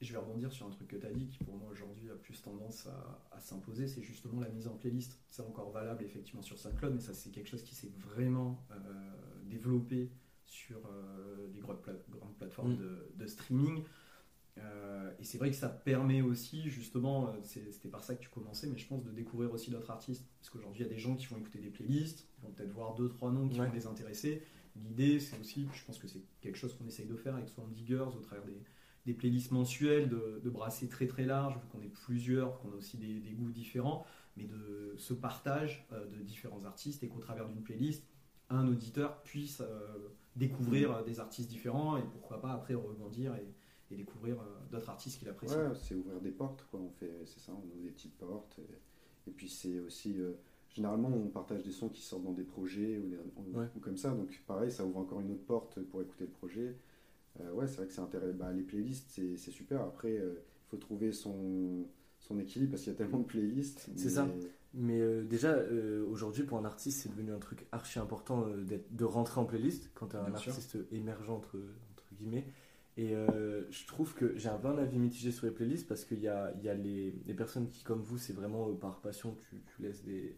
Et 0.00 0.04
je 0.04 0.12
vais 0.12 0.18
rebondir 0.18 0.52
sur 0.52 0.64
un 0.66 0.70
truc 0.70 0.86
que 0.86 0.96
tu 0.96 1.06
as 1.06 1.12
dit 1.12 1.26
qui 1.26 1.38
pour 1.42 1.56
moi 1.56 1.68
aujourd'hui 1.72 2.08
a 2.08 2.14
plus 2.14 2.40
tendance 2.40 2.86
à, 2.86 3.26
à 3.32 3.40
s'imposer, 3.40 3.88
c'est 3.88 4.02
justement 4.02 4.40
la 4.40 4.48
mise 4.48 4.68
en 4.68 4.76
playlist. 4.76 5.18
C'est 5.28 5.42
encore 5.42 5.72
valable 5.72 6.04
effectivement 6.04 6.42
sur 6.42 6.56
SoundCloud, 6.56 6.94
mais 6.94 7.00
ça 7.00 7.14
c'est 7.14 7.30
quelque 7.30 7.48
chose 7.48 7.62
qui 7.64 7.74
s'est 7.74 7.90
vraiment 7.98 8.64
euh, 8.70 8.76
développé 9.44 10.10
sur 10.44 10.86
euh, 10.86 11.48
les 11.52 11.58
grandes, 11.58 11.82
pla- 11.82 11.94
grandes 12.10 12.36
plateformes 12.36 12.74
Mm. 12.74 12.76
de, 12.78 13.12
de 13.16 13.26
streaming. 13.26 13.82
Euh, 14.58 15.12
et 15.18 15.24
c'est 15.24 15.38
vrai 15.38 15.50
que 15.50 15.56
ça 15.56 15.68
permet 15.68 16.22
aussi, 16.22 16.68
justement, 16.70 17.28
euh, 17.28 17.32
c'était 17.42 17.88
par 17.88 18.04
ça 18.04 18.14
que 18.14 18.20
tu 18.20 18.28
commençais, 18.28 18.66
mais 18.66 18.78
je 18.78 18.86
pense 18.86 19.04
de 19.04 19.10
découvrir 19.10 19.52
aussi 19.52 19.70
d'autres 19.70 19.90
artistes. 19.90 20.24
Parce 20.40 20.50
qu'aujourd'hui, 20.50 20.82
il 20.82 20.86
y 20.86 20.90
a 20.90 20.92
des 20.92 20.98
gens 20.98 21.14
qui 21.16 21.26
vont 21.26 21.38
écouter 21.38 21.60
des 21.60 21.70
playlists, 21.70 22.26
ils 22.38 22.46
vont 22.46 22.52
peut-être 22.52 22.72
voir 22.72 22.94
deux, 22.94 23.08
trois 23.08 23.30
noms 23.30 23.48
qui 23.48 23.60
Ouais. 23.60 23.66
vont 23.66 23.72
les 23.72 23.86
intéresser, 23.86 24.42
L'idée, 24.84 25.20
c'est 25.20 25.38
aussi, 25.38 25.66
je 25.72 25.84
pense 25.84 25.98
que 25.98 26.06
c'est 26.06 26.22
quelque 26.40 26.56
chose 26.56 26.74
qu'on 26.76 26.86
essaye 26.86 27.06
de 27.06 27.16
faire 27.16 27.34
avec 27.34 27.48
Swarm 27.48 27.72
Diggers 27.72 28.06
au 28.16 28.20
travers 28.20 28.44
des, 28.44 28.62
des 29.06 29.14
playlists 29.14 29.50
mensuelles, 29.50 30.08
de, 30.08 30.40
de, 30.42 30.50
brasser 30.50 30.88
très 30.88 31.06
très 31.06 31.24
large, 31.24 31.54
vu 31.54 31.66
qu'on 31.72 31.82
est 31.82 31.88
plusieurs, 31.88 32.58
qu'on 32.60 32.72
a 32.72 32.76
aussi 32.76 32.96
des, 32.96 33.20
des, 33.20 33.32
goûts 33.32 33.50
différents, 33.50 34.06
mais 34.36 34.44
de 34.44 34.94
ce 34.98 35.14
partage 35.14 35.86
euh, 35.92 36.06
de 36.06 36.16
différents 36.22 36.64
artistes 36.64 37.02
et 37.02 37.08
qu'au 37.08 37.20
travers 37.20 37.48
d'une 37.48 37.62
playlist, 37.62 38.04
un 38.50 38.66
auditeur 38.68 39.22
puisse 39.22 39.60
euh, 39.60 40.08
découvrir 40.36 40.92
euh, 40.92 41.02
des 41.02 41.20
artistes 41.20 41.48
différents 41.50 41.96
et 41.96 42.02
pourquoi 42.02 42.40
pas 42.40 42.52
après 42.52 42.74
rebondir 42.74 43.34
et, 43.34 43.46
et 43.90 43.96
découvrir 43.96 44.40
euh, 44.40 44.44
d'autres 44.70 44.90
artistes 44.90 45.18
qu'il 45.18 45.28
apprécie. 45.28 45.54
Ouais, 45.54 45.74
c'est 45.74 45.94
ouvrir 45.94 46.20
des 46.20 46.30
portes, 46.30 46.64
quoi. 46.70 46.80
On 46.80 46.90
fait, 46.90 47.10
c'est 47.26 47.40
ça, 47.40 47.52
on 47.52 47.66
ouvre 47.66 47.82
des 47.84 47.90
petites 47.90 48.16
portes. 48.18 48.58
Et, 48.58 49.30
et 49.30 49.32
puis 49.32 49.48
c'est 49.48 49.78
aussi, 49.80 50.14
euh, 50.20 50.32
généralement, 50.70 51.08
on 51.08 51.28
partage 51.28 51.62
des 51.62 51.72
sons 51.72 51.88
qui 51.88 52.02
sortent 52.02 52.24
dans 52.24 52.32
des 52.32 52.44
projets 52.44 52.98
ou, 52.98 53.08
des, 53.08 53.16
ou- 53.16 53.58
Ouais. 53.58 53.66
ou 53.76 53.80
comme 53.80 53.96
ça. 53.96 54.10
Donc 54.10 54.42
pareil, 54.46 54.70
ça 54.70 54.84
ouvre 54.84 54.98
encore 54.98 55.20
une 55.20 55.30
autre 55.32 55.44
porte 55.44 55.80
pour 55.80 56.02
écouter 56.02 56.24
le 56.24 56.30
projet. 56.30 56.76
Euh, 57.40 57.52
ouais, 57.52 57.66
c'est 57.66 57.76
vrai 57.76 57.86
que 57.86 57.92
c'est 57.92 58.00
intéressant. 58.00 58.36
Bah, 58.36 58.52
les 58.52 58.62
playlists, 58.62 59.06
c'est, 59.10 59.36
c'est 59.36 59.50
super. 59.52 59.80
Après, 59.82 60.14
il 60.14 60.32
faut 60.70 60.76
trouver 60.76 61.12
son, 61.12 61.86
son 62.18 62.38
équilibre 62.38 62.72
parce 62.72 62.82
qu'il 62.82 62.92
y 62.92 62.96
a 62.96 62.98
tellement 62.98 63.20
de 63.20 63.26
playlists. 63.26 63.88
C'est 63.96 64.04
mais- 64.04 64.10
ça. 64.10 64.28
Mais 64.74 65.00
euh, 65.00 65.24
déjà, 65.24 65.52
euh, 65.54 66.04
aujourd'hui, 66.10 66.42
pour 66.42 66.58
un 66.58 66.64
artiste, 66.66 67.00
c'est 67.00 67.08
devenu 67.08 67.32
un 67.32 67.38
truc 67.38 67.66
archi 67.72 67.98
important 67.98 68.44
euh, 68.46 68.62
d'être- 68.64 68.94
de 68.94 69.04
rentrer 69.04 69.40
en 69.40 69.46
playlist 69.46 69.90
quand 69.94 70.08
tu 70.08 70.16
es 70.16 70.18
un 70.18 70.36
sûr. 70.36 70.52
artiste 70.52 70.76
émergent, 70.92 71.30
entre, 71.36 71.56
entre 71.92 72.04
guillemets. 72.14 72.44
Et 72.98 73.14
euh, 73.14 73.62
je 73.70 73.86
trouve 73.86 74.12
que 74.12 74.36
j'ai 74.36 74.48
un 74.48 74.58
peu 74.58 74.66
un 74.66 74.76
avis 74.76 74.98
mitigé 74.98 75.30
sur 75.30 75.46
les 75.46 75.52
playlists 75.52 75.86
parce 75.86 76.04
qu'il 76.04 76.18
y 76.18 76.26
a, 76.26 76.52
y 76.60 76.68
a 76.68 76.74
les, 76.74 77.14
les 77.26 77.34
personnes 77.34 77.68
qui, 77.68 77.84
comme 77.84 78.02
vous, 78.02 78.18
c'est 78.18 78.32
vraiment 78.32 78.68
euh, 78.68 78.72
par 78.74 79.00
passion, 79.00 79.36
tu, 79.48 79.62
tu 79.64 79.82
laisses 79.82 80.02
des. 80.02 80.36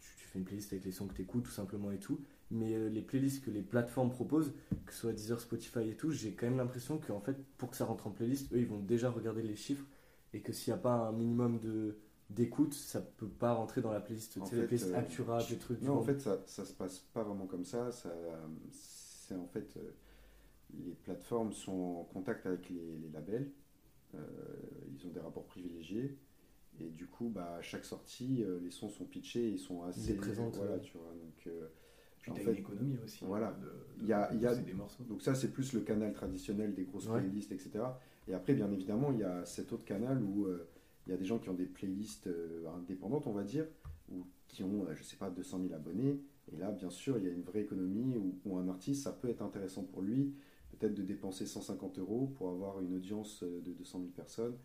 Tu, 0.00 0.08
tu 0.16 0.26
fais 0.26 0.40
une 0.40 0.44
playlist 0.44 0.72
avec 0.72 0.84
les 0.84 0.90
sons 0.90 1.06
que 1.06 1.14
tu 1.14 1.22
écoutes, 1.22 1.44
tout 1.44 1.52
simplement 1.52 1.92
et 1.92 1.98
tout. 1.98 2.20
Mais 2.50 2.74
euh, 2.74 2.88
les 2.88 3.02
playlists 3.02 3.44
que 3.44 3.52
les 3.52 3.62
plateformes 3.62 4.10
proposent, 4.10 4.52
que 4.84 4.92
ce 4.92 4.98
soit 4.98 5.12
Deezer, 5.12 5.40
Spotify 5.40 5.90
et 5.90 5.94
tout, 5.94 6.10
j'ai 6.10 6.32
quand 6.32 6.46
même 6.46 6.56
l'impression 6.56 6.98
qu'en 6.98 7.20
fait, 7.20 7.36
pour 7.56 7.70
que 7.70 7.76
ça 7.76 7.84
rentre 7.84 8.08
en 8.08 8.10
playlist, 8.10 8.52
eux, 8.52 8.58
ils 8.58 8.66
vont 8.66 8.80
déjà 8.80 9.08
regarder 9.08 9.42
les 9.42 9.54
chiffres 9.54 9.86
et 10.34 10.40
que 10.40 10.52
s'il 10.52 10.72
n'y 10.74 10.80
a 10.80 10.82
pas 10.82 10.94
un 10.94 11.12
minimum 11.12 11.60
de 11.60 11.98
d'écoute, 12.30 12.72
ça 12.72 13.00
peut 13.02 13.28
pas 13.28 13.52
rentrer 13.52 13.80
dans 13.80 13.92
la 13.92 14.00
playlist, 14.00 14.32
tu 14.32 14.40
sais, 14.46 14.56
les 14.56 14.66
playlists 14.66 14.92
Actura, 14.94 15.44
des 15.44 15.56
trucs. 15.56 15.78
du 15.78 15.86
Non, 15.86 15.98
en 15.98 16.02
fait, 16.02 16.18
ça, 16.18 16.42
ça 16.46 16.64
se 16.64 16.72
passe 16.72 16.98
pas 17.12 17.22
vraiment 17.22 17.46
comme 17.46 17.64
ça. 17.64 17.92
ça 17.92 18.10
c'est 18.72 19.36
en 19.36 19.46
fait, 19.46 19.78
les 20.74 20.94
plateformes 20.94 21.52
sont 21.52 21.72
en 22.00 22.04
contact 22.04 22.46
avec 22.46 22.68
les, 22.70 22.98
les 22.98 23.08
labels. 23.10 23.50
Euh, 24.14 24.18
ils 24.94 25.06
ont 25.06 25.10
des 25.10 25.20
rapports 25.20 25.46
privilégiés. 25.46 26.16
Et 26.80 26.88
du 26.88 27.06
coup, 27.06 27.28
bah, 27.28 27.56
à 27.58 27.62
chaque 27.62 27.84
sortie, 27.84 28.42
euh, 28.42 28.58
les 28.62 28.70
sons 28.70 28.88
sont 28.88 29.04
pitchés, 29.04 29.48
ils 29.50 29.58
sont 29.58 29.82
assez. 29.84 30.12
les 30.12 30.18
présentent, 30.18 30.56
Voilà, 30.56 30.72
ouais. 30.74 30.80
tu 30.80 30.96
vois. 30.96 31.12
Donc, 31.12 31.46
euh, 31.46 31.68
Puis 32.20 32.30
En 32.30 32.34
fait, 32.36 32.52
une 32.52 32.58
économie 32.58 32.96
aussi. 33.04 33.24
voilà. 33.24 33.52
De, 33.98 34.06
y 34.06 34.12
a- 34.12 34.30
de 34.30 34.36
il 34.36 34.42
y 34.42 34.46
a- 34.46 34.54
des 34.54 34.72
morceaux. 34.74 35.02
donc 35.02 35.22
ça, 35.22 35.34
c'est 35.34 35.50
plus 35.52 35.72
le 35.72 35.80
canal 35.80 36.12
traditionnel 36.12 36.72
des 36.72 36.84
grosses 36.84 37.08
Ouais. 37.08 37.20
playlists, 37.20 37.50
etc. 37.50 37.80
Et 38.28 38.32
après, 38.34 38.54
bien 38.54 38.70
évidemment, 38.70 39.10
il 39.10 39.18
y 39.18 39.24
a 39.24 39.44
cet 39.44 39.72
autre 39.72 39.84
canal 39.84 40.22
où 40.22 40.46
euh, 40.46 40.68
il 41.06 41.10
y 41.10 41.12
a 41.14 41.16
des 41.16 41.24
gens 41.24 41.40
qui 41.40 41.48
ont 41.48 41.54
des 41.54 41.66
playlists 41.66 42.28
euh, 42.28 42.64
indépendantes, 42.76 43.26
on 43.26 43.32
va 43.32 43.42
dire, 43.42 43.66
ou 44.12 44.24
qui 44.46 44.62
ont, 44.62 44.84
euh, 44.86 44.94
je 44.94 45.02
sais 45.02 45.16
pas, 45.16 45.30
200 45.30 45.60
000 45.62 45.74
abonnés. 45.74 46.20
Et 46.52 46.56
là, 46.58 46.70
bien 46.70 46.90
sûr, 46.90 47.18
il 47.18 47.24
y 47.24 47.28
a 47.28 47.32
une 47.32 47.42
vraie 47.42 47.62
économie 47.62 48.16
où, 48.16 48.38
où 48.44 48.56
un 48.56 48.68
artiste, 48.68 49.02
ça 49.02 49.10
peut 49.12 49.28
être 49.28 49.42
intéressant 49.42 49.82
pour 49.82 50.00
lui, 50.02 50.32
peut-être 50.82 50.94
de 50.94 51.02
dépenser 51.02 51.46
150 51.46 51.98
euros 52.00 52.32
pour 52.36 52.50
avoir 52.50 52.80
une 52.80 52.94
audience 52.94 53.42
euh, 53.44 53.60
de 53.60 53.72
200 53.72 54.00
000 54.00 54.10
personnes. 54.10 54.56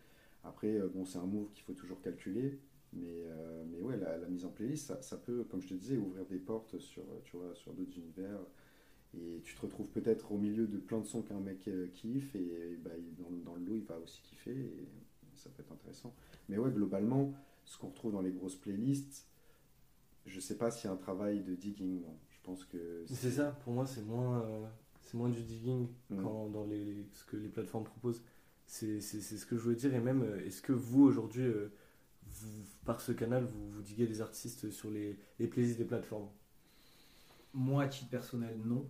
Après, 0.42 0.74
euh, 0.74 0.88
bon, 0.88 1.04
c'est 1.04 1.18
un 1.18 1.26
move 1.26 1.52
qu'il 1.52 1.62
faut 1.62 1.74
toujours 1.74 2.00
calculer. 2.00 2.58
Mais, 2.92 3.06
euh, 3.06 3.64
mais 3.70 3.80
ouais, 3.80 3.96
la, 3.96 4.18
mise 4.28 4.44
en 4.44 4.48
playlist, 4.48 5.00
ça, 5.00 5.16
peut, 5.16 5.44
comme 5.44 5.60
je 5.60 5.68
te 5.68 5.74
disais, 5.74 5.96
ouvrir 5.96 6.24
des 6.26 6.38
portes 6.38 6.78
sur, 6.78 7.04
sur 7.22 7.72
d'autres 7.74 7.96
univers. 7.98 8.40
Et 9.14 9.40
tu 9.44 9.54
te 9.54 9.60
retrouves 9.62 9.88
peut-être 9.88 10.32
au 10.32 10.38
milieu 10.38 10.66
de 10.66 10.78
plein 10.78 11.00
de 11.00 11.06
sons 11.06 11.22
qu'un 11.22 11.40
mec 11.40 11.70
kiffe 11.94 12.34
et, 12.34 12.78
bah, 12.82 12.90
dans, 13.18 13.54
le 13.54 13.64
lot 13.64 13.76
il 13.76 13.84
va 13.84 13.98
aussi 13.98 14.20
kiffer 14.22 14.50
et 14.50 14.88
ça 15.34 15.50
peut 15.50 15.62
être 15.62 15.72
intéressant. 15.72 16.14
Mais 16.48 16.58
ouais, 16.58 16.70
globalement, 16.70 17.32
ce 17.64 17.78
qu'on 17.78 17.88
retrouve 17.88 18.12
dans 18.12 18.20
les 18.20 18.32
grosses 18.32 18.56
playlists, 18.56 19.26
je 20.26 20.40
sais 20.40 20.58
pas 20.58 20.70
s'il 20.70 20.88
y 20.88 20.90
a 20.90 20.94
un 20.94 20.98
travail 20.98 21.42
de 21.42 21.54
digging. 21.54 22.02
Je 22.30 22.38
pense 22.42 22.64
que 22.64 23.04
C'est 23.06 23.30
ça, 23.30 23.52
pour 23.64 23.72
moi, 23.72 23.86
c'est 23.86 24.02
moins, 24.02 24.46
c'est 25.08 25.16
moins 25.16 25.30
du 25.30 25.42
digging 25.42 25.88
Mm. 26.10 26.22
quand, 26.22 26.48
dans 26.50 26.66
les, 26.66 27.06
ce 27.14 27.24
que 27.24 27.36
les 27.36 27.48
plateformes 27.48 27.84
proposent. 27.84 28.22
C'est 28.66 29.00
ce 29.00 29.46
que 29.46 29.56
je 29.56 29.62
voulais 29.62 29.76
dire. 29.76 29.94
Et 29.94 30.00
même, 30.00 30.22
euh, 30.22 30.44
est-ce 30.44 30.60
que 30.60 30.72
vous, 30.72 31.02
aujourd'hui, 31.04 31.44
euh, 31.44 31.68
par 32.84 33.00
ce 33.00 33.12
canal, 33.12 33.44
vous, 33.44 33.70
vous 33.70 33.80
diguez 33.82 34.06
des 34.06 34.20
artistes 34.20 34.70
sur 34.70 34.90
les, 34.90 35.18
les 35.38 35.46
playlists 35.46 35.78
des 35.78 35.86
plateformes? 35.86 36.28
Moi, 37.54 37.84
à 37.84 37.88
titre 37.88 38.10
personnel, 38.10 38.60
non. 38.62 38.86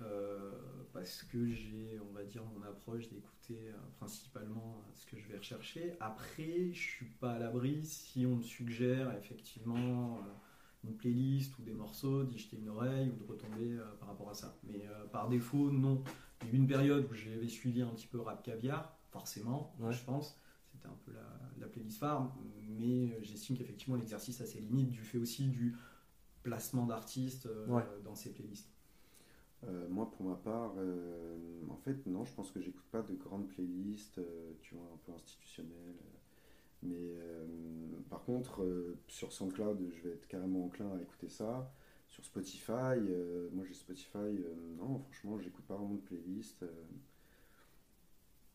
Euh, 0.00 0.50
parce 0.94 1.22
que 1.22 1.46
j'ai, 1.46 2.00
on 2.10 2.12
va 2.14 2.24
dire, 2.24 2.42
mon 2.46 2.62
approche 2.62 3.08
d'écouter 3.10 3.68
euh, 3.68 3.76
principalement 3.98 4.82
ce 4.94 5.06
que 5.06 5.18
je 5.18 5.28
vais 5.28 5.36
rechercher. 5.36 5.94
Après, 6.00 6.72
je 6.72 6.80
suis 6.80 7.06
pas 7.20 7.32
à 7.32 7.38
l'abri 7.38 7.84
si 7.84 8.24
on 8.26 8.36
me 8.36 8.42
suggère 8.42 9.14
effectivement 9.16 10.18
euh, 10.18 10.32
une 10.84 10.94
playlist 10.96 11.58
ou 11.58 11.62
des 11.62 11.72
morceaux, 11.74 12.24
d'y 12.24 12.38
jeter 12.38 12.56
une 12.58 12.68
oreille 12.68 13.10
ou 13.10 13.16
de 13.16 13.24
retomber 13.24 13.72
euh, 13.78 13.84
par 13.98 14.08
rapport 14.08 14.30
à 14.30 14.34
ça. 14.34 14.56
Mais 14.64 14.86
euh, 14.86 15.04
par 15.06 15.28
défaut, 15.28 15.70
non. 15.70 16.02
Il 16.42 16.48
y 16.48 16.50
a 16.50 16.54
eu 16.54 16.56
une 16.58 16.66
période 16.66 17.06
où 17.10 17.14
j'avais 17.14 17.48
suivi 17.48 17.80
un 17.82 17.88
petit 17.88 18.06
peu 18.06 18.20
Rap 18.20 18.42
Caviar, 18.42 18.96
forcément, 19.10 19.74
Ouais. 19.80 19.92
je 19.92 20.04
pense. 20.04 20.38
C'était 20.72 20.88
un 20.88 20.98
peu 21.06 21.12
la, 21.12 21.40
la 21.60 21.66
playlist 21.68 21.98
phare, 21.98 22.34
mais 22.68 23.12
euh, 23.12 23.18
j'estime 23.22 23.56
qu'effectivement 23.56 23.96
l'exercice 23.96 24.40
a 24.40 24.46
ses 24.46 24.60
limites 24.60 24.90
du 24.90 25.00
fait 25.00 25.18
aussi 25.18 25.46
du 25.48 25.74
placement 26.42 26.84
d'artistes 26.86 27.46
euh, 27.46 27.66
Ouais. 27.68 27.84
dans 28.04 28.14
ces 28.14 28.32
playlists. 28.32 28.68
Euh, 29.66 29.88
moi, 29.88 30.10
pour 30.10 30.26
ma 30.26 30.34
part, 30.34 30.74
euh, 30.76 31.62
en 31.70 31.76
fait, 31.76 32.04
non, 32.06 32.24
je 32.26 32.34
pense 32.34 32.50
que 32.50 32.60
j'écoute 32.60 32.84
pas 32.90 33.00
de 33.00 33.14
grandes 33.14 33.48
playlists, 33.48 34.18
euh, 34.18 34.52
tu 34.60 34.74
vois, 34.74 34.84
un 34.92 34.98
peu 35.06 35.12
institutionnelles. 35.12 35.96
Mais 36.84 36.96
euh, 36.96 37.46
par 38.10 38.24
contre, 38.24 38.62
euh, 38.62 38.98
sur 39.08 39.32
SoundCloud, 39.32 39.78
je 39.90 40.08
vais 40.08 40.14
être 40.14 40.26
carrément 40.28 40.66
enclin 40.66 40.90
à 40.96 41.02
écouter 41.02 41.28
ça. 41.28 41.72
Sur 42.10 42.24
Spotify, 42.24 42.72
euh, 42.72 43.48
moi 43.52 43.64
j'ai 43.66 43.74
Spotify, 43.74 44.38
non, 44.78 44.98
franchement, 45.00 45.38
j'écoute 45.38 45.64
pas 45.66 45.74
vraiment 45.76 45.94
de 45.94 46.00
playlist. 46.00 46.64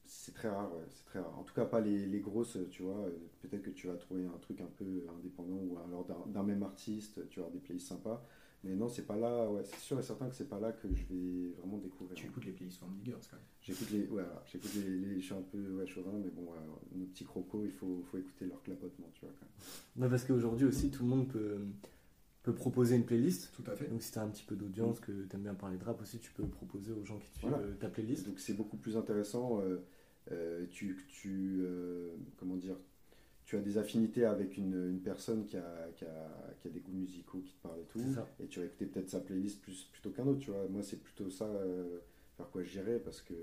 c'est 0.06 0.34
très 0.34 0.50
rare, 0.50 0.74
ouais, 0.76 0.86
c'est 0.90 1.06
très 1.06 1.20
rare. 1.20 1.38
En 1.38 1.44
tout 1.44 1.54
cas, 1.54 1.66
pas 1.66 1.82
les, 1.82 2.06
les 2.06 2.20
grosses, 2.20 2.58
tu 2.72 2.84
vois. 2.84 3.06
Peut-être 3.42 3.64
que 3.64 3.70
tu 3.70 3.88
vas 3.88 3.96
trouver 3.96 4.26
un 4.26 4.38
truc 4.40 4.62
un 4.62 4.70
peu 4.78 5.06
indépendant 5.18 5.58
ou 5.58 5.78
alors 5.78 6.06
d'un 6.06 6.26
d'un 6.28 6.44
même 6.44 6.64
artiste, 6.64 7.28
tu 7.30 7.40
vas 7.40 7.46
avoir 7.46 7.54
des 7.54 7.60
playlists 7.60 7.88
sympas. 7.90 8.24
Mais 8.64 8.76
non, 8.76 8.90
c'est 8.90 9.06
pas 9.06 9.16
là, 9.16 9.50
ouais, 9.50 9.62
c'est 9.64 9.80
sûr 9.80 9.98
et 10.00 10.04
certain 10.04 10.28
que 10.28 10.36
c'est 10.36 10.50
pas 10.50 10.60
là 10.60 10.74
que 10.74 10.88
je 10.94 11.04
vais 11.14 11.52
vraiment 11.60 11.78
découvrir. 11.78 12.16
Tu 12.18 12.28
écoutes 12.28 12.44
les 12.46 12.52
playlists 12.52 12.80
Form 12.80 12.94
Diggers 12.94 13.14
quand 13.30 13.38
même. 13.38 13.46
J'écoute 13.62 13.90
les, 13.92 14.00
ouais, 14.02 14.08
voilà, 14.10 14.44
j'écoute 14.52 14.72
les, 14.76 14.90
les- 14.98 15.20
je 15.20 15.26
suis 15.26 15.34
un 15.34 15.42
peu 15.42 15.76
ouais, 15.78 15.88
chauvin, 15.88 16.12
mais 16.22 16.30
bon, 16.30 16.42
ouais, 16.52 16.58
nos 16.94 17.06
petits 17.06 17.24
crocos, 17.24 17.64
il 17.66 17.72
faut, 17.72 18.02
faut 18.12 18.18
écouter 18.18 18.46
leur 18.48 18.62
clapotement, 18.62 19.10
tu 19.14 19.22
vois. 19.22 19.34
Quand 19.40 19.46
même. 19.46 20.04
Ouais, 20.04 20.10
Parce 20.10 20.26
qu'aujourd'hui 20.26 20.66
aussi, 20.66 20.92
tout 20.92 21.04
le 21.04 21.10
monde 21.10 21.30
peut, 21.30 21.58
peut 22.44 22.54
proposer 22.54 22.98
une 22.98 23.06
playlist. 23.06 23.54
Tout 23.56 23.64
à 23.72 23.76
fait. 23.78 23.88
Donc 23.88 24.02
si 24.02 24.12
tu 24.12 24.20
as 24.20 24.24
un 24.24 24.30
petit 24.30 24.44
peu 24.44 24.58
d'audience, 24.58 25.00
que 25.00 25.12
tu 25.12 25.36
aimes 25.38 25.44
bien 25.44 25.54
parler 25.56 25.78
de 25.78 25.84
rap 25.86 26.02
aussi, 26.02 26.20
tu 26.20 26.32
peux 26.34 26.44
proposer 26.46 26.92
aux 26.92 27.06
gens 27.06 27.18
qui 27.20 27.30
te 27.32 27.38
suivent 27.38 27.50
Voilà. 27.52 27.64
euh, 27.66 27.76
ta 27.76 27.88
playlist. 27.88 28.26
Donc 28.26 28.40
c'est 28.40 28.54
beaucoup 28.56 28.76
plus 28.78 28.98
intéressant. 28.98 29.62
euh, 29.62 29.78
euh, 30.32 30.66
tu, 30.70 30.98
tu 31.08 31.62
euh, 31.62 32.14
comment 32.38 32.56
dire, 32.58 32.76
tu 33.50 33.58
as 33.58 33.62
des 33.62 33.80
affinités 33.80 34.26
avec 34.26 34.58
une, 34.58 34.76
une 34.92 35.02
personne 35.02 35.44
qui 35.44 35.58
a, 35.58 35.88
qui, 35.96 36.06
a, 36.06 36.54
qui 36.60 36.68
a 36.68 36.70
des 36.70 36.82
goûts 36.82 36.94
musicaux 36.94 37.40
qui 37.40 37.54
te 37.54 37.64
parlent 37.64 37.80
et 37.80 37.86
tout, 37.86 38.00
et 38.40 38.46
tu 38.46 38.60
vas 38.60 38.68
écouter 38.68 38.86
peut-être 38.86 39.10
sa 39.10 39.22
playlist 39.22 39.60
plus 39.60 39.86
plutôt 39.86 40.12
qu'un 40.12 40.28
autre, 40.28 40.38
tu 40.38 40.52
vois. 40.52 40.68
Moi, 40.68 40.84
c'est 40.84 41.02
plutôt 41.02 41.32
ça 41.32 41.46
euh, 41.46 41.98
vers 42.38 42.48
quoi 42.52 42.62
j'irais 42.62 43.00
parce 43.00 43.24
que 43.24 43.34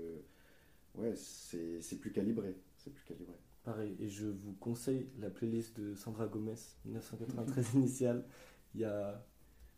ouais, 0.95 1.13
c'est 1.17 1.99
plus 1.99 2.13
calibré, 2.13 2.55
c'est 2.77 2.93
plus 2.93 3.03
calibré. 3.03 3.35
Pareil, 3.65 3.97
et 3.99 4.07
je 4.07 4.27
vous 4.27 4.53
conseille 4.53 5.09
la 5.19 5.29
playlist 5.29 5.77
de 5.77 5.93
Sandra 5.93 6.25
Gomez, 6.27 6.55
1993 6.85 7.73
initiale. 7.73 8.23
Il 8.75 8.79
y 8.79 8.85
a, 8.85 9.27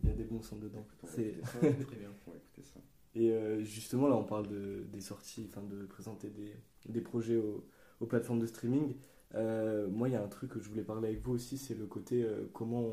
il 0.03 0.09
y 0.09 0.11
a 0.11 0.15
des 0.15 0.25
bons 0.25 0.43
sons 0.43 0.57
dedans. 0.59 0.85
C'est-. 1.05 1.41
Très 1.41 1.71
bien. 1.71 2.13
On 2.27 2.31
va 2.31 2.37
écouter 2.37 2.61
ça. 2.61 2.79
Et 3.15 3.31
euh, 3.31 3.63
justement, 3.63 4.07
là, 4.07 4.15
on 4.15 4.25
parle 4.25 4.47
de, 4.47 4.85
des 4.93 5.01
sorties, 5.01 5.49
enfin 5.49 5.63
de 5.63 5.87
présenter 5.87 6.29
des, 6.29 6.53
des 6.87 7.01
projets 7.01 7.37
aux, 7.37 7.65
aux 7.99 8.05
plateformes 8.05 8.39
de 8.39 8.45
streaming. 8.45 8.93
Euh, 9.35 9.87
moi, 9.89 10.09
il 10.09 10.13
y 10.13 10.15
a 10.15 10.23
un 10.23 10.27
truc 10.27 10.51
que 10.51 10.59
je 10.59 10.69
voulais 10.69 10.83
parler 10.83 11.09
avec 11.09 11.21
vous 11.21 11.33
aussi, 11.33 11.57
c'est 11.57 11.75
le 11.75 11.85
côté 11.85 12.23
euh, 12.23 12.49
comment, 12.53 12.83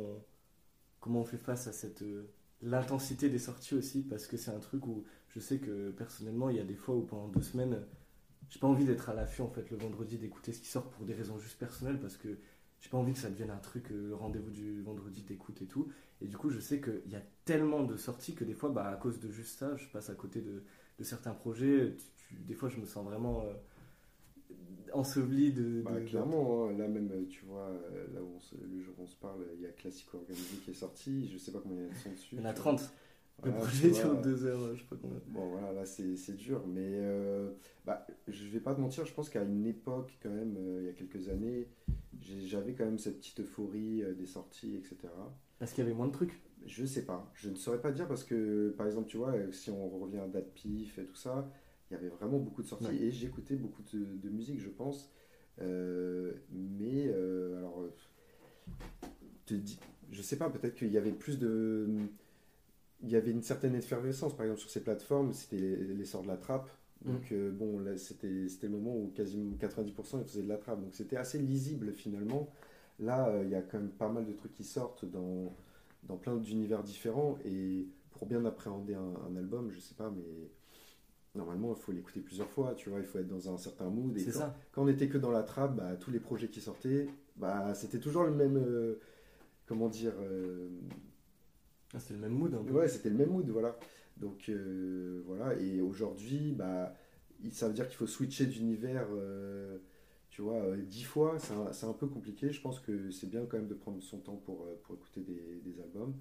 on, 1.06 1.24
fait 1.24 1.38
face 1.38 1.66
à 1.66 1.72
cette 1.72 2.02
euh, 2.02 2.30
l'intensité 2.62 3.30
des 3.30 3.38
sorties 3.38 3.74
aussi, 3.74 4.02
parce 4.02 4.26
que 4.26 4.36
c'est 4.36 4.50
un 4.50 4.58
truc 4.58 4.86
où 4.86 5.04
je 5.28 5.40
sais 5.40 5.58
que 5.58 5.90
personnellement, 5.90 6.50
il 6.50 6.56
y 6.56 6.60
a 6.60 6.64
des 6.64 6.74
fois 6.74 6.94
où 6.94 7.02
pendant 7.02 7.28
deux 7.28 7.42
semaines, 7.42 7.82
j'ai 8.50 8.60
pas 8.60 8.66
envie 8.66 8.84
d'être 8.84 9.08
à 9.08 9.14
l'affût 9.14 9.42
en 9.42 9.48
fait 9.48 9.70
le 9.70 9.76
vendredi, 9.76 10.18
d'écouter 10.18 10.52
ce 10.52 10.60
qui 10.60 10.68
sort 10.68 10.90
pour 10.90 11.04
des 11.04 11.14
raisons 11.14 11.38
juste 11.38 11.58
personnelles, 11.58 12.00
parce 12.00 12.16
que 12.16 12.38
j'ai 12.80 12.90
pas 12.90 12.98
envie 12.98 13.14
que 13.14 13.18
ça 13.18 13.30
devienne 13.30 13.50
un 13.50 13.58
truc, 13.58 13.88
le 13.90 14.14
rendez-vous 14.14 14.50
du 14.50 14.82
vendredi 14.82 15.22
d'écoute 15.22 15.62
et 15.62 15.66
tout. 15.66 15.88
Et 16.20 16.26
du 16.26 16.36
coup, 16.36 16.50
je 16.50 16.60
sais 16.60 16.80
qu'il 16.80 17.10
y 17.10 17.16
a 17.16 17.22
tellement 17.44 17.82
de 17.82 17.96
sorties 17.96 18.34
que 18.34 18.44
des 18.44 18.54
fois, 18.54 18.70
bah, 18.70 18.88
à 18.88 18.96
cause 18.96 19.20
de 19.20 19.30
juste 19.30 19.58
ça, 19.58 19.76
je 19.76 19.86
passe 19.88 20.10
à 20.10 20.14
côté 20.14 20.40
de, 20.40 20.62
certains 21.02 21.32
projets. 21.32 21.96
Des 22.30 22.54
fois, 22.54 22.68
je 22.68 22.78
me 22.78 22.86
sens 22.86 23.04
vraiment 23.04 23.44
enseveli 24.92 25.52
de. 25.52 25.82
Bah, 25.82 25.92
de- 26.00 26.06
clairement, 26.06 26.66
hein, 26.68 26.72
là 26.78 26.88
même, 26.88 27.10
euh, 27.12 27.24
tu 27.28 27.44
vois, 27.44 27.68
euh, 27.68 28.06
là 28.14 28.22
où 28.22 28.28
on 28.36 28.40
se- 28.40 28.54
le 28.56 28.80
jour 28.80 28.94
où 28.98 29.02
on 29.02 29.06
se 29.06 29.16
parle, 29.16 29.40
il 29.56 29.62
y 29.62 29.66
a 29.66 29.70
Classico 29.70 30.18
Organisé 30.18 30.56
qui 30.64 30.70
est 30.70 30.74
sorti, 30.74 31.28
je 31.28 31.38
sais 31.38 31.52
pas 31.52 31.60
combien 31.62 31.84
ils 31.90 31.96
sont 31.96 32.10
dessus. 32.10 32.36
Il 32.36 32.38
y 32.38 32.42
en 32.42 32.44
a 32.46 32.52
tu 32.52 32.60
vois. 32.62 32.72
30. 32.74 32.90
Le 33.44 33.50
Voilà, 33.50 33.66
projet 33.66 33.90
dure 33.90 34.16
deux 34.22 34.46
heures, 34.46 34.74
je 34.74 34.80
sais 34.80 34.86
pas 34.88 34.96
combien. 35.00 35.18
Bon, 35.28 35.46
voilà, 35.50 35.72
là, 35.72 35.84
c'est 35.84 36.36
dur. 36.36 36.62
Mais 36.66 36.80
euh, 36.94 37.50
bah, 37.84 38.06
je 38.28 38.48
vais 38.48 38.60
pas 38.60 38.74
te 38.74 38.80
mentir, 38.80 39.04
je 39.04 39.12
pense 39.12 39.28
qu'à 39.28 39.42
une 39.42 39.66
époque, 39.66 40.16
quand 40.22 40.30
même, 40.30 40.56
euh, 40.58 40.80
il 40.80 40.86
y 40.86 40.88
a 40.88 40.92
quelques 40.94 41.28
années, 41.28 41.68
j'avais 42.46 42.72
quand 42.72 42.86
même 42.86 42.98
cette 42.98 43.18
petite 43.18 43.40
euphorie 43.40 44.02
euh, 44.02 44.14
des 44.14 44.26
sorties, 44.26 44.74
etc. 44.76 45.12
Parce 45.58 45.72
qu'il 45.72 45.84
y 45.84 45.86
avait 45.86 45.94
moins 45.94 46.06
de 46.06 46.12
trucs? 46.12 46.40
Je 46.66 46.84
sais 46.84 47.04
pas. 47.04 47.30
Je 47.34 47.50
ne 47.50 47.56
saurais 47.56 47.80
pas 47.80 47.92
dire 47.92 48.08
parce 48.08 48.24
que, 48.24 48.74
par 48.76 48.86
exemple, 48.86 49.06
tu 49.08 49.18
vois, 49.18 49.32
euh, 49.34 49.52
si 49.52 49.70
on 49.70 49.88
revient 50.00 50.18
à 50.18 50.26
Date 50.28 50.52
Pif 50.54 50.98
et 50.98 51.04
tout 51.04 51.14
ça, 51.14 51.48
il 51.90 51.94
y 51.94 51.96
avait 51.96 52.08
vraiment 52.08 52.38
beaucoup 52.38 52.62
de 52.62 52.68
sorties 52.68 52.86
Ouais. 52.86 52.96
et 52.96 53.10
j'écoutais 53.10 53.56
beaucoup 53.56 53.82
de, 53.92 54.04
de 54.22 54.28
musique, 54.30 54.60
je 54.60 54.68
pense. 54.68 55.10
Euh, 55.60 56.34
mais, 56.50 57.06
euh, 57.08 57.58
alors, 57.58 57.82
euh, 57.82 57.90
te 59.46 59.54
dis, 59.54 59.78
je 60.10 60.22
sais 60.22 60.36
pas, 60.36 60.50
peut-être 60.50 60.74
qu'il 60.74 60.92
y 60.92 60.98
avait 60.98 61.12
plus 61.12 61.38
de. 61.38 61.88
Il 63.02 63.10
y 63.10 63.16
avait 63.16 63.30
une 63.30 63.42
certaine 63.42 63.74
effervescence, 63.74 64.34
par 64.34 64.44
exemple, 64.46 64.60
sur 64.60 64.70
ces 64.70 64.82
plateformes, 64.82 65.32
c'était 65.32 65.58
l'essor 65.58 66.22
de 66.22 66.28
la 66.28 66.36
trappe. 66.36 66.70
Donc, 67.04 67.30
euh, 67.32 67.50
bon, 67.52 67.78
là, 67.78 67.96
c'était 67.98 68.48
c'était 68.48 68.68
le 68.68 68.72
moment 68.72 68.96
où 68.96 69.12
quasiment 69.14 69.54
90% 69.56 70.20
ils 70.20 70.24
faisaient 70.24 70.42
de 70.42 70.48
la 70.48 70.56
trappe. 70.56 70.80
Donc, 70.80 70.94
c'était 70.94 71.16
assez 71.16 71.38
lisible 71.38 71.92
finalement. 71.92 72.48
Là, 72.98 73.42
il 73.44 73.50
y 73.50 73.54
a 73.54 73.60
quand 73.62 73.78
même 73.78 73.90
pas 73.90 74.08
mal 74.08 74.24
de 74.26 74.32
trucs 74.32 74.54
qui 74.54 74.64
sortent 74.64 75.04
dans, 75.04 75.54
dans 76.04 76.16
plein 76.16 76.36
d'univers 76.36 76.82
différents. 76.82 77.38
Et 77.44 77.86
pour 78.10 78.26
bien 78.26 78.44
appréhender 78.46 78.94
un, 78.94 79.14
un 79.30 79.36
album, 79.36 79.70
je 79.70 79.78
sais 79.78 79.94
pas, 79.94 80.10
mais 80.10 80.24
normalement, 81.36 81.74
il 81.76 81.80
faut 81.82 81.92
l'écouter 81.92 82.20
plusieurs 82.20 82.48
fois. 82.50 82.74
Tu 82.74 82.90
vois, 82.90 82.98
il 82.98 83.04
faut 83.04 83.18
être 83.18 83.28
dans 83.28 83.52
un 83.52 83.58
certain 83.58 83.88
mood. 83.90 84.16
Et 84.16 84.20
C'est 84.20 84.32
quand, 84.32 84.38
ça. 84.40 84.56
quand 84.72 84.84
on 84.84 84.88
était 84.88 85.08
que 85.08 85.18
dans 85.18 85.30
la 85.30 85.42
trappe, 85.42 85.76
bah, 85.76 85.96
tous 85.96 86.10
les 86.10 86.20
projets 86.20 86.48
qui 86.48 86.60
sortaient, 86.60 87.08
bah, 87.36 87.74
c'était 87.74 88.00
toujours 88.00 88.24
le 88.24 88.32
même. 88.32 88.56
euh, 88.56 89.00
comment 89.66 89.88
dire 89.88 90.12
euh, 90.20 90.68
Ah, 91.94 92.00
c'est 92.00 92.14
le 92.14 92.20
même 92.20 92.32
mood 92.32 92.54
un 92.54 92.62
peu. 92.64 92.72
Ouais, 92.74 92.88
c'était 92.88 93.10
le 93.10 93.16
même 93.16 93.30
mood, 93.30 93.48
voilà. 93.48 93.76
Donc 94.16 94.48
euh, 94.48 95.22
voilà, 95.26 95.54
et 95.60 95.80
aujourd'hui, 95.80 96.52
bah, 96.52 96.94
ça 97.52 97.68
veut 97.68 97.74
dire 97.74 97.86
qu'il 97.86 97.96
faut 97.96 98.06
switcher 98.06 98.46
d'univers, 98.46 99.06
euh, 99.12 99.78
tu 100.30 100.42
vois, 100.42 100.76
dix 100.76 101.04
fois. 101.04 101.38
C'est 101.38 101.52
un, 101.86 101.90
un 101.90 101.92
peu 101.92 102.06
compliqué. 102.06 102.50
Je 102.50 102.60
pense 102.60 102.80
que 102.80 103.10
c'est 103.10 103.28
bien 103.28 103.44
quand 103.46 103.58
même 103.58 103.68
de 103.68 103.74
prendre 103.74 104.02
son 104.02 104.18
temps 104.18 104.36
pour, 104.36 104.66
pour 104.82 104.94
écouter 104.96 105.20
des, 105.20 105.60
des 105.64 105.80
albums. 105.80 106.14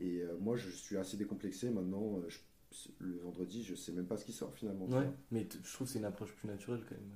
Et 0.00 0.22
moi, 0.40 0.56
je 0.56 0.68
suis 0.70 0.96
assez 0.96 1.16
décomplexé 1.16 1.70
maintenant. 1.70 2.20
je- 2.28 2.38
le 2.98 3.18
vendredi, 3.18 3.64
je 3.64 3.74
sais 3.74 3.92
même 3.92 4.06
pas 4.06 4.16
ce 4.16 4.24
qui 4.24 4.32
sort 4.32 4.54
finalement. 4.54 4.86
Ouais, 4.86 5.10
mais 5.30 5.48
je 5.50 5.72
trouve 5.72 5.86
que 5.86 5.92
c'est 5.92 5.98
une 5.98 6.04
approche 6.04 6.32
plus 6.32 6.48
naturelle 6.48 6.84
quand 6.88 6.94
même. 6.94 7.12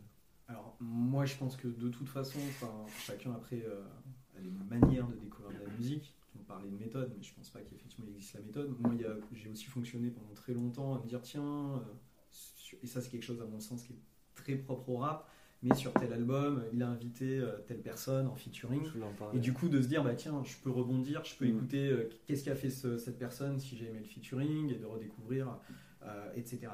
Alors, 0.49 0.77
moi, 0.81 1.25
je 1.25 1.37
pense 1.37 1.57
que 1.57 1.69
de 1.69 1.89
toute 1.89 2.09
façon, 2.09 2.39
enfin, 2.49 2.85
chacun 2.99 3.33
après 3.33 3.63
euh, 3.65 3.83
a 4.37 4.41
les 4.41 4.51
manières 4.51 5.09
de 5.09 5.15
découvrir 5.17 5.59
de 5.59 5.65
la 5.65 5.73
musique. 5.73 6.15
On 6.39 6.43
parlait 6.45 6.69
de 6.69 6.77
méthode, 6.77 7.13
mais 7.17 7.23
je 7.23 7.35
pense 7.35 7.51
pas 7.51 7.61
qu'effectivement 7.61 8.07
il 8.09 8.15
existe 8.15 8.35
la 8.35 8.41
méthode. 8.41 8.75
Moi, 8.81 8.93
j'ai 9.33 9.49
aussi 9.49 9.67
fonctionné 9.67 10.11
pendant 10.11 10.33
très 10.35 10.55
longtemps 10.55 10.95
à 10.95 11.03
me 11.03 11.07
dire 11.07 11.21
tiens, 11.23 11.77
euh, 11.77 12.79
et 12.83 12.87
ça, 12.87 13.01
c'est 13.01 13.11
quelque 13.11 13.25
chose 13.25 13.41
à 13.41 13.47
mon 13.47 13.61
sens 13.61 13.83
qui 13.83 13.93
est 13.93 14.01
très 14.35 14.57
propre 14.57 14.89
au 14.89 14.97
rap, 14.97 15.31
mais 15.63 15.75
sur 15.75 15.93
tel 15.95 16.13
album, 16.13 16.65
il 16.73 16.83
a 16.83 16.89
invité 16.89 17.39
euh, 17.39 17.53
telle 17.69 17.81
personne 17.81 18.27
en 18.27 18.35
featuring. 18.35 18.83
Et 19.35 19.39
du 19.39 19.53
coup, 19.53 19.69
de 19.69 19.81
se 19.81 19.87
dire, 19.87 20.03
bah 20.03 20.15
tiens, 20.15 20.43
je 20.45 20.57
peux 20.63 20.71
rebondir, 20.71 21.25
je 21.25 21.37
peux 21.37 21.45
Mm. 21.47 21.57
écouter 21.57 21.89
euh, 21.89 22.09
qu'est-ce 22.27 22.45
qu'a 22.45 22.55
fait 22.57 22.71
ce- 22.71 22.99
cette 22.99 23.19
personne 23.19 23.59
si 23.61 23.77
j'ai 23.77 23.87
aimé 23.87 23.99
le 24.01 24.05
featuring 24.07 24.71
et 24.71 24.77
de 24.79 24.85
redécouvrir, 24.87 25.59
euh, 26.03 26.33
etc. 26.35 26.73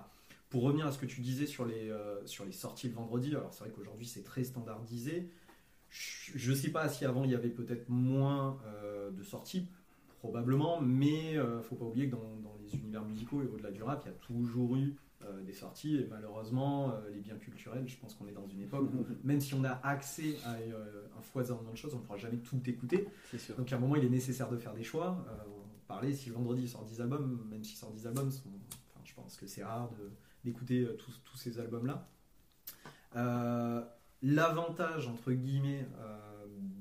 Pour 0.48 0.62
revenir 0.62 0.86
à 0.86 0.92
ce 0.92 0.98
que 0.98 1.04
tu 1.06 1.20
disais 1.20 1.44
sur 1.46 1.66
les, 1.66 1.90
euh, 1.90 2.24
sur 2.26 2.44
les 2.46 2.52
sorties 2.52 2.88
le 2.88 2.94
vendredi, 2.94 3.30
alors 3.30 3.52
c'est 3.52 3.64
vrai 3.64 3.72
qu'aujourd'hui 3.76 4.06
c'est 4.06 4.22
très 4.24 4.44
standardisé. 4.44 5.28
Je 5.90 6.50
ne 6.50 6.54
sais 6.56 6.70
pas 6.70 6.88
si 6.88 7.04
avant 7.04 7.24
il 7.24 7.30
y 7.30 7.34
avait 7.34 7.48
peut-être 7.50 7.88
moins 7.88 8.58
de 9.12 9.22
sorties, 9.22 9.66
probablement, 10.20 10.80
mais 10.80 11.36
euh, 11.36 11.62
faut 11.62 11.76
pas 11.76 11.84
oublier 11.86 12.06
que 12.08 12.12
dans, 12.12 12.36
dans 12.42 12.54
les 12.62 12.74
univers 12.76 13.04
musicaux 13.04 13.42
et 13.42 13.46
au-delà 13.46 13.70
du 13.70 13.82
rap, 13.82 14.02
il 14.04 14.08
y 14.08 14.10
a 14.10 14.14
toujours 14.14 14.76
eu 14.76 14.94
euh, 15.24 15.42
des 15.42 15.52
sorties 15.52 15.96
et 15.96 16.06
malheureusement, 16.08 16.92
euh, 16.92 17.10
les 17.10 17.20
biens 17.20 17.36
culturels, 17.38 17.88
je 17.88 17.96
pense 17.98 18.14
qu'on 18.14 18.28
est 18.28 18.32
dans 18.32 18.46
une 18.46 18.60
époque 18.62 18.88
où 18.94 19.04
même 19.24 19.40
si 19.40 19.54
on 19.54 19.64
a 19.64 19.80
accès 19.84 20.36
à 20.44 20.54
euh, 20.54 21.06
un 21.18 21.22
foisonnement 21.22 21.72
de 21.72 21.76
choses, 21.76 21.92
on 21.94 21.98
ne 21.98 22.02
pourra 22.02 22.18
jamais 22.18 22.38
tout 22.38 22.60
écouter. 22.66 23.08
Sûr. 23.36 23.56
Donc 23.56 23.72
à 23.72 23.76
un 23.76 23.78
moment, 23.80 23.96
il 23.96 24.04
est 24.04 24.08
nécessaire 24.10 24.48
de 24.48 24.56
faire 24.56 24.74
des 24.74 24.84
choix. 24.84 25.24
On 25.48 25.86
parlait, 25.88 26.12
si 26.12 26.28
le 26.28 26.34
vendredi 26.36 26.62
il 26.62 26.68
sort 26.68 26.84
10 26.84 27.00
albums, 27.00 27.46
même 27.50 27.64
s'il 27.64 27.76
sort 27.76 27.90
10 27.92 28.06
albums, 28.06 28.30
sont- 28.30 28.48
enfin, 28.94 29.00
je 29.04 29.14
pense 29.14 29.36
que 29.36 29.46
c'est 29.46 29.64
rare 29.64 29.90
d'écouter 30.44 30.86
tous, 30.98 31.20
tous 31.24 31.36
ces 31.36 31.58
albums-là. 31.58 32.08
L'avantage, 34.22 35.06
entre 35.08 35.32
guillemets, 35.32 35.86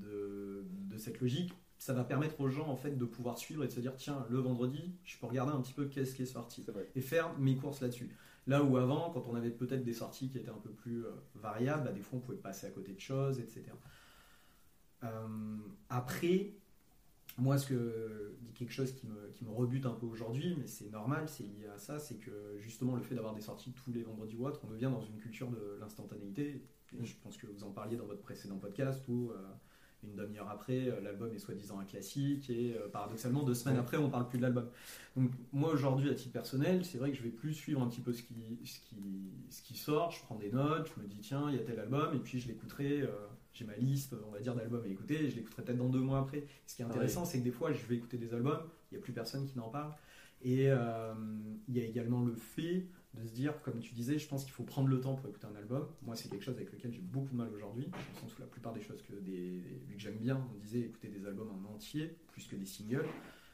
de, 0.01 0.65
de 0.89 0.97
cette 0.97 1.19
logique, 1.21 1.53
ça 1.77 1.93
va 1.93 2.03
permettre 2.03 2.39
aux 2.41 2.49
gens 2.49 2.67
en 2.67 2.75
fait 2.75 2.97
de 2.97 3.05
pouvoir 3.05 3.37
suivre 3.37 3.63
et 3.63 3.67
de 3.67 3.71
se 3.71 3.79
dire 3.79 3.95
tiens, 3.95 4.25
le 4.29 4.39
vendredi, 4.39 4.95
je 5.03 5.17
peux 5.17 5.27
regarder 5.27 5.53
un 5.53 5.61
petit 5.61 5.73
peu 5.73 5.85
qu'est-ce 5.85 6.15
qui 6.15 6.23
est 6.23 6.25
sorti 6.27 6.65
et 6.95 7.01
faire 7.01 7.37
mes 7.37 7.55
courses 7.55 7.81
là-dessus. 7.81 8.15
Là 8.47 8.63
où 8.63 8.77
avant, 8.77 9.11
quand 9.11 9.25
on 9.27 9.35
avait 9.35 9.51
peut-être 9.51 9.83
des 9.83 9.93
sorties 9.93 10.29
qui 10.29 10.37
étaient 10.37 10.49
un 10.49 10.57
peu 10.57 10.69
plus 10.69 11.05
euh, 11.05 11.11
variables, 11.35 11.83
bah, 11.83 11.91
des 11.91 12.01
fois 12.01 12.17
on 12.17 12.21
pouvait 12.21 12.37
passer 12.37 12.65
à 12.65 12.71
côté 12.71 12.93
de 12.93 12.99
choses, 12.99 13.39
etc. 13.39 13.65
Euh, 15.03 15.57
après, 15.89 16.53
moi, 17.37 17.57
ce 17.57 17.67
que 17.67 18.35
dit 18.41 18.53
quelque 18.53 18.71
chose 18.71 18.93
qui 18.93 19.05
me, 19.05 19.29
qui 19.35 19.45
me 19.45 19.51
rebute 19.51 19.85
un 19.85 19.93
peu 19.93 20.05
aujourd'hui, 20.07 20.55
mais 20.57 20.65
c'est 20.65 20.89
normal, 20.89 21.29
c'est 21.29 21.43
lié 21.43 21.67
à 21.67 21.77
ça, 21.77 21.99
c'est 21.99 22.15
que 22.15 22.55
justement 22.57 22.95
le 22.95 23.01
fait 23.03 23.13
d'avoir 23.13 23.35
des 23.35 23.41
sorties 23.41 23.73
tous 23.73 23.91
les 23.91 24.01
vendredis 24.01 24.35
ou 24.37 24.47
autres, 24.47 24.61
on 24.63 24.71
devient 24.71 24.89
dans 24.91 25.01
une 25.01 25.17
culture 25.17 25.49
de 25.49 25.77
l'instantanéité. 25.79 26.63
Et 26.99 27.05
je 27.05 27.15
pense 27.21 27.37
que 27.37 27.45
vous 27.45 27.63
en 27.63 27.71
parliez 27.71 27.97
dans 27.97 28.05
votre 28.05 28.21
précédent 28.21 28.57
podcast 28.57 29.07
où 29.07 29.31
euh, 29.31 29.35
une 30.09 30.15
demi-heure 30.15 30.49
après, 30.49 30.87
euh, 30.89 31.01
l'album 31.01 31.33
est 31.33 31.39
soi-disant 31.39 31.79
un 31.79 31.85
classique 31.85 32.49
et 32.49 32.75
euh, 32.75 32.87
paradoxalement 32.87 33.43
deux 33.43 33.53
semaines 33.53 33.77
après, 33.77 33.97
on 33.97 34.09
parle 34.09 34.27
plus 34.27 34.37
de 34.37 34.43
l'album. 34.43 34.67
Donc 35.15 35.31
moi 35.51 35.71
aujourd'hui, 35.71 36.09
à 36.09 36.13
titre 36.13 36.31
personnel, 36.31 36.83
c'est 36.85 36.97
vrai 36.97 37.11
que 37.11 37.17
je 37.17 37.23
vais 37.23 37.29
plus 37.29 37.53
suivre 37.53 37.81
un 37.81 37.87
petit 37.87 38.01
peu 38.01 38.13
ce 38.13 38.23
qui, 38.23 38.59
ce 38.65 38.79
qui, 38.79 39.31
ce 39.49 39.61
qui 39.61 39.75
sort. 39.77 40.11
Je 40.11 40.21
prends 40.23 40.35
des 40.35 40.51
notes, 40.51 40.89
je 40.95 41.01
me 41.01 41.07
dis 41.07 41.19
tiens, 41.19 41.45
il 41.49 41.55
y 41.55 41.59
a 41.59 41.63
tel 41.63 41.79
album 41.79 42.15
et 42.15 42.19
puis 42.19 42.39
je 42.39 42.47
l'écouterai. 42.47 43.01
euh, 43.01 43.07
J'ai 43.53 43.65
ma 43.65 43.75
liste, 43.75 44.15
on 44.27 44.31
va 44.31 44.39
dire, 44.39 44.53
d'albums 44.55 44.83
à 44.83 44.87
écouter 44.87 45.25
et 45.25 45.29
je 45.29 45.35
l'écouterai 45.35 45.63
peut-être 45.63 45.77
dans 45.77 45.89
deux 45.89 45.99
mois 46.01 46.19
après. 46.19 46.45
Ce 46.67 46.75
qui 46.75 46.81
est 46.81 46.85
Ah 46.85 46.89
intéressant, 46.89 47.25
c'est 47.25 47.39
que 47.39 47.43
des 47.43 47.51
fois, 47.51 47.71
je 47.73 47.85
vais 47.87 47.95
écouter 47.95 48.17
des 48.17 48.33
albums, 48.33 48.61
il 48.91 48.95
n'y 48.95 49.01
a 49.01 49.03
plus 49.03 49.13
personne 49.13 49.45
qui 49.47 49.57
n'en 49.57 49.69
parle. 49.69 49.93
Et 50.43 50.65
euh, 50.69 51.13
il 51.67 51.75
y 51.75 51.81
a 51.81 51.83
également 51.83 52.23
le 52.23 52.35
fait 52.35 52.85
de 53.17 53.25
se 53.27 53.33
dire, 53.33 53.59
comme 53.61 53.79
tu 53.79 53.93
disais, 53.93 54.17
je 54.17 54.27
pense 54.27 54.43
qu'il 54.43 54.53
faut 54.53 54.63
prendre 54.63 54.87
le 54.87 54.99
temps 55.01 55.15
pour 55.15 55.27
écouter 55.29 55.47
un 55.47 55.55
album. 55.55 55.87
Moi, 56.03 56.15
c'est 56.15 56.29
quelque 56.29 56.43
chose 56.43 56.55
avec 56.55 56.71
lequel 56.71 56.91
j'ai 56.93 57.01
beaucoup 57.01 57.31
de 57.31 57.35
mal 57.37 57.49
aujourd'hui. 57.53 57.85
Dans 57.87 57.97
le 57.97 58.19
sens 58.21 58.37
où 58.37 58.41
la 58.41 58.47
plupart 58.47 58.73
des 58.73 58.81
choses 58.81 59.01
que 59.01 59.13
des, 59.15 59.59
vu 59.87 59.95
que 59.95 59.99
j'aime 60.01 60.17
bien, 60.17 60.41
on 60.53 60.57
disait 60.59 60.81
écouter 60.81 61.07
des 61.09 61.25
albums 61.25 61.49
en 61.51 61.73
entier 61.73 62.15
plus 62.31 62.45
que 62.47 62.55
des 62.55 62.65
singles. 62.65 63.05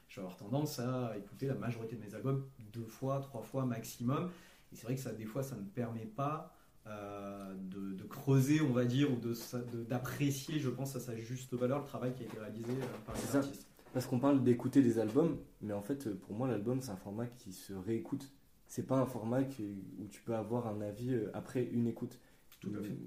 Je 0.10 0.15
vais 0.15 0.21
avoir 0.21 0.38
tendance 0.38 0.80
à 0.80 1.15
écouter 1.17 1.47
la 1.47 1.56
majorité 1.56 1.95
de 1.95 2.02
mes 2.06 2.13
albums 2.13 2.45
deux 2.71 2.86
fois, 2.86 3.19
trois 3.21 3.41
fois 3.41 3.65
maximum. 3.65 4.30
Et 4.71 4.76
c'est 4.76 4.84
vrai 4.84 4.95
que 4.95 5.02
ça, 5.02 5.12
des 5.12 5.26
fois, 5.26 5.41
ça 5.43 5.56
ne 5.56 5.62
me 5.62 5.67
permet 5.67 6.06
pas 6.06 6.56
euh, 6.86 7.54
de, 7.56 7.93
de 7.93 8.04
creuser, 8.04 8.60
on 8.62 8.73
va 8.73 8.86
dire, 8.86 9.12
ou 9.12 9.15
de 9.15 9.34
sa- 9.34 9.62
de- 9.62 9.84
d'apprécier, 9.84 10.60
je 10.60 10.69
pense, 10.69 10.95
à 10.95 10.99
sa 10.99 11.15
juste 11.15 11.54
valeur 11.54 11.80
le 11.80 11.86
travail 11.86 12.13
qui 12.13 12.23
a 12.23 12.26
été 12.26 12.38
réalisé 12.38 12.71
euh, 12.73 12.86
par 13.06 13.15
les 13.15 13.36
artistes. 13.36 13.67
Parce 13.93 14.06
qu'on 14.08 14.19
parle 14.19 14.43
d'écouter 14.43 14.82
des 14.82 14.99
albums, 14.99 15.38
mais 15.62 15.73
en 15.73 15.82
fait, 15.82 16.13
pour 16.15 16.36
moi, 16.36 16.47
l'album, 16.47 16.82
c'est 16.82 16.91
un 16.91 16.97
format 16.97 17.28
qui 17.28 17.54
se 17.54 17.73
réécoute. 17.73 18.30
C'est 18.74 18.88
pas 18.88 18.98
un 18.98 19.06
format 19.06 19.42
où 19.42 20.08
tu 20.10 20.22
peux 20.26 20.34
avoir 20.34 20.66
un 20.66 20.82
avis 20.82 21.14
euh, 21.14 21.30
après 21.36 21.64
une 21.64 21.86
écoute. 21.86 22.18
Tout 22.60 22.72
à 22.76 22.82
fait. 22.82 22.98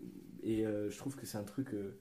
Et 0.44 0.64
euh, 0.64 0.88
je 0.90 0.96
trouve 0.96 1.16
que 1.16 1.26
c'est 1.26 1.38
un 1.38 1.42
truc, 1.42 1.74
euh, 1.74 1.98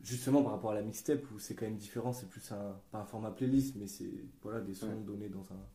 justement 0.00 0.44
par 0.44 0.52
rapport 0.52 0.70
à 0.70 0.74
la 0.74 0.82
mixtape, 0.82 1.28
où 1.32 1.40
c'est 1.40 1.56
quand 1.56 1.64
même 1.64 1.74
différent, 1.74 2.12
c'est 2.12 2.28
plus 2.28 2.52
un, 2.52 2.78
pas 2.92 3.00
un 3.00 3.04
format 3.04 3.32
playlist, 3.32 3.74
mais 3.74 3.88
c'est 3.88 4.12
voilà, 4.42 4.60
des 4.60 4.74
sons 4.74 4.86
Ouais. 4.86 5.02
donnés 5.04 5.28
dans 5.28 5.42
un 5.52 5.66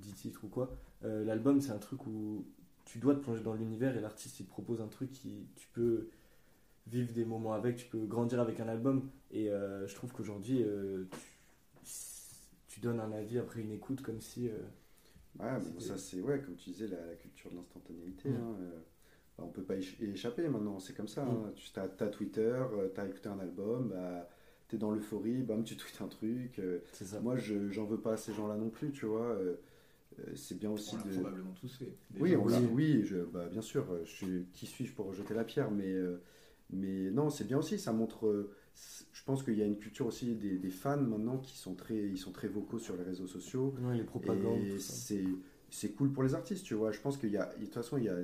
10 0.00 0.12
titres 0.12 0.44
ou 0.44 0.48
quoi. 0.48 0.76
Euh, 1.02 1.24
L'album, 1.24 1.62
c'est 1.62 1.70
un 1.70 1.78
truc 1.78 2.06
où 2.06 2.44
tu 2.84 2.98
dois 2.98 3.14
te 3.14 3.20
plonger 3.20 3.42
dans 3.42 3.54
l'univers 3.54 3.96
et 3.96 4.00
l'artiste, 4.02 4.38
il 4.40 4.44
te 4.44 4.50
propose 4.50 4.82
un 4.82 4.88
truc 4.88 5.12
qui 5.12 5.46
tu 5.56 5.66
peux 5.72 6.10
vivre 6.88 7.14
des 7.14 7.24
moments 7.24 7.54
avec, 7.54 7.76
tu 7.76 7.86
peux 7.86 8.04
grandir 8.04 8.38
avec 8.38 8.60
un 8.60 8.68
album. 8.68 9.08
Et 9.30 9.48
euh, 9.48 9.86
je 9.86 9.94
trouve 9.94 10.12
qu'aujourd'hui, 10.12 10.62
euh, 10.62 11.04
tu, 11.84 11.92
tu 12.68 12.80
donnes 12.80 13.00
un 13.00 13.12
avis 13.12 13.38
après 13.38 13.62
une 13.62 13.72
écoute 13.72 14.02
comme 14.02 14.20
si. 14.20 14.50
Euh, 15.40 15.44
Ouais, 15.44 15.60
bon, 15.60 15.80
ça 15.80 15.96
c'est 15.98 16.20
ouais, 16.20 16.40
comme 16.40 16.56
tu 16.56 16.70
disais, 16.70 16.86
la, 16.88 17.04
la 17.06 17.14
culture 17.14 17.50
de 17.50 17.56
l'instantanéité. 17.56 18.28
Mm. 18.28 18.34
hein, 18.34 18.56
euh, 18.60 18.70
bah, 19.38 19.44
on 19.46 19.48
peut 19.48 19.62
pas 19.62 19.76
y 19.76 19.80
éch- 19.80 19.96
y 20.00 20.10
échapper 20.10 20.48
maintenant, 20.48 20.78
c'est 20.78 20.94
comme 20.94 21.08
ça. 21.08 21.24
Hein. 21.24 21.52
Tu 21.56 21.78
as, 21.80 21.88
Twitter, 22.08 22.62
tu 22.94 23.00
as 23.00 23.06
écouté 23.06 23.28
un 23.28 23.38
album, 23.40 23.88
bah, 23.90 24.28
tu 24.68 24.76
es 24.76 24.78
dans 24.78 24.90
l'euphorie, 24.90 25.42
bam, 25.42 25.64
tu 25.64 25.76
tweets 25.76 26.00
un 26.02 26.08
truc. 26.08 26.58
euh, 26.58 26.80
ça. 26.92 27.20
moi, 27.20 27.36
je 27.36 27.70
j'en 27.70 27.84
veux 27.84 28.00
pas 28.00 28.14
à 28.14 28.16
ces 28.16 28.32
gens-là 28.34 28.56
non 28.56 28.70
plus, 28.70 28.92
tu 28.92 29.06
vois. 29.06 29.26
euh, 29.30 29.56
euh, 30.18 30.34
c'est 30.34 30.58
bien 30.58 30.70
aussi 30.70 30.96
On 30.96 31.08
de. 31.08 31.12
probablement 31.14 31.52
tous 31.60 31.76
fait. 31.78 31.92
Oui, 32.18 32.36
on 32.36 32.44
oui 32.44 33.02
je, 33.04 33.18
bah, 33.18 33.46
bien 33.50 33.62
sûr, 33.62 33.86
euh, 33.90 34.02
je 34.04 34.10
suis, 34.10 34.46
qui 34.52 34.66
suis-je 34.66 34.92
pour 34.94 35.06
rejeter 35.06 35.34
la 35.34 35.44
pierre, 35.44 35.70
mais, 35.70 35.92
euh, 35.92 36.20
mais 36.70 37.10
non, 37.10 37.30
c'est 37.30 37.44
bien 37.46 37.58
aussi, 37.58 37.78
ça 37.78 37.92
montre, 37.92 38.26
euh, 38.26 38.50
je 39.12 39.22
pense 39.24 39.42
qu'il 39.42 39.54
y 39.54 39.62
a 39.62 39.66
une 39.66 39.78
culture 39.78 40.06
aussi 40.06 40.34
des, 40.34 40.56
des 40.58 40.70
fans 40.70 40.96
maintenant 40.96 41.38
qui 41.38 41.56
sont 41.56 41.74
très, 41.74 41.96
ils 41.96 42.18
sont 42.18 42.32
très 42.32 42.48
vocaux 42.48 42.78
sur 42.78 42.96
les 42.96 43.02
réseaux 43.02 43.26
sociaux, 43.26 43.74
Ouais, 43.80 43.96
les 43.96 44.04
propagandes. 44.04 44.66
c'est, 44.78 45.24
c'est 45.70 45.92
cool 45.92 46.12
pour 46.12 46.22
les 46.22 46.34
artistes, 46.34 46.64
tu 46.64 46.74
vois, 46.74 46.92
je 46.92 47.00
pense 47.00 47.16
qu'il 47.16 47.30
y 47.30 47.36
a, 47.36 47.46
de 47.56 47.64
toute 47.64 47.74
façon, 47.74 47.98
il 47.98 48.04
y 48.04 48.08
a, 48.08 48.16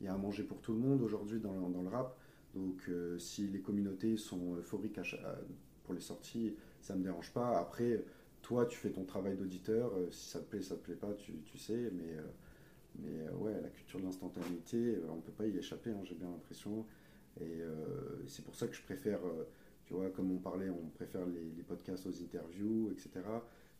il 0.00 0.04
y 0.06 0.08
a 0.08 0.14
à 0.14 0.18
manger 0.18 0.42
pour 0.42 0.60
tout 0.60 0.72
le 0.72 0.78
monde 0.80 1.02
aujourd'hui 1.02 1.40
dans, 1.40 1.52
le- 1.54 1.72
dans 1.72 1.82
le 1.82 1.88
rap, 1.88 2.16
donc 2.54 2.82
euh, 2.88 3.18
si 3.18 3.48
les 3.48 3.60
communautés 3.60 4.16
sont 4.16 4.56
euphoriques 4.56 4.98
à 4.98 5.02
cha- 5.02 5.16
à- 5.18 5.38
pour 5.84 5.94
les 5.94 6.00
sorties, 6.00 6.54
ça 6.80 6.94
me 6.96 7.02
dérange 7.02 7.32
pas, 7.32 7.58
après, 7.58 8.04
toi, 8.42 8.66
tu 8.66 8.76
fais 8.76 8.90
ton 8.90 9.04
travail 9.04 9.36
d'auditeur. 9.36 9.92
euh, 9.96 10.10
si 10.10 10.28
ça 10.30 10.40
te 10.40 10.44
plaît, 10.50 10.62
ça 10.62 10.76
te 10.76 10.82
plaît 10.84 10.94
pas, 10.96 11.12
tu, 11.14 11.32
tu 11.44 11.58
sais. 11.58 11.90
Mais, 11.92 12.12
euh, 12.18 12.22
mais 12.98 13.28
euh, 13.28 13.32
ouais, 13.36 13.60
la 13.62 13.68
culture 13.70 14.00
de 14.00 14.04
l'instantanéité, 14.04 14.98
on 15.10 15.20
peut 15.20 15.32
pas 15.32 15.46
y 15.46 15.56
échapper, 15.58 15.90
hein, 15.90 16.00
j'ai 16.04 16.14
bien 16.14 16.28
l'impression. 16.30 16.86
Et 17.40 17.62
c'est 18.28 18.44
pour 18.44 18.54
ça 18.56 18.68
que 18.68 18.74
je 18.74 18.82
préfère, 18.82 19.20
tu 19.86 19.94
vois, 19.94 20.10
comme 20.10 20.30
on 20.30 20.38
parlait, 20.38 20.70
on 20.70 20.88
préfère 20.88 21.26
les, 21.26 21.50
les 21.56 21.62
podcasts 21.62 22.06
aux 22.06 22.22
interviews, 22.22 22.90
etc. 22.90 23.10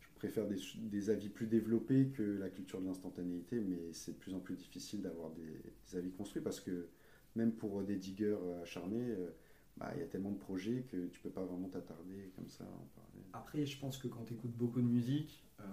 Je 0.01 0.09
préfère 0.17 0.47
des, 0.47 0.59
des 0.77 1.11
avis 1.11 1.29
plus 1.29 1.47
développés 1.47 2.09
que 2.09 2.23
la 2.23 2.49
culture 2.49 2.81
de 2.81 2.87
l'instantanéité, 2.87 3.61
mais 3.61 3.93
c'est 3.93 4.13
de 4.13 4.19
plus 4.19 4.35
en 4.35 4.41
plus 4.41 4.57
difficile 4.57 5.03
d'avoir 5.03 5.31
des, 5.31 5.43
des 5.43 5.97
avis 5.97 6.11
construits 6.11 6.43
parce 6.43 6.61
que 6.61 6.89
même 7.37 7.53
pour 7.53 7.83
des 7.83 7.97
diggers 7.97 8.37
euh, 8.41 8.63
acharnés, 8.63 9.11
euh, 9.11 9.31
bah, 9.77 9.91
il 9.95 10.01
y 10.01 10.03
a 10.03 10.07
tellement 10.07 10.31
de 10.31 10.39
projets 10.39 10.87
que 10.91 11.07
tu 11.09 11.21
peux 11.21 11.31
pas 11.31 11.45
vraiment 11.45 11.69
t'attarder 11.69 12.33
comme 12.37 12.49
ça 12.49 12.65
à 12.65 12.69
en 12.69 12.89
parler. 12.95 13.25
Après, 13.33 13.67
je 13.67 13.79
pense 13.79 13.99
que 13.99 14.09
quand 14.09 14.25
tu 14.25 14.35
écoutes 14.35 14.57
beaucoup 14.57 14.81
de 14.81 14.87
musique, 14.87 15.45
euh, 15.61 15.65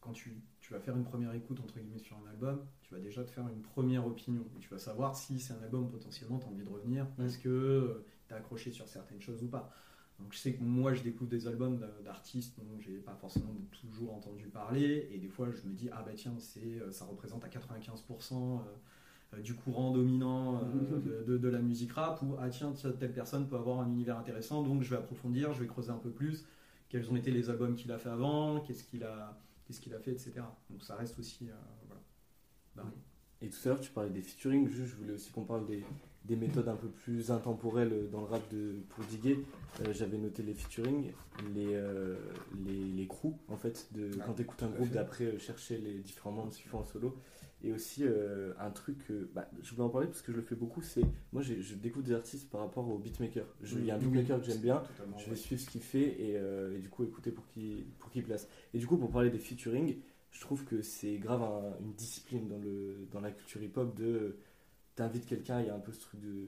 quand 0.00 0.12
tu, 0.12 0.36
tu 0.60 0.72
vas 0.72 0.80
faire 0.80 0.96
une 0.96 1.04
première 1.04 1.32
écoute 1.34 1.60
entre 1.60 1.78
guillemets 1.78 1.98
sur 1.98 2.18
un 2.18 2.28
album, 2.28 2.66
tu 2.82 2.94
vas 2.94 3.00
déjà 3.00 3.24
te 3.24 3.30
faire 3.30 3.48
une 3.48 3.62
première 3.62 4.06
opinion. 4.06 4.44
Et 4.56 4.60
tu 4.60 4.68
vas 4.68 4.78
savoir 4.78 5.16
si 5.16 5.40
c'est 5.40 5.54
un 5.54 5.62
album 5.62 5.88
potentiellement 5.90 6.38
tu 6.38 6.46
as 6.46 6.50
envie 6.50 6.64
de 6.64 6.68
revenir 6.68 7.06
parce 7.16 7.36
que 7.38 8.04
accroché 8.36 8.70
sur 8.72 8.88
certaines 8.88 9.20
choses 9.20 9.42
ou 9.42 9.48
pas. 9.48 9.70
Donc 10.18 10.32
je 10.32 10.38
sais 10.38 10.52
que 10.54 10.62
moi 10.62 10.94
je 10.94 11.02
découvre 11.02 11.30
des 11.30 11.46
albums 11.46 11.78
d'a- 11.78 11.86
d'artistes 12.04 12.58
dont 12.58 12.78
j'ai 12.80 12.98
pas 12.98 13.14
forcément 13.14 13.54
toujours 13.70 14.14
entendu 14.14 14.46
parler 14.48 15.08
et 15.12 15.18
des 15.18 15.28
fois 15.28 15.48
je 15.50 15.68
me 15.68 15.74
dis 15.74 15.88
ah 15.92 16.02
bah 16.04 16.12
tiens 16.16 16.34
c'est 16.40 16.60
euh, 16.80 16.90
ça 16.90 17.04
représente 17.04 17.44
à 17.44 17.48
95% 17.48 18.32
euh, 18.34 19.36
euh, 19.36 19.40
du 19.42 19.54
courant 19.54 19.92
dominant 19.92 20.60
de, 20.62 21.36
de- 21.38 21.48
la 21.48 21.60
musique 21.60 21.92
rap 21.92 22.20
ou 22.22 22.34
ah 22.40 22.48
tiens 22.48 22.72
telle 22.98 23.12
personne 23.12 23.46
peut 23.48 23.56
avoir 23.56 23.80
un 23.80 23.88
univers 23.88 24.18
intéressant 24.18 24.62
donc 24.62 24.82
je 24.82 24.90
vais 24.90 24.96
approfondir 24.96 25.52
je 25.54 25.60
vais 25.60 25.66
creuser 25.68 25.90
un 25.90 25.98
peu 25.98 26.10
plus 26.10 26.44
quels 26.88 27.08
ont 27.12 27.16
été 27.16 27.30
les 27.30 27.48
albums 27.50 27.76
qu'il 27.76 27.92
a 27.92 27.98
fait 27.98 28.08
avant 28.08 28.60
qu'est-ce 28.60 28.82
qu'il 28.84 29.04
a 29.04 29.38
qu'est-ce 29.66 29.80
qu'il 29.80 29.94
a 29.94 30.00
fait 30.00 30.12
etc 30.12 30.32
donc 30.70 30.82
ça 30.82 30.96
reste 30.96 31.18
aussi 31.18 31.48
voilà 31.86 32.02
varié. 32.74 32.96
Et 33.40 33.48
tout 33.50 33.58
à 33.64 33.68
l'heure, 33.68 33.80
tu 33.80 33.90
parlais 33.90 34.10
des 34.10 34.22
featuring. 34.22 34.68
Juste, 34.68 34.90
je 34.92 34.96
voulais 34.96 35.12
aussi 35.12 35.30
qu'on 35.30 35.44
parle 35.44 35.66
des, 35.66 35.84
des 36.24 36.36
méthodes 36.36 36.68
un 36.68 36.76
peu 36.76 36.88
plus 36.88 37.30
intemporelles 37.30 38.08
dans 38.10 38.20
le 38.20 38.26
rap 38.26 38.42
de, 38.52 38.74
pour 38.90 39.04
diguer. 39.04 39.38
Euh, 39.80 39.92
J'avais 39.92 40.18
noté 40.18 40.42
les 40.42 40.54
featuring, 40.54 41.12
les, 41.54 41.74
euh, 41.74 42.16
les, 42.66 42.84
les 42.92 43.06
crews, 43.06 43.38
en 43.48 43.56
fait, 43.56 43.88
de, 43.92 44.10
Ah, 44.20 44.24
quand 44.26 44.34
tu 44.34 44.42
écoutes 44.42 44.62
un 44.62 44.68
groupe, 44.68 44.90
d'après 44.90 45.24
euh, 45.24 45.38
chercher 45.38 45.78
les 45.78 45.94
différents 46.00 46.32
membres 46.32 46.52
qui 46.52 46.62
font 46.62 46.78
en 46.78 46.84
solo. 46.84 47.16
Et 47.64 47.72
aussi, 47.72 48.04
euh, 48.04 48.52
un 48.60 48.70
truc, 48.70 48.98
bah, 49.34 49.50
je 49.62 49.70
voulais 49.70 49.82
en 49.82 49.88
parler 49.88 50.06
parce 50.06 50.22
que 50.22 50.30
je 50.30 50.36
le 50.36 50.42
fais 50.44 50.54
beaucoup, 50.54 50.80
c'est 50.80 51.02
moi, 51.32 51.42
je 51.42 51.74
découvre 51.74 52.04
des 52.04 52.12
artistes 52.14 52.48
par 52.50 52.60
rapport 52.60 52.88
au 52.88 52.98
beatmaker. 52.98 53.44
Il 53.64 53.84
y 53.84 53.90
a 53.90 53.96
un 53.96 53.98
Oui, 53.98 54.04
beatmaker 54.04 54.38
que 54.40 54.46
j'aime 54.46 54.60
bien, 54.60 54.82
je 55.16 55.24
vais 55.24 55.30
ouais. 55.30 55.36
suivre 55.36 55.60
ce 55.60 55.68
qu'il 55.68 55.80
fait 55.82 56.02
et, 56.04 56.34
et 56.34 56.78
du 56.78 56.88
coup 56.88 57.02
écouter 57.02 57.32
pour 57.32 57.48
qu'il 57.48 57.84
pour 57.98 58.10
qu'il 58.10 58.22
place. 58.22 58.46
Et 58.74 58.78
du 58.78 58.86
coup 58.86 58.96
pour 58.96 59.10
parler 59.10 59.30
des 59.30 59.38
featuring, 59.38 59.96
je 60.30 60.40
trouve 60.40 60.64
que 60.66 60.82
c'est 60.82 61.16
grave 61.16 61.42
un- 61.42 61.76
une 61.80 61.94
discipline 61.94 62.46
dans, 62.46 62.58
le, 62.58 63.08
dans 63.10 63.20
la 63.20 63.32
culture 63.32 63.60
hip-hop 63.60 63.92
de 63.96 64.36
t'invites 64.98 65.26
quelqu'un, 65.26 65.60
il 65.60 65.66
y 65.66 65.70
a 65.70 65.74
un 65.74 65.80
peu 65.80 65.92
ce 65.92 66.00
truc 66.00 66.20
de 66.20 66.46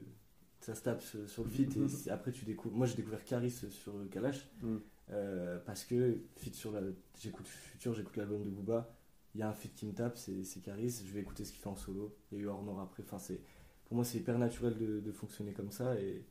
ça 0.59 0.75
se 0.75 0.83
tape 0.83 1.01
sur 1.01 1.27
sur 1.27 1.43
le 1.43 1.49
feat 1.49 1.75
et 1.77 1.87
c'est- 1.89 2.09
après 2.11 2.31
tu 2.31 2.45
découvres. 2.45 2.75
Moi 2.75 2.85
j'ai 2.85 2.95
découvert 2.95 3.23
Caris 3.25 3.51
sur 3.51 3.93
Kalash 4.11 4.47
Mm. 4.61 4.77
euh, 5.11 5.57
parce 5.65 5.83
que 5.83 6.19
feat 6.37 6.53
sur 6.55 6.71
la 6.71 6.81
j'écoute 7.19 7.47
Future, 7.47 7.93
j'écoute 7.93 8.15
l'album 8.17 8.43
de 8.43 8.49
Booba, 8.49 8.93
il 9.33 9.39
y 9.39 9.43
a 9.43 9.49
un 9.49 9.53
feat 9.53 9.73
qui 9.73 9.85
me 9.87 9.93
tape, 9.93 10.17
c'est 10.17 10.43
Caris, 10.63 11.01
je 11.05 11.11
vais 11.13 11.21
écouter 11.21 11.43
ce 11.45 11.51
qu'il 11.51 11.61
fait 11.61 11.69
en 11.69 11.75
solo. 11.75 12.15
Il 12.31 12.37
y 12.37 12.41
a 12.41 12.43
eu 12.43 12.47
Hornor 12.47 12.79
après, 12.81 13.01
enfin 13.03 13.17
c'est 13.19 13.41
pour 13.85 13.95
moi 13.95 14.05
c'est 14.05 14.19
hyper 14.19 14.37
naturel 14.37 14.77
de, 14.77 14.99
de 14.99 15.11
fonctionner 15.11 15.53
comme 15.53 15.71
ça 15.71 15.99
et 15.99 16.23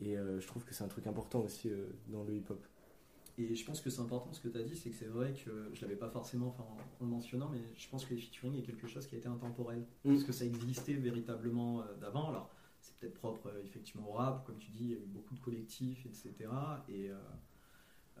et 0.00 0.16
euh, 0.16 0.38
je 0.40 0.46
trouve 0.46 0.64
que 0.64 0.74
c'est 0.74 0.84
un 0.84 0.88
truc 0.88 1.06
important 1.08 1.40
aussi 1.40 1.68
euh, 1.70 1.86
dans 2.08 2.22
le 2.24 2.34
hip-hop. 2.36 2.64
Et 3.38 3.54
je 3.54 3.64
pense 3.64 3.80
que 3.80 3.88
c'est 3.88 4.00
important 4.00 4.32
ce 4.32 4.40
que 4.40 4.48
tu 4.48 4.58
as 4.58 4.64
dit, 4.64 4.76
c'est 4.76 4.90
que 4.90 4.96
c'est 4.96 5.06
vrai 5.06 5.32
que 5.32 5.70
je 5.72 5.80
l'avais 5.82 5.96
pas 5.96 6.10
forcément 6.10 6.48
enfin, 6.48 6.64
en 6.64 7.04
le 7.04 7.10
mentionnant, 7.10 7.48
mais 7.48 7.60
je 7.76 7.88
pense 7.88 8.04
que 8.04 8.12
les 8.12 8.20
featuring 8.20 8.58
est 8.58 8.62
quelque 8.62 8.88
chose 8.88 9.06
qui 9.06 9.14
a 9.14 9.18
été 9.18 9.28
intemporel. 9.28 9.86
Mm. 10.04 10.14
Parce 10.14 10.24
que 10.24 10.32
ça 10.32 10.44
existait 10.44 10.94
véritablement 10.94 11.80
euh, 11.80 11.84
d'avant. 12.00 12.28
Alors, 12.30 12.50
c'est 12.80 12.96
peut-être 12.96 13.14
propre 13.14 13.46
euh, 13.46 13.62
effectivement 13.64 14.08
au 14.10 14.12
rap, 14.12 14.44
comme 14.44 14.58
tu 14.58 14.70
dis, 14.70 14.84
il 14.84 14.90
y 14.90 14.94
a 14.94 14.98
eu 14.98 15.06
beaucoup 15.06 15.34
de 15.34 15.40
collectifs, 15.40 16.04
etc. 16.04 16.34
Et, 16.88 17.10
euh, 17.10 17.16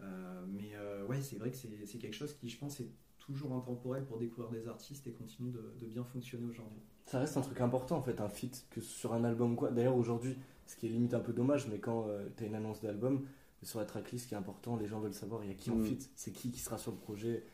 euh, 0.00 0.44
mais 0.48 0.74
euh, 0.74 1.04
ouais, 1.06 1.20
c'est 1.20 1.36
vrai 1.36 1.50
que 1.50 1.56
c'est 1.56 1.84
c'est 1.84 1.98
quelque 1.98 2.14
chose 2.14 2.34
qui, 2.34 2.48
je 2.48 2.58
pense, 2.58 2.78
est 2.80 2.90
toujours 3.18 3.52
intemporel 3.54 4.04
pour 4.04 4.18
découvrir 4.18 4.50
des 4.50 4.68
artistes 4.68 5.06
et 5.06 5.12
continue 5.12 5.50
de, 5.50 5.74
de 5.80 5.86
bien 5.86 6.04
fonctionner 6.04 6.46
aujourd'hui. 6.46 6.78
Ça 7.06 7.18
reste 7.18 7.36
un 7.36 7.40
truc 7.40 7.60
important 7.60 7.96
en 7.96 8.02
fait, 8.02 8.20
un 8.20 8.28
feat 8.28 8.66
que 8.70 8.80
sur 8.80 9.14
un 9.14 9.24
album 9.24 9.56
quoi. 9.56 9.70
D'ailleurs 9.70 9.96
aujourd'hui, 9.96 10.36
ce 10.66 10.76
qui 10.76 10.86
est 10.86 10.90
limite 10.90 11.14
un 11.14 11.20
peu 11.20 11.32
dommage, 11.32 11.66
mais 11.68 11.78
quand 11.78 12.06
tu 12.36 12.44
as 12.44 12.46
une 12.46 12.54
annonce 12.54 12.80
d'album, 12.82 13.26
sur 13.62 13.78
la 13.80 13.84
tracklist, 13.86 14.24
ce 14.24 14.28
qui 14.28 14.34
est 14.34 14.38
important, 14.38 14.76
les 14.76 14.86
gens 14.86 15.00
veulent 15.00 15.12
savoir 15.14 15.44
il 15.44 15.48
y 15.48 15.52
a 15.52 15.54
qui 15.56 15.70
en 15.70 15.76
Mm. 15.76 15.84
feat, 15.84 16.10
c'est 16.14 16.32
qui 16.32 16.50
qui 16.50 16.60
sera 16.60 16.78
sur 16.78 16.92
le 16.92 16.98
projet, 16.98 17.44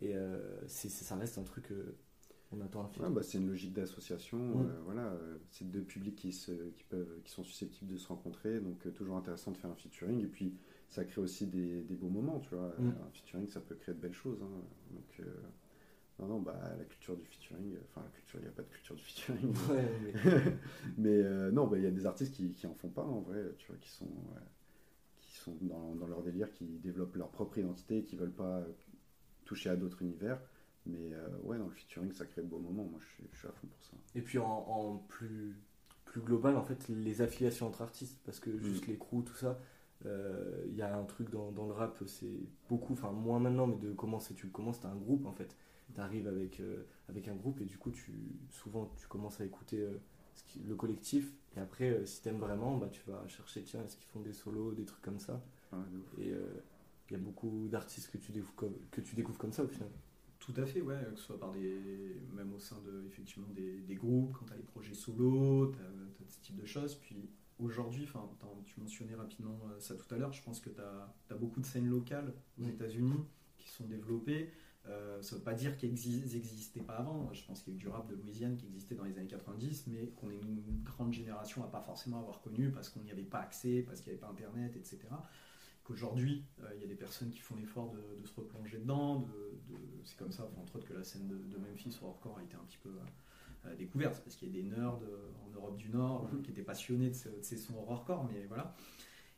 et 0.00 0.14
euh, 0.16 0.66
ça 0.68 1.16
reste 1.16 1.36
un 1.38 1.42
truc, 1.44 1.70
euh, 1.72 1.96
on 2.52 2.60
attend 2.62 2.80
un. 2.98 3.02
Ouais, 3.02 3.10
bah, 3.10 3.22
c'est 3.22 3.38
une 3.38 3.46
logique 3.48 3.72
d'association. 3.74 4.38
Mm. 4.38 4.60
euh, 4.66 4.80
voilà, 4.84 5.02
euh, 5.12 5.36
c'est 5.50 5.70
deux 5.70 5.82
publics 5.82 6.16
qui, 6.16 6.32
se, 6.32 6.52
qui, 6.70 6.84
peuvent, 6.84 7.20
qui 7.24 7.30
sont 7.30 7.44
susceptibles 7.44 7.92
de 7.92 7.98
se 7.98 8.08
rencontrer, 8.08 8.60
donc 8.60 8.92
toujours 8.94 9.16
intéressant 9.16 9.50
de 9.52 9.56
faire 9.58 9.70
un 9.70 9.74
featuring. 9.76 10.20
Et 10.22 10.26
puis 10.28 10.54
ça 10.88 11.04
crée 11.04 11.20
aussi 11.20 11.46
des, 11.46 11.82
des 11.82 11.94
beaux 11.94 12.08
moments, 12.08 12.40
tu 12.40 12.54
vois. 12.54 12.74
Mm. 12.78 12.88
Un 13.06 13.10
featuring, 13.12 13.48
ça 13.48 13.60
peut 13.60 13.74
créer 13.76 13.94
de 13.94 14.00
belles 14.00 14.12
choses. 14.14 14.42
hein. 14.42 14.62
Donc, 14.92 15.26
non, 16.18 16.26
non, 16.26 16.40
bah, 16.40 16.58
la 16.76 16.84
culture 16.84 17.16
du 17.16 17.24
featuring, 17.24 17.76
enfin, 17.84 18.02
la 18.02 18.10
culture, 18.10 18.38
il 18.40 18.42
n'y 18.42 18.48
a 18.48 18.52
pas 18.52 18.62
de 18.62 18.68
culture 18.68 18.94
du 18.94 19.02
featuring. 19.02 19.54
Ouais, 19.70 19.88
mais- 20.98 21.22
Mais 21.22 21.50
non, 21.52 21.66
bah, 21.66 21.78
il 21.78 21.84
y 21.84 21.86
a 21.86 21.90
des 21.90 22.04
artistes 22.06 22.34
qui, 22.34 22.50
qui 22.52 22.66
en 22.66 22.74
font 22.74 22.88
pas 22.90 23.04
en 23.04 23.20
vrai, 23.20 23.42
tu 23.58 23.66
vois, 23.68 23.76
qui 23.76 23.88
sont, 23.90 24.04
ouais, 24.06 24.42
sont 25.40 25.56
dans, 25.60 25.94
dans 25.94 26.06
leur 26.06 26.22
délire, 26.22 26.52
qui 26.52 26.64
développent 26.78 27.16
leur 27.16 27.30
propre 27.30 27.58
identité, 27.58 28.04
qui 28.04 28.16
veulent 28.16 28.32
pas 28.32 28.58
euh, 28.60 28.72
toucher 29.44 29.70
à 29.70 29.76
d'autres 29.76 30.02
univers. 30.02 30.40
Mais 30.86 31.12
euh, 31.12 31.28
ouais, 31.44 31.58
dans 31.58 31.66
le 31.66 31.70
featuring, 31.70 32.12
ça 32.12 32.26
crée 32.26 32.42
de 32.42 32.46
beaux 32.48 32.58
moments. 32.58 32.84
Moi, 32.84 32.98
je 33.00 33.06
suis, 33.06 33.24
je 33.32 33.38
suis 33.38 33.48
à 33.48 33.52
fond 33.52 33.66
pour 33.68 33.82
ça. 33.84 33.96
Et 34.14 34.22
puis 34.22 34.38
en, 34.38 34.46
en 34.46 34.96
plus, 34.96 35.56
plus 36.04 36.20
global, 36.20 36.56
en 36.56 36.62
fait, 36.62 36.88
les 36.88 37.22
affiliations 37.22 37.66
entre 37.66 37.82
artistes, 37.82 38.18
parce 38.24 38.40
que 38.40 38.58
juste 38.58 38.86
Mm. 38.86 38.88
les 38.88 38.98
crews, 38.98 39.22
tout 39.22 39.34
ça, 39.34 39.58
euh, 40.06 40.64
il 40.68 40.74
y 40.74 40.82
a 40.82 40.96
un 40.96 41.04
truc 41.04 41.30
dans, 41.30 41.52
dans 41.52 41.66
le 41.66 41.72
rap, 41.72 42.02
c'est 42.06 42.48
beaucoup, 42.68 42.94
enfin 42.94 43.12
moins 43.12 43.38
maintenant, 43.38 43.66
mais 43.66 43.76
de 43.76 43.92
commencer, 43.92 44.34
tu 44.34 44.48
commences, 44.48 44.80
t'as 44.80 44.88
un 44.88 44.96
groupe 44.96 45.26
en 45.26 45.32
fait. 45.32 45.56
Tu 45.94 46.00
arrives 46.00 46.28
avec, 46.28 46.60
euh, 46.60 46.86
avec 47.08 47.28
un 47.28 47.34
groupe 47.34 47.60
et 47.60 47.64
du 47.64 47.76
coup, 47.78 47.90
tu, 47.90 48.12
souvent, 48.50 48.90
tu 48.96 49.06
commences 49.08 49.40
à 49.40 49.44
écouter 49.44 49.80
euh, 49.80 50.00
le 50.66 50.74
collectif. 50.74 51.32
Et 51.56 51.60
après, 51.60 51.90
euh, 51.90 52.06
si 52.06 52.22
t'aimes 52.22 52.38
vraiment, 52.38 52.76
bah, 52.76 52.88
tu 52.88 53.02
vas 53.06 53.26
chercher, 53.26 53.62
tiens, 53.62 53.84
est-ce 53.84 53.96
qu'ils 53.96 54.08
font 54.08 54.20
des 54.20 54.32
solos, 54.32 54.72
des 54.72 54.84
trucs 54.84 55.02
comme 55.02 55.18
ça. 55.18 55.42
Ouf. 55.72 56.18
Et 56.18 56.32
euh, 56.32 56.62
il 57.08 57.14
y 57.14 57.16
a 57.16 57.18
beaucoup 57.18 57.68
d'artistes 57.68 58.10
que, 58.10 58.18
tu 58.18 58.32
découvres 58.32 58.54
comme- 58.54 58.78
que 58.90 59.00
tu 59.00 59.14
découvres 59.14 59.38
comme 59.38 59.52
ça 59.52 59.64
au 59.64 59.68
final. 59.68 59.88
Tout 60.38 60.54
à 60.56 60.64
fait, 60.64 60.80
ouais, 60.80 60.98
que 61.12 61.16
ce 61.18 61.24
soit 61.24 61.38
par 61.38 61.52
des, 61.52 62.16
même 62.32 62.52
au 62.54 62.58
sein 62.58 62.76
de 62.86 63.04
effectivement 63.06 63.48
des, 63.50 63.80
des 63.80 63.94
groupes, 63.94 64.32
quand 64.32 64.46
tu 64.46 64.52
as 64.52 64.56
les 64.56 64.62
projets 64.62 64.94
solo, 64.94 65.72
tu 65.72 65.78
as, 65.78 66.30
ce 66.30 66.40
type 66.40 66.56
de 66.56 66.64
choses. 66.64 66.94
Puis 66.94 67.28
aujourd'hui, 67.58 68.06
tu 68.66 68.80
mentionnais 68.80 69.14
rapidement 69.14 69.58
euh, 69.70 69.78
ça 69.80 69.94
tout 69.96 70.14
à 70.14 70.18
l'heure, 70.18 70.32
je 70.32 70.42
pense 70.42 70.60
que 70.60 70.70
tu 70.70 70.80
as, 70.80 71.34
beaucoup 71.36 71.60
de 71.60 71.66
scènes 71.66 71.88
locales 71.88 72.32
aux. 72.58 72.64
États-Unis 72.64 73.24
qui 73.58 73.68
sont 73.68 73.84
développées. 73.86 74.50
Euh, 74.88 75.20
ça 75.22 75.34
ne 75.34 75.38
veut 75.38 75.44
pas 75.44 75.54
dire 75.54 75.76
qu'elles 75.76 75.90
n'existaient 75.92 76.80
pas 76.80 76.94
avant. 76.96 77.30
Je 77.32 77.44
pense 77.44 77.62
qu'il 77.62 77.74
y 77.74 77.76
a 77.76 77.78
eu 77.78 77.80
du 77.82 77.88
rap 77.88 78.08
de 78.08 78.14
Louisiane 78.14 78.56
qui 78.56 78.66
existait 78.66 78.94
dans 78.94 79.04
les 79.04 79.16
années 79.18 79.26
90, 79.28 79.86
mais 79.88 80.08
qu'on 80.16 80.30
est 80.30 80.40
une 80.40 80.62
grande 80.82 81.12
génération 81.12 81.62
à 81.64 81.68
pas 81.68 81.82
forcément 81.82 82.18
avoir 82.20 82.40
connu 82.40 82.70
parce 82.70 82.88
qu'on 82.88 83.00
n'y 83.00 83.10
avait 83.10 83.22
pas 83.24 83.40
accès, 83.40 83.82
parce 83.86 84.00
qu'il 84.00 84.12
n'y 84.12 84.18
avait 84.18 84.26
pas 84.26 84.30
Internet, 84.32 84.74
etc. 84.76 84.98
Qu'aujourd'hui, 85.84 86.44
euh, 86.62 86.70
il 86.76 86.80
y 86.82 86.84
a 86.84 86.88
des 86.88 86.94
personnes 86.94 87.30
qui 87.30 87.40
font 87.40 87.56
l'effort 87.56 87.90
de, 87.90 88.20
de 88.20 88.26
se 88.26 88.34
replonger 88.34 88.78
dedans. 88.78 89.20
De, 89.20 89.26
de- 89.68 89.80
c'est 90.04 90.16
comme 90.16 90.32
ça, 90.32 90.44
enfin, 90.44 90.60
entre 90.62 90.76
autres, 90.76 90.86
que 90.88 90.94
la 90.94 91.04
scène 91.04 91.28
de, 91.28 91.56
Memphis 91.58 91.98
au 92.02 92.06
hardcore 92.08 92.38
a 92.38 92.42
été 92.42 92.54
un 92.56 92.64
petit 92.66 92.78
peu 92.82 92.90
euh, 93.66 93.74
découverte. 93.76 94.22
Parce 94.24 94.36
qu'il 94.36 94.48
y 94.48 94.58
a 94.58 94.62
des 94.62 94.68
nerds 94.68 94.98
en 95.46 95.50
Europe 95.54 95.76
du 95.76 95.88
Nord 95.90 96.28
euh, 96.32 96.42
qui 96.42 96.50
étaient 96.50 96.62
passionnés 96.62 97.10
de, 97.10 97.14
ce- 97.14 97.28
de 97.28 97.42
ces 97.42 97.56
sons 97.58 97.74
hardcore, 97.90 98.24
mais 98.32 98.46
voilà. 98.46 98.74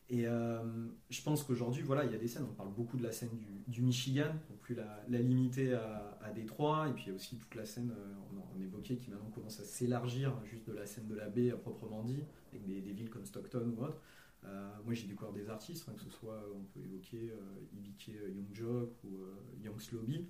Et 0.08 0.26
euh, 0.26 0.60
je 1.08 1.22
pense 1.22 1.42
qu'aujourd'hui, 1.42 1.82
voilà, 1.82 2.04
il 2.04 2.12
y 2.12 2.14
a 2.14 2.18
des 2.18 2.28
scènes. 2.28 2.44
On 2.50 2.54
parle 2.54 2.72
beaucoup 2.74 2.96
de 2.96 3.02
la 3.02 3.12
scène 3.12 3.30
du, 3.66 3.82
Michigan, 3.82 4.34
pour 4.46 4.56
plus 4.58 4.74
la, 4.74 5.02
la 5.08 5.18
limiter 5.20 5.72
à, 5.74 6.18
à 6.22 6.30
Détroit. 6.32 6.88
Et 6.88 6.92
puis 6.92 7.04
il 7.06 7.08
y 7.08 7.12
a 7.12 7.14
aussi 7.14 7.36
toute 7.38 7.54
la 7.54 7.64
scène, 7.64 7.92
euh, 7.96 8.14
on, 8.32 8.58
en- 8.58 8.62
évoquait, 8.62 8.96
qui 8.96 9.10
maintenant 9.10 9.30
commence 9.30 9.58
à 9.60 9.64
s'élargir 9.64 10.34
juste 10.44 10.66
de 10.68 10.72
la 10.72 10.86
scène 10.86 11.06
de 11.08 11.14
la 11.14 11.28
baie 11.28 11.50
à 11.50 11.56
proprement 11.56 12.02
dit, 12.02 12.22
avec 12.52 12.66
des, 12.66 12.80
villes 12.92 13.10
comme 13.10 13.24
Stockton 13.24 13.74
ou 13.76 13.82
autre. 13.84 13.98
Euh, 14.44 14.70
moi, 14.84 14.92
j'ai 14.92 15.06
découvert 15.06 15.32
des 15.32 15.48
artistes, 15.48 15.88
hein, 15.88 15.92
que 15.96 16.02
ce 16.02 16.10
soit, 16.10 16.42
on 16.54 16.64
peut 16.64 16.80
évoquer 16.80 17.30
euh, 17.30 17.76
Ibike 17.78 18.08
Young 18.08 18.52
Jock 18.52 18.90
ou 19.04 19.22
euh, 19.22 19.34
Young 19.64 19.80
Slobby, 19.80 20.26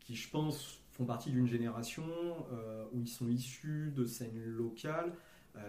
qui, 0.00 0.16
je 0.16 0.28
pense, 0.30 0.80
font 0.90 1.04
partie 1.06 1.30
d'une 1.30 1.46
génération 1.46 2.04
où 2.92 3.00
ils 3.00 3.08
sont 3.08 3.28
issus 3.28 3.92
de 3.96 4.04
scènes 4.04 4.38
locales, 4.38 5.14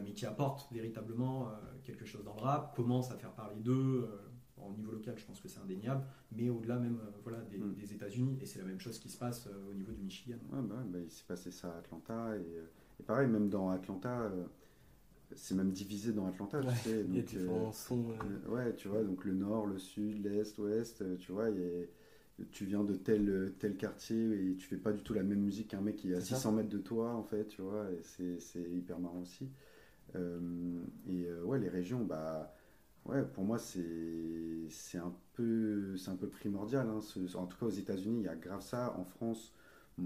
mais 0.03 0.13
qui 0.13 0.25
apportent 0.25 0.71
véritablement 0.71 1.47
euh, 1.49 1.51
quelque 1.84 2.05
chose 2.05 2.23
dans 2.23 2.36
le 2.36 2.41
rap, 2.41 2.75
commencent 2.75 3.11
à 3.11 3.17
faire 3.17 3.34
parler 3.34 3.59
d'eux. 3.59 4.07
euh, 4.11 4.17
au 4.57 4.71
niveau 4.77 4.93
local, 4.93 5.15
je 5.17 5.25
pense 5.25 5.41
que 5.41 5.49
c'est 5.49 5.59
indéniable, 5.59 6.05
mais 6.31 6.49
au-delà 6.49 6.79
même 6.79 6.97
euh, 7.03 7.09
voilà, 7.23 7.41
des, 7.41 7.57
Mm. 7.57 7.73
des 7.73 7.93
États-Unis, 7.93 8.38
et 8.41 8.45
c'est 8.45 8.59
la 8.59 8.65
même 8.65 8.79
chose 8.79 8.97
qui 8.97 9.09
se 9.09 9.17
passe 9.17 9.47
euh, 9.47 9.71
au 9.71 9.73
niveau 9.73 9.91
du 9.91 10.01
Michigan. 10.01 10.38
Ouais, 10.51 10.61
bah, 10.61 10.84
bah, 10.86 10.99
il 11.03 11.11
s'est 11.11 11.25
passé 11.27 11.51
ça 11.51 11.73
à 11.73 11.77
Atlanta. 11.79 12.36
Et, 12.38 12.39
euh, 12.39 12.65
et 12.99 13.03
pareil, 13.03 13.27
même 13.27 13.49
dans 13.49 13.69
Atlanta, 13.71 14.21
euh, 14.21 14.45
c'est 15.36 15.55
même 15.55 15.71
divisé 15.71 16.13
dans 16.13 16.27
Atlanta, 16.27 16.61
Ouais, 16.61 16.73
tu 16.73 16.75
sais. 16.75 17.03
Il 17.09 17.15
y 17.15 17.19
a 17.19 17.21
donc, 17.21 17.27
différents 17.27 17.71
euh, 17.71 17.71
sons. 17.71 18.05
euh, 18.11 18.23
le- 18.45 18.49
ouais, 18.51 18.75
tu 18.75 18.88
vois, 18.88 19.03
donc 19.03 19.25
le 19.25 19.34
nord, 19.34 19.65
le 19.67 19.79
sud, 19.79 20.23
l'est, 20.25 20.57
l'ouest, 20.57 21.01
euh, 21.01 21.17
tu 21.17 21.31
vois, 21.31 21.49
et 21.49 21.89
tu 22.51 22.65
viens 22.65 22.84
de 22.84 22.95
tel, 22.95 23.53
tel 23.59 23.77
quartier 23.77 24.51
et 24.51 24.55
tu 24.55 24.65
fais 24.67 24.77
pas 24.77 24.91
du 24.93 25.03
tout 25.03 25.13
la 25.13 25.23
même 25.23 25.41
musique 25.41 25.69
qu'un 25.69 25.81
mec 25.81 25.97
qui 25.97 26.11
est 26.11 26.15
à 26.15 26.19
C'est 26.21 26.36
ça. 26.36 26.36
600 26.36 26.51
mètres 26.51 26.69
de 26.69 26.77
toi, 26.79 27.15
en 27.15 27.23
fait, 27.23 27.47
tu 27.47 27.61
vois, 27.61 27.89
et 27.91 27.99
c'est, 28.03 28.39
c'est 28.39 28.61
hyper 28.63 28.99
marrant 28.99 29.21
aussi. 29.21 29.49
Euh, 30.16 30.84
et 31.07 31.26
euh, 31.26 31.43
ouais, 31.43 31.59
les 31.59 31.70
régions, 31.70 32.03
bah, 32.05 32.53
ouais, 33.05 33.24
pour 33.26 33.43
moi, 33.45 33.57
c'est, 33.59 34.68
c'est 34.70 34.97
un 34.97 35.14
peu, 35.34 35.95
c'est 35.97 36.11
un 36.11 36.16
peu 36.16 36.28
primordial. 36.30 36.88
hein, 36.89 37.01
ce- 37.01 37.36
en 37.38 37.47
tout 37.47 37.57
cas, 37.57 37.66
aux 37.68 37.70
États-Unis, 37.70 38.20
il 38.22 38.26
y 38.26 38.28
a 38.30 38.36
grave 38.36 38.61
ça. 38.61 38.95
En 38.97 39.05
France, 39.05 39.53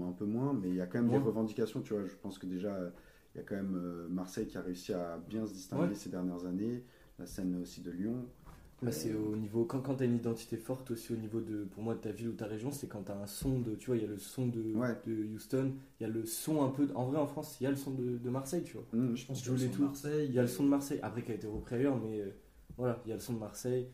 un 0.00 0.12
peu 0.12 0.24
moins, 0.26 0.52
mais 0.54 0.68
il 0.70 0.74
y 0.76 0.80
a 0.80 0.86
quand 0.86 0.98
même 0.98 1.10
des 1.10 1.18
revendications, 1.18 1.80
tu 1.82 1.94
vois. 1.94 2.04
Je 2.06 2.14
pense 2.16 2.38
que 2.38 2.46
déjà, 2.46 2.78
il 3.34 3.38
y 3.38 3.40
a 3.40 3.44
quand 3.44 3.56
même 3.56 3.76
euh, 3.76 4.08
Marseille 4.08 4.46
qui 4.46 4.58
a 4.58 4.62
réussi 4.62 4.92
à 4.92 5.18
bien 5.28 5.46
se 5.46 5.52
distinguer 5.52 5.94
Ouais. 5.94 5.94
ces 5.94 6.10
dernières 6.10 6.44
années, 6.46 6.84
la 7.18 7.26
scène 7.26 7.56
aussi 7.62 7.80
de 7.82 7.90
Lyon. 7.90 8.26
Là, 8.80 8.92
c'est 8.92 9.12
au 9.12 9.34
niveau. 9.34 9.64
Quand, 9.64 9.80
quand 9.80 9.96
tu 9.96 10.04
as 10.04 10.06
une 10.06 10.14
identité 10.16 10.56
forte 10.56 10.92
aussi 10.92 11.12
au 11.12 11.16
niveau 11.16 11.40
de, 11.40 11.64
pour 11.64 11.82
moi, 11.82 11.94
de 11.94 12.00
ta 12.00 12.12
ville 12.12 12.28
ou 12.28 12.32
ta 12.34 12.46
région, 12.46 12.70
c'est 12.70 12.86
quand 12.86 13.02
tu 13.02 13.10
as 13.10 13.16
un 13.20 13.26
son 13.26 13.58
de. 13.58 13.74
Tu 13.74 13.86
vois, 13.88 13.96
il 13.96 14.02
y 14.02 14.06
a 14.06 14.08
le 14.08 14.18
son 14.18 14.46
de, 14.46 14.60
Ouais. 14.76 14.96
de 15.04 15.34
Houston, 15.34 15.72
il 15.98 16.04
y 16.04 16.06
a 16.06 16.08
le 16.12 16.24
son 16.24 16.62
un 16.64 16.68
peu. 16.68 16.86
de- 16.86 16.94
en 16.94 17.06
vrai, 17.06 17.18
en 17.18 17.26
France, 17.26 17.56
il 17.60 17.64
y 17.64 17.66
a 17.66 17.70
le 17.70 17.76
son 17.76 17.90
de, 17.90 18.18
de 18.18 18.30
Marseille, 18.30 18.62
tu 18.62 18.74
vois. 18.74 18.84
Mmh. 18.92 19.16
Je 19.16 19.26
pense 19.26 19.42
que 19.42 19.50
le 19.50 19.58
son 19.58 19.66
de 19.66 19.72
tout. 19.72 19.82
Marseille, 19.82 20.26
Il 20.28 20.34
y 20.34 20.38
a 20.38 20.42
le 20.42 20.48
son 20.48 20.62
de 20.62 20.68
Marseille, 20.68 21.00
après 21.02 21.22
qui 21.22 21.32
a 21.32 21.34
été 21.34 21.46
repris 21.48 21.74
ailleurs, 21.74 21.96
mais 22.00 22.20
euh, 22.20 22.30
voilà, 22.76 23.00
il 23.04 23.08
y 23.08 23.12
a 23.12 23.16
le 23.16 23.20
son 23.20 23.32
de 23.32 23.38
Marseille. 23.40 23.88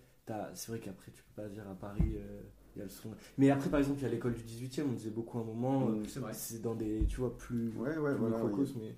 C'est 0.54 0.68
vrai 0.68 0.80
qu'après, 0.80 1.10
tu 1.12 1.22
peux 1.22 1.42
pas 1.42 1.48
dire 1.48 1.66
à 1.68 1.74
Paris, 1.74 2.16
euh, 2.16 2.40
il 2.76 2.80
y 2.80 2.82
a 2.82 2.84
le 2.84 2.90
son. 2.90 3.08
Mais 3.38 3.48
après, 3.50 3.70
par 3.70 3.80
exemple, 3.80 4.00
il 4.00 4.02
y 4.02 4.06
a 4.06 4.10
l'école 4.10 4.34
du 4.34 4.42
18 4.42 4.80
e 4.80 4.84
on 4.86 4.92
disait 4.92 5.10
beaucoup 5.10 5.38
à 5.38 5.40
un 5.40 5.44
moment. 5.44 5.88
euh, 5.88 5.92
Mmh. 6.02 6.32
C'est 6.32 6.60
dans 6.60 6.74
des. 6.74 7.06
Tu 7.06 7.20
vois, 7.20 7.34
plus. 7.38 7.68
Ouais, 7.78 7.96
ouais, 7.96 8.10
plus 8.10 8.18
voilà. 8.20 8.36
microcosme, 8.36 8.80
mais. 8.82 8.94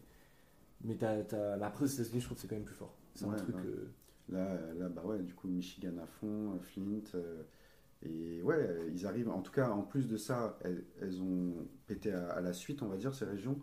Mais 0.84 0.94
t'as, 0.96 1.22
t'as... 1.22 1.54
Après, 1.64 1.84
aux 1.84 1.88
États-Unis, 1.88 2.20
je 2.20 2.24
trouve 2.26 2.36
que 2.36 2.42
c'est 2.42 2.48
quand 2.48 2.56
même 2.56 2.64
plus 2.64 2.74
fort. 2.74 2.94
C'est 3.14 3.24
un 3.24 3.32
truc. 3.32 3.54
Là, 4.28 4.58
là, 4.78 4.88
bah 4.88 5.02
ouais, 5.04 5.20
du 5.22 5.34
coup, 5.34 5.48
Michigan 5.48 5.96
à 6.02 6.06
fond, 6.06 6.54
euh, 6.54 6.58
Flint. 6.60 7.02
euh, 7.14 7.42
et 8.02 8.42
ouais, 8.42 8.68
ils 8.92 9.06
arrivent, 9.06 9.30
en 9.30 9.40
tout 9.42 9.52
cas, 9.52 9.70
en 9.70 9.82
plus 9.82 10.08
de 10.08 10.16
ça, 10.16 10.58
elles, 10.62 10.84
elles 11.00 11.22
ont 11.22 11.54
pété 11.86 12.12
à, 12.12 12.28
à 12.30 12.40
la 12.40 12.52
suite, 12.52 12.82
on 12.82 12.88
va 12.88 12.96
dire, 12.96 13.14
ces 13.14 13.24
régions. 13.24 13.58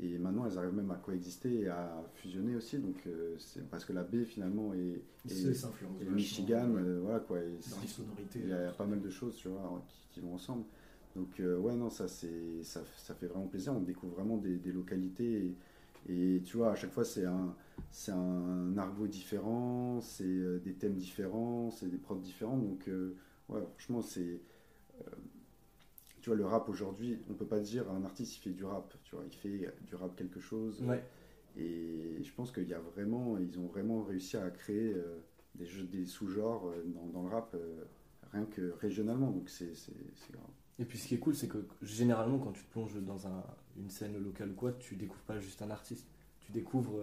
Et 0.00 0.18
maintenant, 0.18 0.46
elles 0.46 0.58
arrivent 0.58 0.74
même 0.74 0.90
à 0.90 0.96
coexister 0.96 1.60
et 1.62 1.68
à 1.68 2.02
fusionner 2.14 2.56
aussi. 2.56 2.78
Donc, 2.78 2.96
euh, 3.06 3.36
c'est 3.38 3.68
parce 3.70 3.84
que 3.84 3.92
la 3.92 4.02
baie, 4.02 4.24
finalement, 4.24 4.74
et, 4.74 5.02
C'est 5.26 5.52
et, 6.00 6.04
Michigan, 6.10 6.70
ouais. 6.72 6.82
euh, 6.82 7.00
voilà 7.02 7.20
quoi. 7.20 7.38
et 7.40 7.58
dans 7.70 7.80
les 7.80 7.86
sonorités. 7.88 8.40
Il 8.42 8.48
y 8.48 8.52
a 8.52 8.72
pas 8.72 8.86
mal 8.86 9.00
de 9.00 9.10
choses, 9.10 9.36
tu 9.36 9.48
vois, 9.48 9.82
qui, 9.88 10.08
qui 10.12 10.20
vont 10.20 10.34
ensemble. 10.34 10.64
Donc, 11.14 11.38
euh, 11.40 11.58
ouais, 11.58 11.76
non, 11.76 11.90
ça, 11.90 12.08
c'est, 12.08 12.62
ça, 12.64 12.82
ça 12.96 13.14
fait 13.14 13.26
vraiment 13.26 13.46
plaisir. 13.46 13.72
On 13.74 13.80
découvre 13.80 14.14
vraiment 14.14 14.36
des, 14.38 14.56
des 14.56 14.72
localités. 14.72 15.54
Et, 16.08 16.36
et 16.36 16.42
tu 16.42 16.56
vois, 16.56 16.72
à 16.72 16.74
chaque 16.74 16.90
fois, 16.92 17.04
c'est 17.04 17.24
un, 17.24 17.54
c'est 17.90 18.12
un 18.12 18.76
argot 18.78 19.06
différent, 19.06 20.00
c'est 20.00 20.24
euh, 20.24 20.58
des 20.60 20.74
thèmes 20.74 20.94
différents, 20.96 21.70
c'est 21.70 21.88
des 21.88 21.98
prods 21.98 22.16
différents. 22.16 22.58
Donc, 22.58 22.88
euh, 22.88 23.16
ouais, 23.48 23.60
franchement, 23.62 24.02
c'est. 24.02 24.40
euh, 25.00 25.10
tu 26.20 26.30
vois, 26.30 26.36
le 26.36 26.46
rap 26.46 26.68
aujourd'hui, 26.68 27.18
on 27.30 27.34
peut 27.34 27.46
pas 27.46 27.60
dire 27.60 27.90
un 27.90 28.02
artiste 28.04 28.36
il 28.36 28.40
fait 28.40 28.50
du 28.50 28.64
rap, 28.64 28.94
tu 29.04 29.14
vois, 29.14 29.24
il 29.26 29.34
fait 29.34 29.72
du 29.86 29.94
rap 29.94 30.16
quelque 30.16 30.40
chose. 30.40 30.80
Ouais. 30.82 31.02
Et 31.56 32.22
je 32.22 32.32
pense 32.32 32.50
qu'il 32.50 32.66
y 32.68 32.74
a 32.74 32.80
vraiment, 32.80 33.38
ils 33.38 33.58
ont 33.58 33.66
vraiment 33.66 34.02
réussi 34.02 34.36
à 34.36 34.50
créer 34.50 34.92
euh, 34.94 35.18
des, 35.54 35.66
jeux, 35.66 35.84
des 35.84 36.06
sous-genres 36.06 36.72
dans, 36.86 37.06
dans 37.08 37.22
le 37.22 37.28
rap, 37.28 37.54
rien 38.32 38.46
que 38.46 38.72
régionalement. 38.80 39.30
Donc 39.30 39.48
c'est 39.50 39.66
grave. 40.32 40.42
Et 40.80 40.84
puis 40.84 40.98
ce 40.98 41.06
qui 41.06 41.14
est 41.14 41.18
cool, 41.18 41.36
c'est 41.36 41.46
que 41.46 41.58
généralement, 41.82 42.38
quand 42.38 42.52
tu 42.52 42.64
te 42.64 42.70
plonges 42.72 42.96
dans 43.02 43.26
un- 43.28 43.44
une 43.76 43.90
scène 43.90 44.16
locale 44.18 44.50
ou 44.50 44.54
quoi, 44.54 44.72
tu 44.72 44.96
découvres 44.96 45.22
pas 45.22 45.38
juste 45.38 45.62
un 45.62 45.70
artiste. 45.70 46.06
Tu 46.40 46.50
découvres 46.52 46.98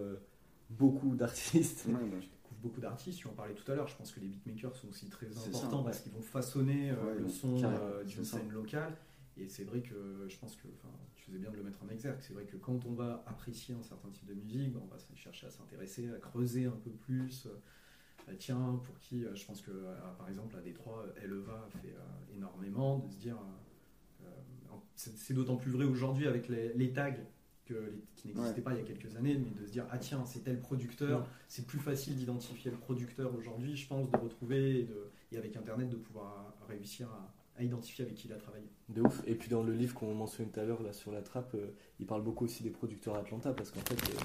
beaucoup 0.78 1.14
d'artistes. 1.16 1.86
Ouais, 1.86 1.92
bah, 1.94 2.16
Je 2.20 2.26
découvre 2.28 2.60
beaucoup 2.62 2.80
d'artistes, 2.80 3.18
tu 3.18 3.26
en 3.28 3.32
parlais 3.32 3.54
tout 3.54 3.70
à 3.70 3.74
l'heure, 3.74 3.88
je 3.88 3.96
pense 3.96 4.12
que 4.12 4.20
les 4.20 4.28
beatmakers 4.28 4.74
sont 4.76 4.88
aussi 4.88 5.08
très 5.08 5.26
importants 5.36 5.78
ça, 5.78 5.84
parce 5.84 6.00
qu'ils 6.00 6.12
vont 6.12 6.20
façonner 6.22 6.90
euh, 6.90 6.96
Ouais, 7.14 7.20
le 7.20 7.28
son 7.28 7.62
euh, 7.64 8.04
d'une 8.04 8.24
scène 8.24 8.50
locale. 8.50 8.96
Et 9.38 9.48
c'est 9.48 9.64
vrai 9.64 9.80
que 9.80 10.26
je 10.28 10.36
pense 10.38 10.56
que, 10.56 10.68
enfin, 10.78 10.92
tu 11.14 11.24
faisais 11.24 11.38
bien 11.38 11.50
de 11.50 11.56
le 11.56 11.62
mettre 11.62 11.82
en 11.82 11.88
exergue, 11.88 12.18
c'est 12.20 12.34
vrai 12.34 12.44
que 12.44 12.56
quand 12.56 12.84
on 12.84 12.92
va 12.92 13.24
apprécier 13.26 13.74
un 13.74 13.82
certain 13.82 14.10
type 14.10 14.26
de 14.26 14.34
musique, 14.34 14.72
bah, 14.72 14.80
on 14.82 14.86
va 14.88 14.98
chercher 15.16 15.46
à 15.46 15.50
s'intéresser, 15.50 16.10
à 16.10 16.18
creuser 16.18 16.66
un 16.66 16.76
peu 16.84 16.90
plus. 16.90 17.46
euh, 17.46 17.50
euh, 18.28 18.34
tiens, 18.38 18.80
pour 18.84 18.98
qui, 19.00 19.24
je 19.34 19.44
pense 19.46 19.60
que 19.62 19.70
par 20.18 20.28
exemple 20.28 20.54
à 20.56 20.60
Détroit, 20.60 21.06
Eleva 21.24 21.66
fait 21.82 21.94
énormément, 22.36 22.98
de 22.98 23.08
se 23.10 23.16
dire, 23.16 23.36
c'est 24.94 25.34
d'autant 25.34 25.56
plus 25.56 25.72
vrai 25.72 25.84
aujourd'hui 25.84 26.26
avec 26.28 26.48
les, 26.48 26.72
les 26.74 26.92
tags 26.92 27.10
qui 28.16 28.28
n'existaient 28.28 28.54
Ouais. 28.56 28.60
pas 28.62 28.72
il 28.72 28.78
y 28.78 28.80
a 28.80 28.84
quelques 28.84 29.14
années, 29.16 29.36
mais 29.36 29.50
de 29.60 29.66
se 29.66 29.72
dire, 29.72 29.86
ah 29.90 29.98
tiens, 29.98 30.24
c'est 30.24 30.40
tel 30.44 30.60
producteur, 30.60 31.20
Ouais. 31.20 31.26
c'est 31.48 31.66
plus 31.66 31.78
facile 31.78 32.16
d'identifier 32.16 32.70
le 32.70 32.76
producteur 32.76 33.34
aujourd'hui, 33.36 33.76
je 33.76 33.86
pense, 33.86 34.10
de 34.10 34.16
retrouver 34.16 34.80
et, 34.80 34.82
de- 34.84 35.10
et 35.32 35.36
avec 35.38 35.56
Internet 35.56 35.88
de 35.88 35.96
pouvoir 35.96 36.54
réussir 36.68 37.08
à, 37.10 37.32
à 37.60 37.62
identifier 37.64 38.04
avec 38.04 38.16
qui 38.16 38.28
il 38.28 38.32
a 38.32 38.36
travaillé. 38.36 38.64
De 38.88 39.02
ouf. 39.02 39.22
Et 39.26 39.34
puis 39.34 39.48
dans 39.48 39.62
le 39.62 39.72
livre 39.74 39.94
qu'on 39.94 40.14
mentionnait 40.14 40.50
tout 40.50 40.60
à 40.60 40.64
l'heure 40.64 40.82
là 40.82 40.92
sur 40.92 41.12
la 41.12 41.20
trappe, 41.22 41.54
euh, 41.54 41.68
il 42.00 42.06
parle 42.06 42.22
beaucoup 42.22 42.44
aussi 42.44 42.62
des 42.62 42.70
producteurs 42.70 43.14
Atlanta 43.16 43.52
parce 43.52 43.70
qu'en 43.70 43.80
fait, 43.80 43.94
euh, 43.94 44.18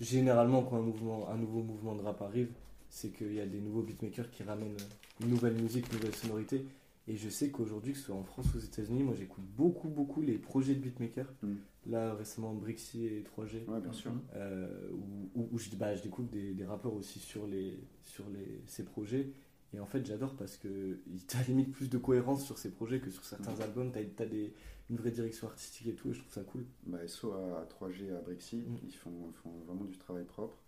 généralement 0.00 0.62
quand 0.62 0.76
un, 0.76 0.82
mouvement, 0.82 1.28
un 1.30 1.36
nouveau 1.36 1.62
mouvement 1.62 1.94
de 1.94 2.02
rap 2.02 2.20
arrive, 2.22 2.50
c'est 2.90 3.10
qu'il 3.10 3.34
y 3.34 3.40
a 3.40 3.46
des 3.46 3.60
nouveaux 3.60 3.82
beatmakers 3.82 4.30
qui 4.30 4.42
ramènent 4.42 4.72
euh, 4.80 5.24
une 5.24 5.30
nouvelle 5.30 5.54
musique, 5.54 5.86
une 5.92 5.98
nouvelle 5.98 6.14
sonorité. 6.14 6.64
Et 7.10 7.16
je 7.16 7.28
sais 7.30 7.50
qu'aujourd'hui, 7.50 7.92
que 7.92 7.98
ce 7.98 8.04
soit 8.04 8.14
en 8.16 8.22
France 8.22 8.52
ou 8.54 8.58
aux 8.58 8.60
États-Unis, 8.60 9.02
moi 9.02 9.14
j'écoute 9.14 9.42
beaucoup, 9.56 9.88
beaucoup 9.88 10.20
les 10.20 10.36
projets 10.38 10.74
de 10.74 10.80
beatmakers. 10.80 11.32
Mm. 11.42 11.54
Là 11.86 12.14
récemment, 12.14 12.52
Brixie 12.54 13.06
et 13.06 13.22
3G. 13.22 13.64
ouais, 13.66 13.80
bien 13.80 13.92
sûr. 13.92 14.12
euh, 14.34 14.90
où, 14.92 15.30
où- 15.34 15.48
où 15.52 15.58
je, 15.58 15.70
bah, 15.76 15.94
je 15.96 16.02
découvre 16.02 16.28
des, 16.28 16.52
des 16.52 16.64
rappeurs 16.66 16.92
aussi 16.92 17.18
sur, 17.18 17.46
les, 17.46 17.78
sur 18.02 18.28
les, 18.28 18.60
ces 18.66 18.84
projets. 18.84 19.30
Et 19.74 19.80
en 19.80 19.86
fait, 19.86 20.04
j'adore 20.04 20.34
parce 20.36 20.56
que 20.58 20.98
tu 21.26 21.36
as 21.36 21.42
limite 21.48 21.72
plus 21.72 21.88
de 21.88 21.96
cohérence 21.98 22.44
sur 22.44 22.58
ces 22.58 22.70
projets 22.70 23.00
que 23.00 23.10
sur 23.10 23.24
certains 23.24 23.54
Mhm. 23.54 23.62
albums. 23.62 23.92
Tu 23.92 24.22
as, 24.22 24.26
des, 24.26 24.52
une 24.90 24.96
vraie 24.96 25.10
direction 25.10 25.46
artistique 25.46 25.86
et 25.86 25.94
tout, 25.94 26.10
et 26.10 26.12
je 26.12 26.20
trouve 26.20 26.32
ça 26.32 26.42
cool. 26.42 26.64
Bah, 26.86 27.06
SO 27.08 27.32
à 27.32 27.66
3G 27.70 28.14
à 28.14 28.20
Brixie, 28.20 28.56
Mm. 28.66 28.76
ils, 28.86 28.94
font, 28.94 29.32
font 29.42 29.52
vraiment 29.66 29.84
du 29.84 29.96
travail 29.96 30.24
propre. 30.24 30.58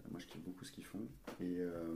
Euh, 0.00 0.08
moi, 0.10 0.20
je 0.20 0.26
kiffe 0.26 0.42
beaucoup 0.42 0.64
ce 0.66 0.72
qu'ils 0.72 0.84
font. 0.86 1.00
Et 1.40 1.56
euh, 1.58 1.94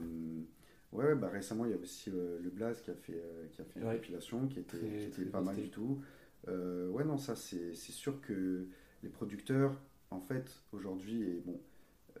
ouais, 0.95 1.15
bah, 1.15 1.29
récemment, 1.29 1.65
il 1.65 1.71
y 1.71 1.73
a 1.73 1.77
aussi 1.77 2.09
euh, 2.09 2.39
le 2.41 2.49
Blaze 2.49 2.81
qui 2.81 2.91
a 2.91 2.95
fait, 2.95 3.13
euh, 3.13 3.47
qui 3.51 3.61
a 3.61 3.65
fait 3.65 3.79
une 3.79 3.87
Ouais. 3.87 3.95
compilation 3.97 4.47
qui 4.47 4.59
était, 4.59 4.77
Très- 4.77 4.87
qui 5.11 5.21
était 5.21 5.25
pas 5.29 5.41
mal 5.41 5.55
du 5.55 5.69
tout. 5.69 6.01
Euh, 6.47 6.87
ouais, 6.89 7.03
non, 7.03 7.17
ça, 7.17 7.35
c'est 7.35 7.73
sûr 7.75 8.21
que 8.21 8.67
les 9.03 9.09
producteurs, 9.09 9.79
en 10.11 10.19
fait, 10.21 10.61
aujourd'hui, 10.71 11.23
et 11.23 11.41
bon, 11.45 11.59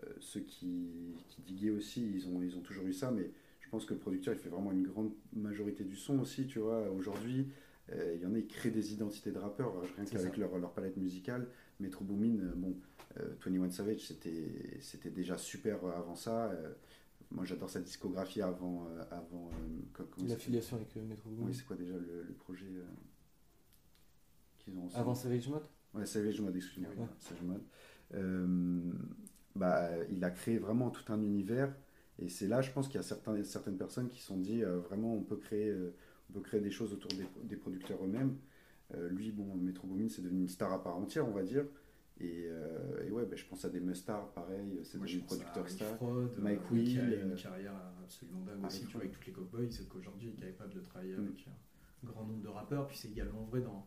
euh, 0.03 0.09
ceux 0.19 0.41
qui, 0.41 1.15
qui 1.29 1.41
diguaient 1.41 1.69
aussi, 1.71 2.05
ils 2.15 2.27
ont, 2.27 2.41
ils 2.41 2.55
ont 2.57 2.61
toujours 2.61 2.85
eu 2.87 2.93
ça, 2.93 3.11
mais 3.11 3.31
je 3.61 3.69
pense 3.69 3.85
que 3.85 3.93
le 3.93 3.99
producteur, 3.99 4.33
il 4.33 4.39
fait 4.39 4.49
vraiment 4.49 4.71
une 4.71 4.83
grande 4.83 5.11
majorité 5.33 5.83
du 5.83 5.95
son 5.95 6.19
aussi, 6.19 6.47
tu 6.47 6.59
vois. 6.59 6.89
Aujourd'hui, 6.91 7.47
euh, 7.91 8.13
il 8.15 8.21
y 8.21 8.25
en 8.25 8.33
a, 8.33 8.39
ils 8.39 8.47
créent 8.47 8.71
des 8.71 8.93
identités 8.93 9.31
de 9.31 9.37
rappeurs, 9.39 9.73
rien 9.95 10.05
qu'avec 10.05 10.37
leur, 10.37 10.57
leur 10.57 10.71
palette 10.73 10.97
musicale. 10.97 11.47
Metro 11.79 12.03
Boomin, 12.05 12.37
bon, 12.55 12.75
euh, 13.19 13.33
21 13.45 13.69
Savage, 13.69 13.99
c'était 14.07 14.77
c'était 14.81 15.09
déjà 15.09 15.37
super 15.37 15.83
avant 15.85 16.15
ça. 16.15 16.51
Moi, 17.35 17.43
j'adore 17.43 17.69
sa 17.69 17.81
discographie 17.81 18.41
avant. 18.41 18.87
euh, 18.87 19.03
avant 19.11 19.51
euh, 19.99 20.03
L'affiliation 20.25 20.77
avec 20.77 20.95
euh, 20.95 21.03
Metro 21.03 21.29
Boomin. 21.29 21.47
Oui, 21.47 21.53
c'est 21.53 21.65
quoi 21.65 21.75
déjà 21.75 21.93
le, 21.93 22.23
le 22.23 22.33
projet 22.33 22.65
qu'ils 24.59 24.77
ont 24.77 24.85
ensemble 24.85 25.01
Avant 25.01 25.15
Savage 25.15 25.47
Mode? 25.49 25.67
Ouais, 25.93 26.05
Savage 26.05 26.39
Mode, 26.39 26.55
excuse-moi. 26.55 26.89
Ouais. 26.97 27.07
Savage 27.19 27.43
Mode. 27.43 28.95
Bah, 29.55 29.89
il 30.09 30.23
a 30.23 30.31
créé 30.31 30.57
vraiment 30.57 30.89
tout 30.89 31.11
un 31.11 31.21
univers. 31.21 31.75
Et 32.19 32.29
c'est 32.29 32.47
là, 32.47 32.61
je 32.61 32.71
pense 32.71 32.87
qu'il 32.87 32.95
y 32.95 32.99
a 32.99 33.03
certains, 33.03 33.41
certaines 33.43 33.77
personnes 33.77 34.07
qui 34.09 34.21
se 34.21 34.27
sont 34.27 34.37
dit, 34.37 34.61
vraiment, 34.63 35.13
on 35.13 35.21
peut, 35.23 35.37
créer, 35.37 35.73
on 36.29 36.33
peut 36.33 36.41
créer 36.41 36.61
des 36.61 36.71
choses 36.71 36.93
autour 36.93 37.11
des, 37.11 37.25
des 37.43 37.55
producteurs 37.57 38.01
eux-mêmes. 38.03 38.37
Lui, 39.09 39.31
bon, 39.31 39.55
Metro 39.55 39.87
Boomin, 39.87 40.07
c'est 40.07 40.21
devenu 40.21 40.41
une 40.41 40.47
star 40.47 40.71
à 40.71 40.81
part 40.81 40.95
entière, 40.97 41.27
on 41.27 41.31
va 41.31 41.43
dire. 41.43 41.65
Et, 42.21 42.45
euh, 42.47 43.05
et 43.05 43.11
ouais, 43.11 43.25
bah, 43.25 43.35
je 43.35 43.43
pense 43.45 43.65
à 43.65 43.69
des 43.69 43.81
Mustard, 43.81 44.31
pareil, 44.31 44.79
c'est 44.83 44.97
Moi, 44.97 45.05
devenu 45.05 45.19
je 45.19 45.25
pense 45.25 45.37
producteur 45.37 45.57
à 45.63 45.65
Rick 45.65 45.75
star. 45.75 45.95
Fraud, 45.97 46.21
euh, 46.21 46.41
Mike 46.41 46.59
qui 46.61 46.67
a 46.67 46.71
Will, 46.71 47.19
une 47.23 47.31
euh, 47.31 47.35
carrière 47.35 47.73
absolument 48.03 48.41
dingue 48.41 48.65
aussi, 48.65 48.85
tu 48.85 48.91
vois, 48.93 49.01
avec 49.01 49.11
toutes 49.11 49.25
les 49.27 49.33
Cowboys, 49.33 49.69
c'est 49.71 49.87
qu'aujourd'hui 49.89 50.33
il 50.37 50.43
est 50.43 50.51
capable 50.51 50.73
de 50.73 50.79
travailler 50.79 51.15
Mm. 51.17 51.25
avec 51.25 51.47
un 51.47 52.07
grand 52.07 52.23
nombre 52.23 52.41
de 52.41 52.47
rappeurs, 52.47 52.87
puis 52.87 52.95
c'est 52.97 53.09
également 53.09 53.43
vrai 53.43 53.59
dans, 53.61 53.85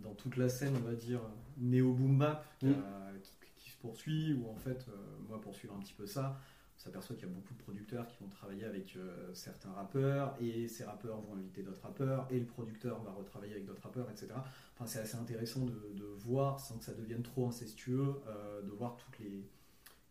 dans 0.00 0.14
toute 0.14 0.36
la 0.36 0.48
scène, 0.48 0.74
on 0.76 0.86
va 0.88 0.94
dire, 0.94 1.20
néo-boom 1.58 2.18
bap 2.18 2.46
qui, 2.60 2.66
Mm. 2.66 2.82
qui- 3.22 3.32
qui 3.56 3.70
se 3.70 3.78
poursuit, 3.78 4.34
où 4.34 4.48
en 4.48 4.54
fait, 4.56 4.86
euh, 4.88 4.92
moi 5.28 5.40
pour 5.40 5.54
suivre 5.56 5.74
un 5.74 5.80
petit 5.80 5.94
peu 5.94 6.06
ça, 6.06 6.38
on 6.76 6.80
s'aperçoit 6.80 7.16
qu'il 7.16 7.28
y 7.28 7.30
a 7.30 7.34
beaucoup 7.34 7.54
de 7.54 7.58
producteurs 7.62 8.06
qui 8.08 8.16
vont 8.22 8.28
travailler 8.28 8.64
avec 8.64 8.96
euh, 8.96 9.32
certains 9.32 9.70
rappeurs, 9.72 10.36
et 10.40 10.68
ces 10.68 10.84
rappeurs 10.84 11.20
vont 11.20 11.34
inviter 11.34 11.62
d'autres 11.62 11.82
rappeurs, 11.82 12.26
et 12.30 12.38
le 12.38 12.46
producteur 12.46 13.02
va 13.02 13.12
retravailler 13.12 13.52
avec 13.52 13.64
d'autres 13.64 13.82
rappeurs, 13.82 14.10
etc. 14.10 14.28
Enfin, 14.74 14.86
c'est 14.86 14.98
assez 14.98 15.16
intéressant 15.16 15.64
de, 15.64 15.92
de 15.94 16.04
voir, 16.04 16.58
sans 16.60 16.78
que 16.78 16.84
ça 16.84 16.94
devienne 16.94 17.22
trop 17.22 17.46
incestueux, 17.48 18.14
euh, 18.26 18.62
de 18.62 18.70
voir 18.70 18.96
toutes 18.96 19.18
les, 19.20 19.48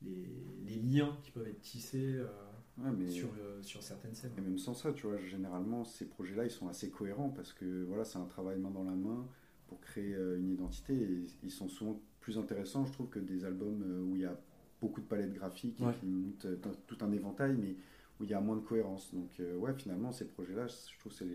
les, 0.01 0.27
les 0.65 0.75
liens 0.75 1.17
qui 1.21 1.31
peuvent 1.31 1.47
être 1.47 1.61
tissés 1.61 2.15
euh, 2.15 2.27
Ouais, 2.79 2.89
mais... 2.97 3.07
sur, 3.07 3.29
sur 3.61 3.83
certaines 3.83 4.15
scènes. 4.15 4.31
Et 4.35 4.41
même 4.41 4.57
sans 4.57 4.73
ça, 4.73 4.93
tu 4.93 5.05
vois, 5.05 5.17
généralement, 5.17 5.83
ces 5.83 6.05
projets-là, 6.05 6.45
ils 6.45 6.51
sont 6.51 6.67
assez 6.67 6.89
cohérents 6.89 7.29
parce 7.29 7.53
que 7.53 7.83
voilà, 7.83 8.03
c'est 8.03 8.17
un 8.17 8.25
travail 8.25 8.57
main 8.57 8.71
dans 8.71 8.83
la 8.83 8.95
main 8.95 9.27
pour 9.67 9.79
créer 9.79 10.15
une 10.15 10.49
identité 10.49 10.95
et 10.95 11.27
ils 11.43 11.51
sont 11.51 11.69
souvent 11.69 12.01
plus 12.19 12.39
intéressants, 12.39 12.83
je 12.87 12.93
trouve, 12.93 13.09
que 13.09 13.19
des 13.19 13.45
albums 13.45 13.83
où 14.09 14.15
il 14.15 14.23
y 14.23 14.25
a 14.25 14.35
beaucoup 14.83 15.01
de 15.01 15.05
palettes 15.07 15.33
graphiques 15.33 15.79
et 15.81 15.85
Ouais. 15.85 15.95
dans- 16.61 16.75
tout 16.87 16.97
un 17.01 17.11
éventail, 17.11 17.55
mais 17.57 17.75
où 18.19 18.23
il 18.25 18.29
y 18.29 18.33
a 18.33 18.41
moins 18.41 18.55
de 18.57 18.61
cohérence. 18.61 19.13
Donc, 19.13 19.31
euh, 19.39 19.55
ouais, 19.57 19.73
finalement, 19.73 20.11
ces 20.11 20.27
projets-là, 20.27 20.67
je 20.67 20.99
trouve 20.99 21.13
que 21.17 21.25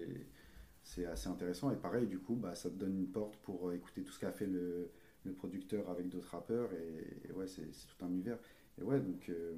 c'est 0.83 1.07
assez 1.07 1.29
intéressant. 1.29 1.71
Et 1.71 1.77
pareil, 1.77 2.07
du 2.07 2.19
coup, 2.19 2.35
bah, 2.35 2.55
ça 2.55 2.71
te 2.71 2.77
donne 2.77 2.97
une 2.97 3.09
porte 3.09 3.37
pour 3.43 3.69
euh, 3.69 3.75
écouter 3.75 4.03
tout 4.03 4.13
ce 4.13 4.19
qu'a 4.21 4.33
fait 4.33 4.47
le, 4.47 4.91
le 5.25 5.33
producteur 5.33 5.91
avec 5.91 6.09
d'autres 6.09 6.31
rappeurs. 6.31 6.71
Et, 6.73 7.29
et 7.29 7.33
ouais, 7.33 7.47
c'est 7.47 7.63
tout 7.67 8.05
un 8.05 8.09
univers. 8.09 8.39
Et 8.81 8.85
ouais, 8.85 9.01
donc, 9.01 9.29
euh, 9.29 9.55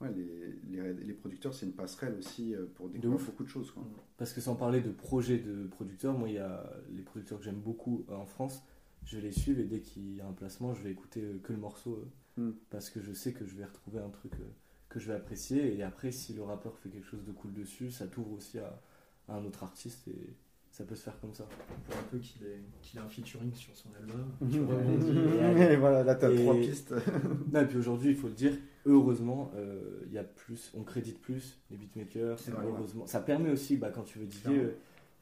ouais, 0.00 0.12
les, 0.12 0.58
les, 0.68 0.92
les 0.94 1.14
producteurs, 1.14 1.54
c'est 1.54 1.66
une 1.66 1.72
passerelle 1.72 2.14
aussi 2.18 2.54
pour 2.74 2.88
découvrir 2.88 3.14
ouf. 3.20 3.26
beaucoup 3.26 3.44
de 3.44 3.48
choses. 3.48 3.70
Quoi. 3.70 3.84
Parce 4.18 4.32
que 4.32 4.40
sans 4.40 4.56
parler 4.56 4.80
de 4.82 4.90
projets 4.90 5.38
de 5.38 5.66
producteurs, 5.68 6.16
moi, 6.18 6.28
il 6.28 6.34
y 6.34 6.38
a 6.38 6.70
les 6.90 7.02
producteurs 7.02 7.38
que 7.38 7.44
j'aime 7.44 7.60
beaucoup 7.60 8.04
en 8.08 8.26
France. 8.26 8.62
Je 9.04 9.18
les 9.18 9.32
suivre 9.32 9.58
et 9.60 9.64
dès 9.64 9.80
qu'il 9.80 10.16
y 10.16 10.20
a 10.20 10.28
un 10.28 10.32
placement, 10.32 10.74
je 10.74 10.82
vais 10.82 10.92
écouter 10.92 11.22
que 11.42 11.52
le 11.52 11.58
morceau 11.58 12.04
Mm. 12.36 12.50
parce 12.70 12.88
que 12.90 13.00
je 13.00 13.12
sais 13.12 13.32
que 13.32 13.44
je 13.44 13.54
vais 13.54 13.64
retrouver 13.64 13.98
un 14.00 14.08
truc 14.10 14.32
euh, 14.40 14.44
que 14.88 14.98
je 15.00 15.08
vais 15.08 15.14
apprécier. 15.14 15.76
Et 15.76 15.82
après, 15.82 16.12
si 16.12 16.32
le 16.34 16.42
rappeur 16.42 16.76
fait 16.78 16.88
quelque 16.88 17.06
chose 17.06 17.24
de 17.24 17.32
cool 17.32 17.52
dessus, 17.52 17.90
ça 17.90 18.06
t'ouvre 18.06 18.32
aussi 18.32 18.58
à, 18.58 18.80
à 19.28 19.34
un 19.36 19.44
autre 19.44 19.62
artiste 19.64 20.08
et 20.08 20.34
ça 20.70 20.84
peut 20.84 20.94
se 20.94 21.02
faire 21.02 21.20
comme 21.20 21.34
ça. 21.34 21.44
Pour 21.86 21.96
un 21.98 22.02
peu 22.10 22.18
qu'il 22.18 22.42
ait, 22.46 22.60
qu'il 22.80 22.98
ait 22.98 23.02
un 23.02 23.08
featuring 23.08 23.52
sur 23.54 23.76
son 23.76 23.90
album. 24.00 24.32
tu 24.50 24.60
rebondis. 24.60 25.62
Et 25.72 25.76
voilà, 25.76 26.02
là, 26.02 26.14
tu 26.14 26.24
as 26.24 26.30
Et- 26.32 26.36
trois 26.36 26.54
pistes. 26.54 26.94
Non, 27.52 27.60
et 27.60 27.66
puis 27.66 27.76
aujourd'hui, 27.76 28.10
il 28.12 28.16
faut 28.16 28.28
le 28.28 28.32
dire, 28.34 28.52
heureusement, 28.86 29.50
euh, 29.56 30.00
il 30.06 30.12
y 30.12 30.18
a 30.18 30.24
plus, 30.24 30.72
on 30.74 30.82
crédite 30.82 31.20
plus 31.20 31.58
les 31.70 31.76
beatmakers. 31.76 32.38
C'est 32.38 32.50
vrai, 32.52 32.64
heureusement. 32.66 33.06
Ça 33.06 33.20
permet 33.20 33.50
aussi, 33.50 33.76
bah, 33.76 33.90
quand 33.90 34.04
tu 34.04 34.18
veux 34.18 34.24
diguer, 34.26 34.42
Clairement. 34.42 34.70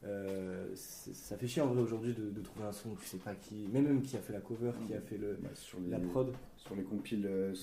Euh, 0.03 0.67
ça 0.75 1.37
fait 1.37 1.47
chier 1.47 1.61
en 1.61 1.67
vrai 1.67 1.81
aujourd'hui 1.81 2.13
de, 2.13 2.29
de 2.29 2.41
trouver 2.41 2.65
un 2.65 2.71
son, 2.71 2.95
tu 2.95 3.05
sais 3.05 3.17
pas 3.17 3.35
qui, 3.35 3.67
même, 3.67 3.83
même 3.83 4.01
qui 4.01 4.15
a 4.17 4.19
fait 4.19 4.33
la 4.33 4.41
cover, 4.41 4.71
qui 4.87 4.93
a 4.95 5.01
fait 5.01 5.17
le, 5.17 5.37
Bah, 5.41 5.49
sur 5.53 5.79
les, 5.79 5.89
la 5.89 5.99
prod. 5.99 6.33
Sur 6.57 6.75
les 6.75 6.83
compiles 6.83 7.25
euh, 7.27 7.53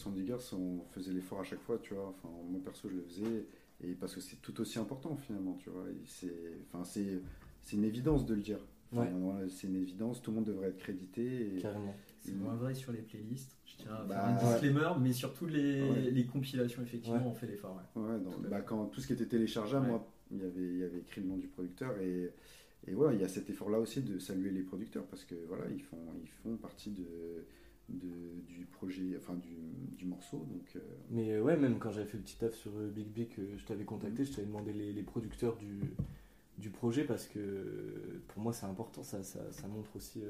on 0.52 0.80
faisait 0.92 1.12
l'effort 1.12 1.40
à 1.40 1.44
chaque 1.44 1.60
fois, 1.62 1.78
tu 1.78 1.94
vois. 1.94 2.08
Enfin, 2.16 2.28
moi 2.48 2.60
perso, 2.64 2.88
je 2.88 2.94
le 2.96 3.02
faisais. 3.02 3.46
Et 3.82 3.92
parce 3.94 4.14
que 4.14 4.20
c'est 4.20 4.36
tout 4.42 4.60
aussi 4.60 4.78
important 4.78 5.16
finalement, 5.16 5.54
tu 5.62 5.70
vois. 5.70 5.84
C'est, 6.06 6.32
enfin, 6.72 6.84
c'est, 6.84 7.20
c'est 7.62 7.76
une 7.76 7.84
évidence 7.84 8.26
de 8.26 8.34
le 8.34 8.40
dire. 8.42 8.58
Enfin, 8.92 9.02
Ouais. 9.02 9.10
voilà, 9.20 9.48
c'est 9.50 9.66
une 9.66 9.76
évidence, 9.76 10.22
tout 10.22 10.30
le 10.30 10.36
monde 10.36 10.46
devrait 10.46 10.68
être 10.68 10.78
crédité. 10.78 11.56
Et... 11.56 11.60
Carrément. 11.60 11.94
C'est 12.20 12.34
moins 12.34 12.54
vrai 12.54 12.74
sur 12.74 12.90
les 12.92 13.02
playlists. 13.02 13.56
Je 13.66 13.76
tiens 13.76 13.92
à 13.94 14.02
Bah, 14.04 14.14
faire 14.14 14.24
un 14.48 14.52
disclaimer, 14.52 14.88
mais 15.00 15.12
sur 15.12 15.32
toutes 15.34 15.50
les, 15.52 15.82
Ouais. 15.82 16.10
les 16.10 16.26
compilations, 16.26 16.82
effectivement, 16.82 17.18
Ouais. 17.18 17.24
on 17.26 17.34
fait 17.34 17.46
l'effort. 17.46 17.76
ouais. 17.96 18.02
Dans- 18.18 18.30
Tout 18.30 18.40
bah, 18.48 18.60
quand 18.62 18.86
tout 18.86 19.00
ce 19.00 19.06
qui 19.06 19.12
était 19.12 19.26
téléchargeable, 19.26 19.84
Ouais. 19.86 19.92
moi, 19.92 20.06
il 20.32 20.38
y 20.38 20.44
avait, 20.44 20.62
il 20.62 20.78
y 20.78 20.84
avait 20.84 20.98
écrit 21.00 21.20
le 21.20 21.28
nom 21.28 21.36
du 21.36 21.46
producteur 21.48 21.98
et, 22.00 22.32
et 22.86 22.94
ouais, 22.94 23.14
il 23.14 23.20
y 23.20 23.24
a 23.24 23.28
cet 23.28 23.50
effort-là 23.50 23.78
aussi 23.80 24.02
de 24.02 24.18
saluer 24.18 24.50
les 24.50 24.62
producteurs 24.62 25.04
parce 25.06 25.24
que 25.24 25.34
voilà, 25.48 25.64
ils 25.70 25.82
font, 25.82 25.98
ils 26.22 26.28
font 26.30 26.56
partie 26.56 26.90
de, 26.90 27.06
de- 27.88 28.40
du 28.46 28.64
projet, 28.66 29.16
enfin 29.18 29.34
du, 29.34 29.56
du 29.96 30.06
morceau. 30.06 30.38
Donc, 30.38 30.76
euh, 30.76 30.80
Mais 31.10 31.32
euh, 31.32 31.42
ouais, 31.42 31.56
même 31.56 31.78
quand 31.78 31.90
j'avais 31.90 32.06
fait 32.06 32.18
le 32.18 32.22
petit 32.22 32.36
taf 32.36 32.54
sur 32.54 32.70
euh, 32.76 32.88
Big 32.88 33.06
Big, 33.08 33.30
je 33.56 33.64
t'avais 33.64 33.84
contacté, 33.84 34.24
je 34.24 34.32
t'avais 34.32 34.46
demandé 34.46 34.72
les, 34.72 34.92
les 34.92 35.02
producteurs 35.02 35.56
du, 35.56 35.80
du 36.58 36.70
projet 36.70 37.04
parce 37.04 37.26
que 37.26 38.22
pour 38.28 38.42
moi 38.42 38.52
c'est 38.52 38.66
important, 38.66 39.02
ça, 39.02 39.22
ça, 39.22 39.40
ça 39.52 39.68
montre 39.68 39.96
aussi. 39.96 40.20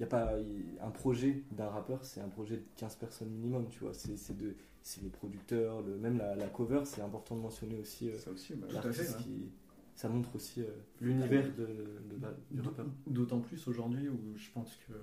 Il 0.00 0.02
y 0.02 0.04
a 0.04 0.08
pas 0.08 0.38
y- 0.40 0.78
un 0.82 0.90
projet 0.90 1.42
d'un 1.52 1.68
rappeur, 1.68 2.04
c'est 2.04 2.20
un 2.20 2.28
projet 2.28 2.56
de 2.56 2.64
15 2.76 2.96
personnes 2.96 3.30
minimum, 3.30 3.66
tu 3.70 3.80
vois. 3.80 3.94
C'est 3.94 4.36
de- 4.36 4.56
c'est 4.82 5.02
les 5.02 5.10
producteurs, 5.10 5.80
le, 5.82 5.96
même 5.96 6.18
la, 6.18 6.34
la 6.34 6.48
cover, 6.48 6.82
c'est 6.84 7.02
important 7.02 7.36
de 7.36 7.40
mentionner 7.40 7.76
aussi 7.78 8.10
euh, 8.10 8.18
ça 8.18 8.30
aussi, 8.30 8.54
bah, 8.54 8.66
Tout 8.68 8.76
à 8.78 8.80
fait, 8.82 8.88
l'artiste 8.88 9.16
ouais. 9.18 9.22
qui. 9.24 9.50
Ça 9.94 10.08
montre 10.08 10.34
aussi 10.34 10.62
euh, 10.62 10.68
l'univers 11.02 11.44
de, 11.54 11.66
de 12.10 12.16
du. 12.50 12.62
D'autant 13.06 13.40
plus 13.40 13.68
aujourd'hui 13.68 14.08
où 14.08 14.34
je 14.36 14.50
pense 14.50 14.74
que 14.88 14.94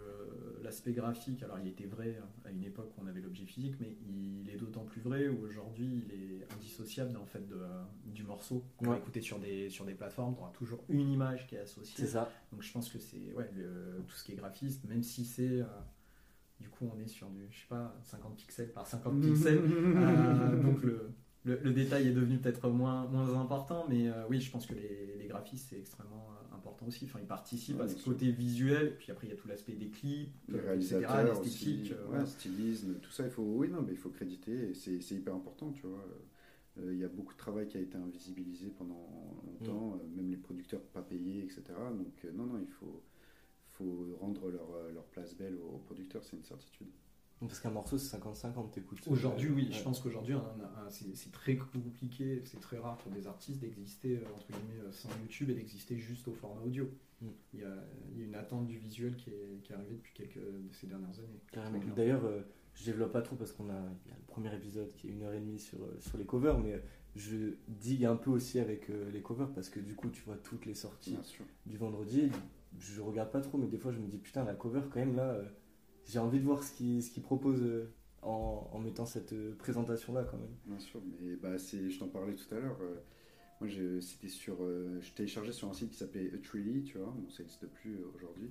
l'aspect 0.63 0.93
graphique, 0.93 1.43
alors 1.43 1.59
il 1.59 1.67
était 1.67 1.85
vrai 1.85 2.19
à 2.43 2.49
une 2.49 2.63
époque 2.63 2.91
où 2.97 3.01
on 3.03 3.07
avait 3.07 3.21
l'objet 3.21 3.45
physique, 3.45 3.75
mais 3.79 3.95
il 4.09 4.49
est 4.49 4.57
d'autant 4.57 4.83
plus 4.83 4.99
vrai 4.99 5.27
où 5.29 5.45
aujourd'hui 5.45 6.03
il 6.07 6.11
est 6.11 6.53
indissociable 6.53 7.15
en 7.17 7.25
fait 7.27 7.47
de, 7.47 7.61
du 8.07 8.23
morceau 8.23 8.63
qu'on 8.77 8.85
va 8.85 8.91
Ouais. 8.93 8.97
écouter 8.97 9.21
sur 9.21 9.37
des, 9.39 9.69
sur 9.69 9.85
des 9.85 9.93
plateformes. 9.93 10.35
On 10.39 10.41
aura 10.41 10.51
toujours 10.53 10.83
une 10.89 11.11
image 11.11 11.45
qui 11.47 11.53
est 11.55 11.59
associée. 11.59 12.03
C'est 12.05 12.11
ça. 12.11 12.29
Donc 12.51 12.63
je 12.63 12.71
pense 12.73 12.89
que 12.89 12.97
c'est 12.97 13.31
ouais, 13.35 13.49
le- 13.55 14.01
tout 14.07 14.15
ce 14.15 14.23
qui 14.23 14.31
est 14.31 14.35
graphisme, 14.35 14.87
même 14.89 15.03
si 15.03 15.23
c'est. 15.23 15.61
Du 16.59 16.69
coup, 16.69 16.89
on 16.93 16.99
est 16.99 17.07
sur 17.07 17.29
du, 17.29 17.45
je 17.49 17.59
sais 17.61 17.67
pas, 17.69 17.95
50 18.03 18.35
pixels 18.35 18.71
par 18.73 18.85
50 18.87 19.21
pixels. 19.21 19.61
Euh, 19.95 20.61
donc 20.61 20.83
le, 20.83 21.09
le, 21.45 21.57
le 21.63 21.71
détail 21.71 22.07
est 22.07 22.11
devenu 22.13 22.37
peut-être 22.37 22.69
moins, 22.69 23.05
moins 23.07 23.39
important, 23.39 23.85
mais 23.89 24.09
euh, 24.09 24.25
oui, 24.29 24.39
je 24.41 24.51
pense 24.51 24.65
que 24.65 24.73
les, 24.75 25.15
les 25.19 25.27
graphismes, 25.27 25.67
c'est 25.69 25.79
extrêmement 25.79 26.27
euh, 26.31 26.55
important 26.55 26.85
aussi. 26.87 27.05
Enfin, 27.05 27.19
ils 27.21 27.27
participent 27.27 27.77
Ouais, 27.77 27.83
à 27.85 27.87
ce 27.87 27.97
sûr. 27.97 28.11
côté 28.13 28.31
visuel, 28.31 28.95
puis 28.97 29.11
après, 29.11 29.27
il 29.27 29.29
y 29.29 29.33
a 29.33 29.35
tout 29.37 29.47
l'aspect 29.47 29.73
des 29.73 29.87
clips, 29.89 30.33
les 30.49 30.59
réalisateurs 30.59 31.25
l'esthétique. 31.25 31.93
euh, 31.93 32.19
ouais, 32.19 32.25
stylisme, 32.25 32.95
tout 33.01 33.11
ça, 33.11 33.23
il 33.23 33.31
faut, 33.31 33.43
oui, 33.43 33.69
non, 33.69 33.81
mais 33.81 33.93
il 33.93 33.97
faut 33.97 34.09
créditer, 34.09 34.73
c'est 34.73 35.01
c'est 35.01 35.15
hyper 35.15 35.33
important, 35.35 35.71
tu 35.71 35.87
vois. 35.87 36.03
Euh, 36.77 36.93
Il 36.93 36.99
y 36.99 37.03
a 37.03 37.09
beaucoup 37.09 37.33
de 37.33 37.37
travail 37.39 37.67
qui 37.67 37.77
a 37.77 37.81
été 37.81 37.97
invisibilisé 37.97 38.67
pendant 38.77 39.41
longtemps, 39.45 39.95
Mm. 39.95 39.99
euh, 40.01 40.15
même 40.17 40.29
les 40.31 40.37
producteurs 40.37 40.81
pas 40.93 41.01
payés, 41.01 41.43
etc. 41.43 41.61
Donc 41.97 42.13
euh, 42.25 42.31
non, 42.33 42.45
non, 42.45 42.59
il 42.59 42.67
faut, 42.67 43.01
faut 43.79 44.17
rendre 44.19 44.49
leur, 44.49 44.75
euh, 44.75 44.91
leur 44.91 45.05
place 45.05 45.35
belle 45.35 45.57
aux, 45.57 45.75
aux 45.75 45.79
producteurs, 45.79 46.23
c'est 46.23 46.35
une 46.35 46.43
certitude. 46.43 46.87
Parce 47.39 47.61
qu'un 47.61 47.69
morceau 47.69 47.97
c'est 47.97 48.17
50-50, 48.17 48.71
t'écoutes. 48.71 48.99
Aujourd'hui, 49.07 49.49
oui, 49.49 49.69
je 49.71 49.81
pense 49.81 50.01
qu'aujourd'hui, 50.01 50.35
c'est 50.89 51.31
très 51.31 51.55
compliqué, 51.55 52.41
c'est 52.43 52.59
très 52.59 52.77
rare 52.77 52.97
pour 52.97 53.13
des 53.13 53.27
artistes 53.27 53.61
d'exister 53.61 54.17
euh, 54.17 54.35
entre 54.35 54.47
guillemets 54.47 54.81
euh, 54.83 54.91
sans 54.91 55.07
YouTube 55.21 55.49
et 55.49 55.53
d'exister 55.53 55.97
juste 55.97 56.27
au 56.27 56.33
format 56.33 56.61
audio. 56.61 56.89
Mm. 57.21 57.27
Il, 57.53 57.59
y 57.61 57.63
a, 57.63 57.73
il 58.11 58.19
y 58.19 58.23
a 58.23 58.25
une 58.25 58.35
attente 58.35 58.67
du 58.67 58.77
visuel 58.77 59.15
qui 59.15 59.29
est, 59.29 59.61
qui 59.63 59.71
est 59.71 59.75
arrivée 59.75 59.95
depuis 59.95 60.13
quelques 60.13 60.35
de 60.35 60.73
ces 60.73 60.87
dernières 60.87 61.17
années. 61.17 61.39
Carrément. 61.53 61.79
D'ailleurs, 61.95 62.25
euh, 62.25 62.41
je 62.73 62.83
développe 62.83 63.13
pas 63.13 63.21
trop 63.21 63.37
parce 63.37 63.53
qu'on 63.53 63.69
a, 63.69 63.81
il 64.05 64.11
y 64.11 64.13
a 64.13 64.17
le 64.17 64.25
premier 64.27 64.53
épisode 64.53 64.93
qui 64.97 65.07
est 65.07 65.11
une 65.11 65.23
heure 65.23 65.33
et 65.33 65.39
demie 65.39 65.59
sur, 65.59 65.79
sur 66.01 66.17
les 66.17 66.25
covers, 66.25 66.59
mais 66.59 66.81
je 67.15 67.55
digue 67.67 68.05
un 68.05 68.15
peu 68.15 68.29
aussi 68.29 68.59
avec 68.59 68.89
euh, 68.89 69.09
les 69.11 69.21
covers 69.21 69.51
parce 69.53 69.69
que 69.69 69.79
du 69.79 69.95
coup, 69.95 70.09
tu 70.09 70.21
vois 70.23 70.37
toutes 70.37 70.65
les 70.65 70.73
sorties 70.75 71.17
du 71.65 71.77
vendredi. 71.77 72.31
Je 72.77 73.01
regarde 73.01 73.31
pas 73.31 73.41
trop, 73.41 73.57
mais 73.57 73.67
des 73.67 73.77
fois, 73.77 73.91
je 73.91 73.99
me 73.99 74.07
dis 74.07 74.17
putain, 74.17 74.43
la 74.45 74.53
cover, 74.53 74.81
quand 74.91 74.99
même, 74.99 75.15
là, 75.15 75.31
euh, 75.31 75.45
j'ai 76.05 76.19
envie 76.19 76.39
de 76.39 76.45
voir 76.45 76.63
ce 76.63 76.73
qu'ils 76.73 77.03
ce 77.03 77.19
proposent 77.19 77.63
euh, 77.63 77.91
en, 78.21 78.69
en 78.71 78.79
mettant 78.79 79.05
cette 79.05 79.33
euh, 79.33 79.55
présentation-là, 79.57 80.23
quand 80.29 80.37
même. 80.37 80.55
Bien 80.65 80.79
sûr, 80.79 81.01
mais 81.05 81.35
bah, 81.35 81.57
je 81.57 81.99
t'en 81.99 82.07
parlais 82.07 82.35
tout 82.35 82.53
à 82.53 82.59
l'heure. 82.59 82.79
moi, 83.59 83.69
c'était 84.01 84.29
sur, 84.29 84.57
je 84.59 85.13
téléchargeais 85.13 85.51
sur 85.51 85.69
un 85.69 85.73
site 85.73 85.91
qui 85.91 85.97
s'appelait 85.97 86.25
Utreely, 86.25 86.83
tu 86.83 86.97
vois, 86.97 87.13
bon, 87.15 87.29
ça 87.29 87.43
n'existe 87.43 87.67
plus 87.67 87.99
aujourd'hui. 88.15 88.49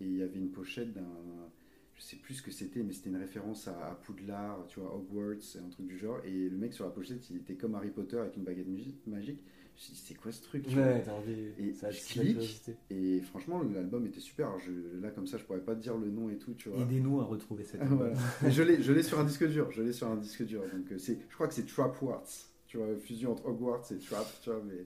Et 0.00 0.04
il 0.04 0.16
y 0.16 0.22
avait 0.22 0.38
une 0.38 0.52
pochette 0.52 0.92
d'un, 0.92 1.50
je 1.94 2.02
sais 2.02 2.16
plus 2.16 2.34
ce 2.34 2.42
que 2.42 2.52
c'était, 2.52 2.82
mais 2.82 2.92
c'était 2.92 3.10
une 3.10 3.16
référence 3.16 3.66
à, 3.66 3.90
à 3.90 3.94
Poudlard, 3.96 4.66
tu 4.68 4.78
vois, 4.78 4.94
Hogwarts, 4.94 5.56
un 5.64 5.68
truc 5.68 5.86
du 5.86 5.98
genre. 5.98 6.20
Et 6.24 6.48
le 6.48 6.56
mec 6.56 6.72
sur 6.72 6.84
la 6.84 6.92
pochette, 6.92 7.28
il 7.30 7.36
était 7.36 7.56
comme 7.56 7.74
Harry 7.74 7.90
Potter 7.90 8.18
avec 8.18 8.36
une 8.36 8.44
baguette 8.44 8.68
magique. 9.06 9.44
Je 9.78 9.82
me 9.82 9.86
suis 9.86 9.92
dit, 9.94 10.02
c'est 10.08 10.14
quoi 10.14 10.32
ce 10.32 10.42
truc 10.42 10.66
tu 10.66 10.74
vois 10.74 10.84
Ouais, 10.86 11.02
t'as 11.04 11.12
envie. 11.12 11.52
Et 11.56 11.72
ça 11.72 11.88
je 11.88 11.98
attise 11.98 12.16
la 12.16 12.22
clique. 12.24 12.34
curiosité. 12.34 12.76
Et 12.90 13.20
franchement, 13.20 13.62
l'album 13.62 14.04
était 14.06 14.18
super. 14.18 14.58
Je- 14.58 15.00
là, 15.00 15.10
comme 15.10 15.28
ça, 15.28 15.38
je 15.38 15.44
pourrais 15.44 15.60
pas 15.60 15.76
te 15.76 15.80
dire 15.80 15.96
le 15.96 16.10
nom 16.10 16.28
et 16.30 16.36
tout, 16.36 16.52
tu 16.54 16.68
vois. 16.68 16.80
Aidez-nous 16.80 17.20
à 17.20 17.24
retrouver 17.24 17.62
cette 17.62 17.80
Voilà. 17.84 18.14
Mais 18.42 18.50
je 18.50 18.62
l'ai, 18.64 18.82
je 18.82 18.92
l'ai 18.92 19.04
sur 19.04 19.20
un 19.20 19.24
disque 19.24 19.46
dur. 19.48 19.70
Je 19.70 19.82
l'ai 19.82 19.92
sur 19.92 20.08
un 20.08 20.16
disque 20.16 20.44
dur. 20.44 20.62
Donc 20.62 20.90
euh, 20.90 20.98
c'est, 20.98 21.18
je 21.28 21.34
crois 21.34 21.46
que 21.46 21.54
c'est 21.54 21.64
Trapwarts. 21.66 22.24
Tu 22.66 22.76
vois, 22.76 22.88
fusion 22.98 23.30
entre 23.32 23.46
Hogwarts 23.46 23.84
et 23.92 23.98
Trap. 23.98 24.26
Tu 24.42 24.50
vois, 24.50 24.62
mais 24.66 24.84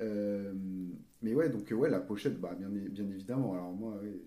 euh, 0.00 0.52
mais 1.22 1.34
ouais, 1.34 1.48
donc 1.50 1.70
euh, 1.72 1.74
ouais, 1.74 1.90
la 1.90 2.00
pochette, 2.00 2.40
bah 2.40 2.54
bien, 2.56 2.68
bien 2.68 3.10
évidemment. 3.10 3.52
Alors 3.54 3.72
moi, 3.72 3.96
ouais, 4.00 4.20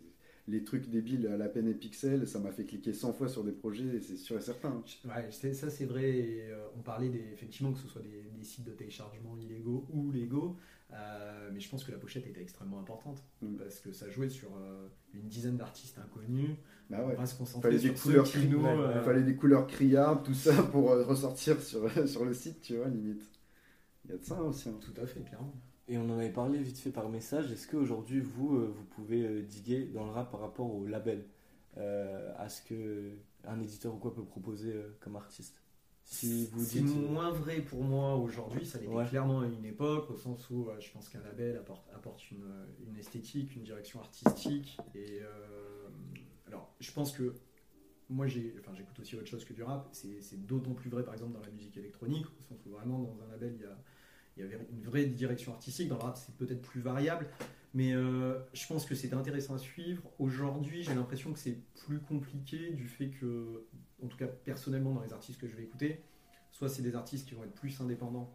les 0.48 0.64
trucs 0.64 0.90
débiles 0.90 1.28
à 1.28 1.38
la 1.38 1.48
peine 1.48 1.68
et 1.68 1.74
pixels, 1.74 2.28
ça 2.28 2.40
m'a 2.40 2.52
fait 2.52 2.66
cliquer 2.66 2.92
100 2.94 3.14
fois 3.14 3.28
sur 3.30 3.44
des 3.44 3.54
projets, 3.54 4.00
c'est 4.02 4.18
sûr 4.18 4.38
et 4.38 4.42
certain. 4.42 4.84
Ouais, 5.06 5.32
ça 5.32 5.70
c'est 5.70 5.86
vrai. 5.86 6.10
et, 6.10 6.52
euh, 6.52 6.68
on 6.78 6.82
parlait 6.82 7.10
des, 7.10 7.24
effectivement 7.34 7.72
que 7.72 7.80
ce 7.80 7.88
soit 7.88 8.02
des, 8.02 8.24
des 8.38 8.44
sites 8.44 8.66
de 8.66 8.72
téléchargement 8.72 9.38
illégaux 9.38 9.86
ou 9.94 10.12
légaux, 10.12 10.58
euh, 10.92 11.50
mais 11.54 11.60
je 11.62 11.70
pense 11.70 11.84
que 11.86 11.92
la 11.92 11.98
pochette 11.98 12.28
était 12.28 12.42
extrêmement 12.42 12.80
importante 12.80 13.24
Mm. 13.42 13.56
parce 13.56 13.80
que 13.80 13.92
ça 13.94 14.10
jouait 14.10 14.30
sur 14.30 14.50
euh, 14.58 14.88
une 15.14 15.28
dizaine 15.28 15.56
d'artistes 15.58 15.98
inconnus. 15.98 16.52
Bah 16.90 16.98
On 17.04 17.08
ouais. 17.08 17.16
va 17.16 17.26
se 17.26 17.36
concentrer 17.38 17.70
Fallait 17.70 17.82
des 17.82 17.96
sur 17.96 18.04
couleurs, 18.04 18.26
qui 18.26 18.46
nous. 18.48 18.62
fallait 19.06 19.24
des 19.24 19.36
couleurs 19.36 19.66
criardes, 19.68 20.24
tout 20.26 20.34
ça 20.34 20.62
pour 20.64 20.90
ressortir 20.90 21.62
sur, 21.62 21.90
sur 22.08 22.26
le 22.26 22.34
site, 22.34 22.60
tu 22.62 22.76
vois, 22.76 22.90
limite. 22.90 23.22
Il 24.06 24.12
y 24.12 24.14
a 24.14 24.18
de 24.18 24.24
ça 24.26 24.42
aussi. 24.44 24.68
hein. 24.68 24.78
Tout 24.82 25.02
à 25.02 25.06
fait, 25.08 25.22
clairement. 25.22 25.54
Et 25.88 25.98
on 25.98 26.10
en 26.10 26.18
avait 26.18 26.32
parlé 26.32 26.60
vite 26.60 26.78
fait 26.80 26.92
par 26.92 27.10
message. 27.10 27.52
Est-ce 27.52 27.68
qu'aujourd'hui, 27.68 28.20
vous, 28.22 28.56
euh, 28.56 28.74
vous 28.74 28.86
pouvez 28.86 29.26
euh, 29.26 29.42
diguer 29.42 29.86
dans 29.86 30.06
le 30.06 30.12
rap 30.12 30.32
par 30.32 30.40
rapport 30.40 30.74
au 30.74 30.86
label 30.86 31.26
euh, 31.78 32.34
À 32.38 32.48
ce 32.50 32.62
que 32.62 33.12
un 33.46 33.60
éditeur 33.60 33.94
ou 33.94 33.98
quoi 33.98 34.14
peut 34.14 34.24
proposer 34.24 34.74
comme 35.02 35.18
artiste? 35.18 35.62
Si 36.06 36.48
vous 36.54 36.64
C'est 36.64 36.80
dites. 36.82 36.96
moins 36.96 37.32
vrai 37.32 37.62
pour 37.62 37.84
moi 37.84 38.16
aujourd'hui, 38.16 38.66
ça 38.66 38.80
l'était 38.80 38.94
Ouais. 38.94 39.06
clairement 39.08 39.42
à 39.42 39.48
une 39.48 39.66
époque, 39.66 40.10
au 40.12 40.18
sens 40.18 40.50
où 40.50 40.68
je 40.80 40.92
pense 40.92 41.10
qu'un 41.10 41.22
label 41.22 41.58
apporte, 41.58 41.86
apporte 41.94 42.30
une, 42.32 42.46
une 42.88 42.96
esthétique, 42.98 43.56
une 43.56 43.64
direction 43.64 44.00
artistique. 44.00 44.78
Et 44.96 45.20
alors, 46.48 46.74
je 46.80 46.92
pense 46.92 47.12
que 47.12 47.34
moi, 48.10 48.28
j'ai, 48.28 48.54
enfin, 48.60 48.74
j'écoute 48.76 49.00
aussi 49.00 49.16
autre 49.16 49.28
chose 49.28 49.44
que 49.44 49.54
du 49.54 49.64
rap. 49.64 49.90
C'est, 49.92 50.22
c'est 50.22 50.46
d'autant 50.46 50.74
plus 50.74 50.90
vrai, 50.90 51.04
par 51.04 51.14
exemple, 51.14 51.34
dans 51.34 51.42
la 51.42 51.50
musique 51.52 51.76
électronique, 51.78 52.26
au 52.40 52.44
sens 52.44 52.66
où 52.66 52.70
vraiment 52.70 53.00
dans 53.00 53.22
un 53.24 53.28
label, 53.32 53.54
il 53.56 53.62
y, 53.62 53.66
a, 53.66 53.78
il 54.36 54.44
y 54.44 54.46
avait 54.46 54.60
une 54.72 54.84
vraie 54.84 55.06
direction 55.06 55.54
artistique. 55.54 55.90
Dans 55.90 55.98
le 55.98 56.04
rap, 56.04 56.18
c'est 56.18 56.36
peut-être 56.36 56.62
plus 56.62 56.82
variable. 56.82 57.28
Mais 57.74 57.94
euh, 57.94 58.40
je 58.54 58.68
pense 58.68 58.86
que 58.86 58.94
c'était 58.94 59.16
intéressant 59.16 59.56
à 59.56 59.58
suivre. 59.58 60.04
Aujourd'hui, 60.20 60.84
j'ai 60.84 60.94
l'impression 60.94 61.34
que 61.34 61.40
c'est 61.40 61.58
plus 61.86 62.00
compliqué 62.00 62.72
du 62.72 62.88
fait 62.88 63.10
que, 63.10 63.66
en 64.04 64.08
tout 64.08 64.18
cas 64.18 64.28
personnellement, 64.28 64.94
dans 64.94 65.02
les 65.02 65.14
artistes 65.14 65.42
que 65.42 65.48
je 65.48 65.56
vais 65.56 65.64
écouter, 65.64 66.04
soit 66.52 66.70
c'est 66.70 66.84
des 66.84 66.96
artistes 66.96 67.28
qui 67.28 67.34
vont 67.34 67.44
être 67.44 67.54
plus 67.54 67.82
indépendants 67.82 68.32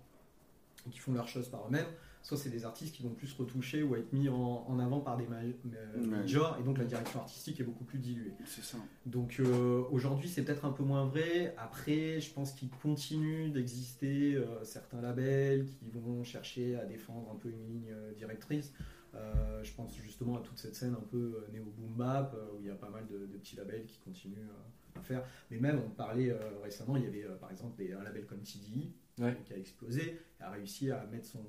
et 0.87 0.91
qui 0.91 0.99
font 0.99 1.13
leurs 1.13 1.29
choses 1.29 1.49
par 1.49 1.67
eux-mêmes, 1.69 1.87
soit 2.23 2.37
c'est 2.37 2.51
des 2.51 2.65
artistes 2.65 2.95
qui 2.95 3.03
vont 3.03 3.15
plus 3.15 3.33
retoucher 3.35 3.83
ou 3.83 3.95
être 3.97 4.13
mis 4.13 4.29
en, 4.29 4.65
en 4.67 4.79
avant 4.79 5.01
par 5.01 5.17
des 5.17 5.27
Ouais. 5.29 6.07
majors, 6.07 6.57
et 6.61 6.63
donc 6.65 6.79
la 6.79 6.85
direction 6.85 7.21
artistique 7.21 7.61
est 7.61 7.65
beaucoup 7.65 7.85
plus 7.85 7.99
diluée. 7.99 8.33
C'est 8.47 8.65
ça. 8.65 8.79
Donc 9.07 9.37
euh, 9.41 9.83
aujourd'hui, 9.91 10.29
c'est 10.29 10.43
peut-être 10.43 10.65
un 10.65 10.73
peu 10.73 10.83
moins 10.83 11.07
vrai. 11.07 11.55
Après, 11.59 12.21
je 12.21 12.33
pense 12.33 12.53
qu'il 12.53 12.69
continue 12.71 13.51
d'exister 13.51 14.37
euh, 14.37 14.63
certains 14.65 15.01
labels 15.01 15.67
qui 15.67 15.91
vont 15.91 16.23
chercher 16.25 16.77
à 16.77 16.85
défendre 16.85 17.31
un 17.33 17.37
peu 17.37 17.51
une 17.51 17.67
ligne 17.67 17.91
euh, 17.93 18.13
directrice. 18.15 18.73
Euh, 19.15 19.63
je 19.65 19.73
pense 19.73 19.95
justement 19.97 20.37
à 20.37 20.41
toute 20.41 20.59
cette 20.59 20.75
scène 20.75 20.93
un 20.95 21.05
peu 21.11 21.17
euh, 21.49 21.53
néo 21.53 21.65
boom 21.77 21.95
bap 21.97 22.37
où 22.55 22.61
il 22.61 22.67
y 22.67 22.71
a 22.71 22.75
pas 22.75 22.91
mal 22.91 23.07
de, 23.07 23.19
de 23.21 23.39
petits 23.39 23.57
labels 23.57 23.87
qui 23.87 23.99
continuent 24.01 24.49
à 24.97 25.01
faire. 25.01 25.25
Mais 25.51 25.59
même, 25.59 25.81
on 25.87 25.89
parlait 25.91 26.35
récemment, 26.63 26.97
il 26.97 27.05
y 27.05 27.07
avait 27.07 27.25
par 27.41 27.51
exemple 27.51 27.77
des- 27.79 27.93
un 27.93 28.03
label 28.03 28.27
comme 28.27 28.41
TDI 28.41 28.93
Ouais. 29.21 29.37
qui 29.45 29.53
a 29.53 29.57
explosé, 29.57 30.21
a 30.39 30.49
réussi 30.51 30.93
à 30.93 31.05
mettre 31.07 31.27
son, 31.27 31.41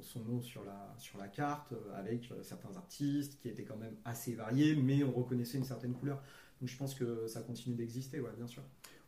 son 0.00 0.20
nom 0.24 0.40
sur 0.40 0.64
la, 0.64 0.94
sur 0.98 1.18
la 1.18 1.28
carte 1.28 1.72
euh, 1.72 1.98
avec 1.98 2.30
euh, 2.30 2.42
certains 2.42 2.76
artistes 2.76 3.38
qui 3.40 3.48
étaient 3.48 3.64
quand 3.64 3.76
même 3.76 3.96
assez 4.04 4.34
variés, 4.34 4.76
mais 4.76 5.02
on 5.04 5.12
reconnaissait 5.12 5.58
une 5.58 5.64
certaine 5.64 5.94
couleur. 5.94 6.22
Donc 6.60 6.68
je 6.68 6.76
pense 6.76 6.94
que 6.94 7.26
ça 7.26 7.42
continue 7.42 7.74
d'exister, 7.74 8.20
ouais, 8.20 8.32
bien 8.36 8.46
sûr. 8.46 8.62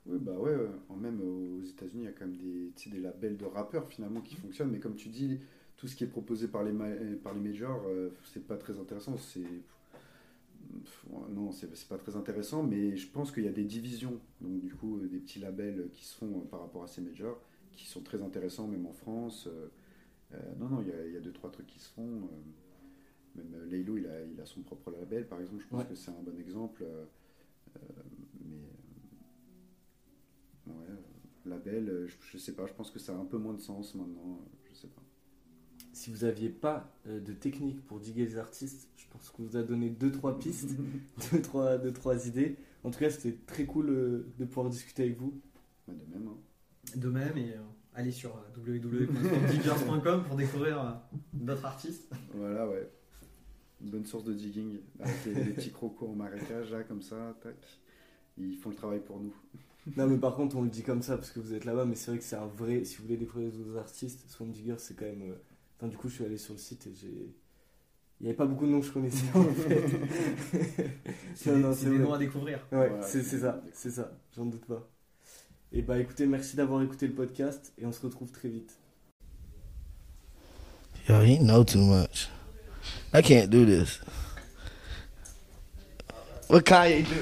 Oui, 0.07 0.19
bah 0.21 0.39
ouais, 0.39 0.51
euh, 0.51 0.69
même 0.97 1.21
aux 1.21 1.63
États-Unis, 1.63 2.05
il 2.05 2.07
y 2.07 2.09
a 2.09 2.13
quand 2.13 2.27
même 2.27 2.37
des, 2.37 2.73
des 2.91 3.01
labels 3.01 3.37
de 3.37 3.45
rappeurs 3.45 3.89
finalement 3.89 4.21
qui 4.21 4.35
fonctionnent, 4.37 4.71
mais 4.71 4.81
comme 4.81 4.97
tu 4.97 5.09
dis, 5.09 5.41
tout 5.77 5.89
ce 5.89 5.97
qui 5.97 6.05
est 6.05 6.09
proposé 6.09 6.49
par 6.49 6.63
les, 6.63 6.73
par 7.17 7.35
les 7.35 7.41
majors, 7.41 7.87
c'est 8.25 8.47
pas 8.47 8.57
très 8.57 8.79
intéressant. 8.79 9.17
C'est. 9.17 9.41
Non, 11.31 11.51
c'est 11.53 11.89
pas 11.89 11.99
très 11.99 12.17
intéressant, 12.17 12.63
mais 12.63 12.97
je 12.97 13.09
pense 13.09 13.33
qu'il 13.33 13.45
y 13.45 13.49
a 13.49 13.53
des 13.53 13.65
divisions, 13.65 14.21
donc 14.41 14.61
du 14.61 14.75
coup, 14.75 15.01
des 15.01 15.19
petits 15.19 15.39
labels 15.41 15.89
qui 15.93 16.05
se 16.05 16.17
font 16.17 16.41
par 16.51 16.61
rapport 16.61 16.85
à 16.85 16.87
ces 16.87 17.01
majors, 17.01 17.41
qui 17.73 17.87
sont 17.87 18.03
très 18.03 18.23
intéressants, 18.23 18.69
même 18.69 18.87
en 18.87 18.93
France. 18.93 19.49
Non, 20.59 20.69
non, 20.69 20.81
il 20.83 20.89
y, 20.89 20.93
a, 20.93 21.07
il 21.07 21.13
y 21.13 21.17
a 21.17 21.21
deux, 21.21 21.33
trois 21.33 21.51
trucs 21.51 21.67
qui 21.67 21.79
se 21.81 21.89
font. 21.91 22.25
euh, 22.25 22.27
même 23.37 23.55
euh, 23.55 23.67
Laylo, 23.67 23.97
il 23.97 24.07
a, 24.07 24.23
il 24.25 24.41
a 24.41 24.47
son 24.47 24.63
propre 24.63 24.91
label, 24.91 25.27
par 25.27 25.41
exemple, 25.41 25.61
je 25.63 25.67
pense 25.69 25.81
Ouais. 25.81 25.89
que 25.89 25.95
c'est 25.95 26.11
un 26.11 26.23
bon 26.23 26.37
exemple. 26.39 26.83
euh, 26.85 27.05
euh, 27.77 27.81
mais. 28.45 28.57
euh, 28.57 28.67
Ouais, 30.67 30.75
euh, 30.91 31.49
label, 31.51 31.89
euh, 31.89 32.07
je, 32.07 32.15
je 32.33 32.39
sais 32.39 32.53
pas, 32.53 32.67
je 32.67 32.73
pense 32.75 32.91
que 32.91 32.99
ça 32.99 33.13
a 33.15 33.17
un 33.17 33.25
peu 33.25 33.39
moins 33.39 33.55
de 33.55 33.61
sens 33.61 33.95
maintenant, 33.95 34.41
euh, 34.43 34.57
je 34.71 34.75
sais 34.75 34.89
pas. 34.89 35.03
Si 35.93 36.11
vous 36.11 36.25
aviez 36.25 36.49
pas 36.51 36.93
euh, 37.07 37.21
de 37.21 37.33
technique 37.33 37.85
pour 37.87 37.99
diguer 38.01 38.25
les 38.27 38.37
artistes, 38.37 38.89
je 38.97 39.07
pense 39.11 39.31
qu'on 39.31 39.43
vous 39.45 39.57
a 39.57 39.63
donné 39.63 39.91
2-3 39.91 40.39
pistes, 40.39 40.77
2-3 41.33 41.79
deux, 41.79 41.93
trois 41.93 42.27
idées. 42.29 42.57
En 42.85 42.91
tout 42.91 42.99
cas, 43.01 43.11
c'était 43.11 43.37
très 43.47 43.65
cool 43.67 43.91
euh, 43.91 44.27
de 44.39 44.45
pouvoir 44.45 44.71
discuter 44.71 45.03
avec 45.05 45.17
vous. 45.19 45.41
Bah, 45.87 45.95
de 45.95 46.05
même, 46.13 46.29
hein. 46.29 46.39
De 46.97 47.09
même, 47.09 47.37
et 47.37 47.53
euh, 47.55 47.61
allez 47.95 48.13
sur 48.13 48.31
euh, 48.37 48.59
www.diggers.com 48.59 50.25
pour 50.25 50.37
découvrir 50.37 50.81
euh, 50.81 50.91
d'autres 51.33 51.65
artistes. 51.65 52.11
Voilà, 52.35 52.69
ouais. 52.69 52.89
Une 53.83 53.91
bonne 53.91 54.05
source 54.05 54.25
de 54.25 54.35
digging, 54.35 54.79
avec 55.01 55.25
les, 55.27 55.35
les 55.45 55.53
petits 55.53 55.71
crocos 55.73 56.09
en 56.09 56.15
marécage, 56.15 56.71
là, 56.71 56.83
comme 56.85 57.03
ça, 57.03 57.35
tac. 57.43 57.57
Ils 58.39 58.57
font 58.57 58.71
le 58.71 58.77
travail 58.77 59.01
pour 59.01 59.21
nous. 59.21 59.35
Non, 59.97 60.07
mais 60.07 60.19
par 60.19 60.35
contre, 60.37 60.57
on 60.57 60.63
le 60.63 60.69
dit 60.69 60.83
comme 60.83 61.03
ça 61.03 61.17
parce 61.17 61.31
que 61.31 61.41
vous 61.41 61.55
êtes 61.55 61.65
là-bas, 61.65 61.85
mais 61.87 61.95
c'est 61.95 62.11
vrai 62.11 62.19
que 62.19 62.25
c'est 62.25 62.37
un 62.37 62.47
vrai. 62.47 62.85
Si 62.85 62.97
vous 62.99 63.05
voulez 63.05 63.17
découvrir 63.17 63.51
les 63.51 63.59
autres 63.61 63.79
artistes, 63.79 64.29
Swamp 64.29 64.49
Digger, 64.49 64.77
c'est 64.79 64.95
quand 64.95 65.07
même. 65.07 65.23
euh, 65.23 65.35
Enfin, 65.79 65.89
du 65.89 65.97
coup, 65.97 66.09
je 66.11 66.15
suis 66.17 66.25
allé 66.25 66.37
sur 66.37 66.53
le 66.55 66.59
site 66.59 66.87
et 66.87 66.95
j'ai. 66.95 67.35
Il 68.21 68.25
n'y 68.25 68.29
avait 68.29 68.37
pas 68.37 68.45
beaucoup 68.47 68.67
de 68.67 68.71
noms 68.71 68.81
que 68.81 68.87
je 68.87 68.93
connaissais 68.93 69.25
en 69.35 69.45
fait. 69.45 69.83
C'est 71.35 71.51
Non, 71.51 71.57
des, 71.57 71.63
non, 71.63 71.73
c'est 71.73 71.85
c'est 71.85 71.91
des 71.91 71.97
vrai. 71.97 72.05
noms 72.05 72.13
à 72.13 72.19
découvrir. 72.19 72.59
Ouais, 72.73 72.89
Voilà, 72.89 73.03
c'est 73.03 73.23
c'est 73.23 73.23
c'est 73.23 73.39
ça, 73.41 73.63
c'est 73.73 73.91
ça, 73.91 74.13
j'en 74.37 74.45
doute 74.47 74.67
pas. 74.67 74.89
Et 75.73 75.83
bah 75.83 75.99
écoutez, 75.99 76.27
merci 76.27 76.57
d'avoir 76.57 76.83
écouté 76.83 77.07
le 77.07 77.13
podcast 77.13 77.73
et 77.81 77.87
on 77.87 77.93
se 77.93 78.01
retrouve 78.03 78.31
très 78.33 78.49
vite. 78.49 78.77
Yo, 81.09 81.23
he 81.23 81.39
know 81.39 81.63
too 81.63 81.79
much. 81.79 82.29
I 83.15 83.23
can't 83.23 83.49
do 83.51 83.65
this. 83.65 84.01
What 86.49 86.63
Kanye 86.65 87.05
do? 87.05 87.15